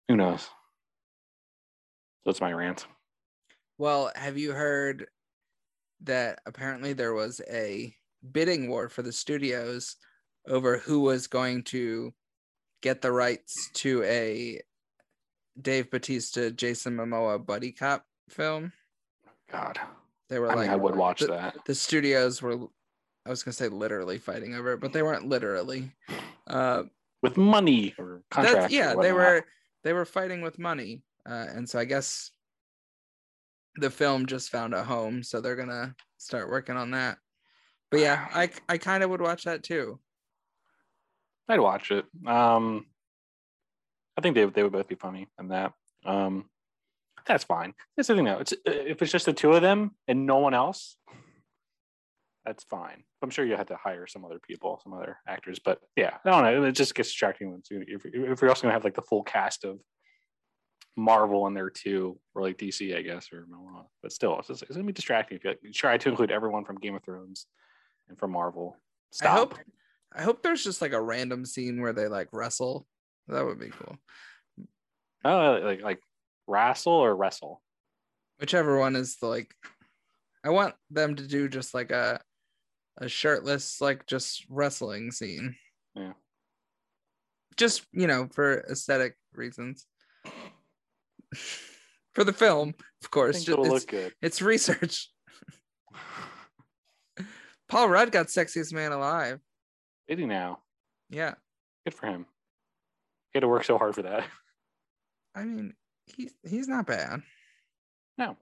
Who 0.08 0.16
knows? 0.16 0.48
That's 2.26 2.40
my 2.40 2.52
rant. 2.52 2.86
Well, 3.78 4.12
have 4.14 4.38
you 4.38 4.52
heard 4.52 5.06
that 6.02 6.38
apparently 6.46 6.92
there 6.92 7.14
was 7.14 7.40
a 7.50 7.94
bidding 8.32 8.68
war 8.68 8.88
for 8.88 9.02
the 9.02 9.12
studios 9.12 9.96
over 10.48 10.78
who 10.78 11.00
was 11.00 11.26
going 11.26 11.62
to 11.64 12.12
get 12.82 13.00
the 13.02 13.12
rights 13.12 13.70
to 13.74 14.02
a 14.04 14.60
Dave 15.60 15.90
Bautista, 15.90 16.50
Jason 16.50 16.96
Momoa 16.96 17.44
buddy 17.44 17.72
cop 17.72 18.04
film? 18.28 18.72
God. 19.50 19.78
They 20.28 20.38
were 20.38 20.50
I 20.50 20.54
like, 20.54 20.64
mean, 20.66 20.70
I 20.70 20.76
would 20.76 20.96
watch 20.96 21.20
the, 21.20 21.28
that. 21.28 21.56
the 21.66 21.74
studios 21.74 22.40
were, 22.42 22.56
I 23.26 23.30
was 23.30 23.42
gonna 23.42 23.52
say 23.52 23.68
literally 23.68 24.18
fighting 24.18 24.54
over 24.54 24.72
it, 24.72 24.80
but 24.80 24.92
they 24.92 25.02
weren't 25.02 25.28
literally. 25.28 25.92
Uh, 26.46 26.84
With 27.22 27.36
money 27.36 27.94
or 27.98 28.22
that's, 28.30 28.48
contract. 28.48 28.72
yeah, 28.72 28.94
they 28.94 29.12
were 29.12 29.44
they 29.82 29.92
were 29.92 30.04
fighting 30.06 30.40
with 30.40 30.58
money, 30.58 31.02
uh, 31.28 31.46
and 31.54 31.68
so 31.68 31.78
I 31.78 31.84
guess 31.84 32.30
the 33.76 33.90
film 33.90 34.26
just 34.26 34.50
found 34.50 34.74
a 34.74 34.82
home, 34.82 35.22
so 35.22 35.40
they're 35.40 35.56
gonna 35.56 35.94
start 36.18 36.50
working 36.50 36.76
on 36.76 36.90
that. 36.92 37.18
But 37.90 38.00
yeah, 38.00 38.26
I 38.34 38.50
I 38.68 38.78
kind 38.78 39.02
of 39.02 39.10
would 39.10 39.20
watch 39.20 39.44
that 39.44 39.62
too. 39.62 40.00
I'd 41.48 41.60
watch 41.60 41.90
it. 41.90 42.04
Um, 42.26 42.86
I 44.16 44.20
think 44.20 44.34
they 44.34 44.44
they 44.44 44.62
would 44.62 44.72
both 44.72 44.88
be 44.88 44.94
funny 44.94 45.28
in 45.38 45.48
that. 45.48 45.72
Um, 46.04 46.46
that's 47.26 47.44
fine. 47.44 47.74
That's 47.96 48.08
the 48.08 48.16
thing 48.16 48.24
though. 48.24 48.38
It's 48.38 48.54
if 48.64 49.02
it's 49.02 49.12
just 49.12 49.26
the 49.26 49.32
two 49.32 49.52
of 49.52 49.62
them 49.62 49.92
and 50.08 50.26
no 50.26 50.38
one 50.38 50.54
else, 50.54 50.96
that's 52.44 52.64
fine. 52.64 53.04
I'm 53.22 53.30
sure 53.30 53.44
you 53.44 53.56
had 53.56 53.68
to 53.68 53.76
hire 53.76 54.06
some 54.06 54.24
other 54.24 54.38
people, 54.38 54.78
some 54.82 54.92
other 54.92 55.16
actors. 55.26 55.58
But 55.58 55.80
yeah, 55.96 56.16
I 56.24 56.30
don't 56.30 56.42
know. 56.42 56.64
It 56.64 56.72
just 56.72 56.94
gets 56.94 57.08
distracting 57.08 57.50
when 57.50 57.62
if, 57.70 58.04
if 58.04 58.42
you're 58.42 58.50
also 58.50 58.62
gonna 58.62 58.74
have 58.74 58.84
like 58.84 58.94
the 58.94 59.02
full 59.02 59.22
cast 59.22 59.64
of 59.64 59.80
Marvel 60.96 61.46
in 61.46 61.54
there 61.54 61.70
too, 61.70 62.18
or 62.34 62.42
like 62.42 62.58
DC, 62.58 62.96
I 62.96 63.02
guess, 63.02 63.32
or. 63.32 63.46
But 64.02 64.12
still, 64.12 64.38
it's, 64.38 64.48
just, 64.48 64.62
it's 64.62 64.72
gonna 64.72 64.84
be 64.84 64.92
distracting 64.92 65.38
if 65.38 65.44
you, 65.44 65.50
like, 65.50 65.60
you 65.62 65.72
try 65.72 65.96
to 65.96 66.08
include 66.08 66.30
everyone 66.30 66.64
from 66.64 66.76
Game 66.76 66.94
of 66.94 67.02
Thrones 67.02 67.46
and 68.08 68.18
from 68.18 68.32
Marvel. 68.32 68.76
Stop. 69.10 69.30
I 69.30 69.36
hope 69.36 69.58
I 70.14 70.22
hope 70.22 70.42
there's 70.42 70.62
just 70.62 70.80
like 70.80 70.92
a 70.92 71.00
random 71.00 71.44
scene 71.44 71.80
where 71.80 71.92
they 71.92 72.08
like 72.08 72.28
wrestle. 72.32 72.86
That 73.28 73.44
would 73.44 73.58
be 73.58 73.70
cool. 73.70 73.96
Oh, 75.24 75.60
like 75.62 75.82
like 75.82 76.00
wrestle 76.46 76.92
or 76.92 77.16
wrestle. 77.16 77.62
Whichever 78.38 78.78
one 78.78 78.96
is 78.96 79.16
the 79.16 79.26
like 79.26 79.54
I 80.44 80.50
want 80.50 80.74
them 80.90 81.16
to 81.16 81.26
do 81.26 81.48
just 81.48 81.74
like 81.74 81.90
a 81.90 82.20
a 82.98 83.08
shirtless 83.08 83.80
like 83.80 84.06
just 84.06 84.46
wrestling 84.48 85.10
scene. 85.10 85.56
Yeah. 85.94 86.12
Just, 87.56 87.86
you 87.92 88.06
know, 88.06 88.28
for 88.32 88.60
aesthetic 88.70 89.16
reasons. 89.32 89.86
for 92.14 92.24
the 92.24 92.32
film, 92.32 92.74
of 93.02 93.10
course. 93.10 93.36
Just, 93.36 93.48
it'll 93.48 93.64
it's, 93.64 93.72
look 93.72 93.86
good. 93.86 94.12
it's 94.22 94.42
research. 94.42 95.10
Paul 97.68 97.88
Rudd 97.88 98.12
got 98.12 98.26
sexiest 98.26 98.72
man 98.72 98.92
alive. 98.92 99.40
Did 100.08 100.18
he 100.18 100.26
now? 100.26 100.60
Yeah. 101.10 101.34
Good 101.84 101.94
for 101.94 102.06
him. 102.06 102.26
He 103.32 103.38
had 103.38 103.40
to 103.42 103.48
work 103.48 103.64
so 103.64 103.78
hard 103.78 103.94
for 103.94 104.02
that. 104.02 104.24
I 105.34 105.44
mean, 105.44 105.74
he's 106.06 106.32
he's 106.48 106.68
not 106.68 106.86
bad. 106.86 107.22
No. 108.18 108.36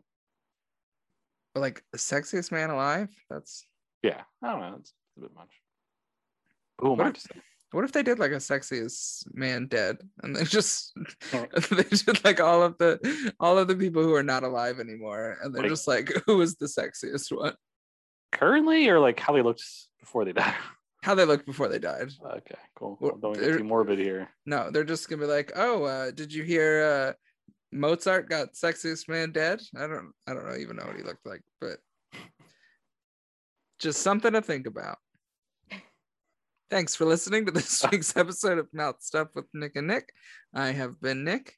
But 1.54 1.60
like 1.60 1.82
the 1.92 1.98
sexiest 1.98 2.52
man 2.52 2.70
alive, 2.70 3.08
that's 3.30 3.64
Yeah. 4.02 4.22
I 4.42 4.50
don't 4.50 4.60
know. 4.60 4.76
It's 4.78 4.92
a 5.16 5.20
bit 5.20 5.34
much. 5.34 5.50
Who 6.80 6.92
am 6.92 6.98
What 6.98 7.06
I 7.06 7.10
if- 7.10 7.14
to 7.14 7.20
say? 7.20 7.40
what 7.70 7.84
if 7.84 7.92
they 7.92 8.02
did 8.02 8.18
like 8.18 8.32
a 8.32 8.36
sexiest 8.36 9.24
man 9.34 9.66
dead 9.66 9.96
and 10.22 10.36
they 10.36 10.44
just 10.44 10.92
Oh. 11.32 11.46
they 11.70 11.84
did 11.84 12.22
like 12.24 12.38
all 12.40 12.62
of 12.62 12.76
the 12.78 13.32
all 13.40 13.56
of 13.58 13.66
the 13.68 13.76
people 13.76 14.02
who 14.02 14.14
are 14.14 14.22
not 14.22 14.42
alive 14.44 14.78
anymore 14.78 15.38
and 15.42 15.54
they're 15.54 15.62
Like- 15.62 15.70
just 15.70 15.88
like 15.88 16.12
who 16.26 16.36
was 16.36 16.56
the 16.56 16.66
sexiest 16.66 17.34
one 17.36 17.54
Currently, 18.32 18.88
or 18.88 18.98
like 18.98 19.20
how 19.20 19.32
they 19.34 19.42
looked 19.42 19.62
before 20.00 20.24
they 20.24 20.32
died? 20.32 20.54
how 21.03 21.14
they 21.14 21.24
looked 21.24 21.46
before 21.46 21.68
they 21.68 21.78
died 21.78 22.11
okay, 22.24 22.55
cool. 22.76 22.96
Well, 23.00 23.16
Don't 23.20 23.34
get 23.38 23.59
too 23.59 23.64
morbid 23.64 23.98
here. 23.98 24.28
no 24.46 24.70
they're 24.70 24.84
just 24.84 25.09
gonna 25.09 25.22
be 25.22 25.26
like 25.28 25.53
oh 25.57 25.84
uh 25.84 26.11
did 26.11 26.32
you 26.32 26.42
hear 26.44 26.82
uh 26.82 27.12
mozart 27.72 28.28
got 28.28 28.53
sexiest 28.55 29.09
man 29.09 29.32
dead 29.32 29.61
i 29.76 29.80
don't 29.86 30.12
i 30.26 30.34
don't 30.34 30.46
know 30.46 30.57
even 30.57 30.76
know 30.76 30.84
what 30.86 30.96
he 30.96 31.03
looked 31.03 31.26
like 31.26 31.40
but 31.61 31.78
just 33.78 34.03
something 34.03 34.32
to 34.32 34.42
think 34.42 34.66
about 34.66 34.98
thanks 36.70 36.94
for 36.94 37.05
listening 37.05 37.46
to 37.46 37.53
this 37.53 37.84
week's 37.90 38.16
episode 38.16 38.59
of 38.59 38.68
mouth 38.72 38.96
stuff 39.00 39.28
with 39.34 39.46
nick 39.55 39.74
and 39.76 39.86
nick 39.88 40.11
i 40.55 40.68
have 40.70 41.00
been 41.00 41.24
nick 41.24 41.55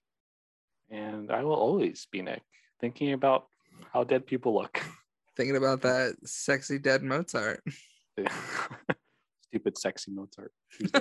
And 0.91 1.31
I 1.33 1.43
will 1.43 1.57
always 1.57 2.07
be 2.13 2.23
Nick, 2.23 2.43
thinking 2.81 3.13
about 3.13 3.49
how 3.93 4.05
dead 4.05 4.27
people 4.27 4.55
look. 4.55 4.81
thinking 5.37 5.57
about 5.57 5.83
that 5.83 6.15
sexy 6.25 6.79
dead 6.79 7.03
mozart 7.03 7.61
Stupid, 9.55 9.79
sexy 9.79 10.11
Mozart. 10.11 10.53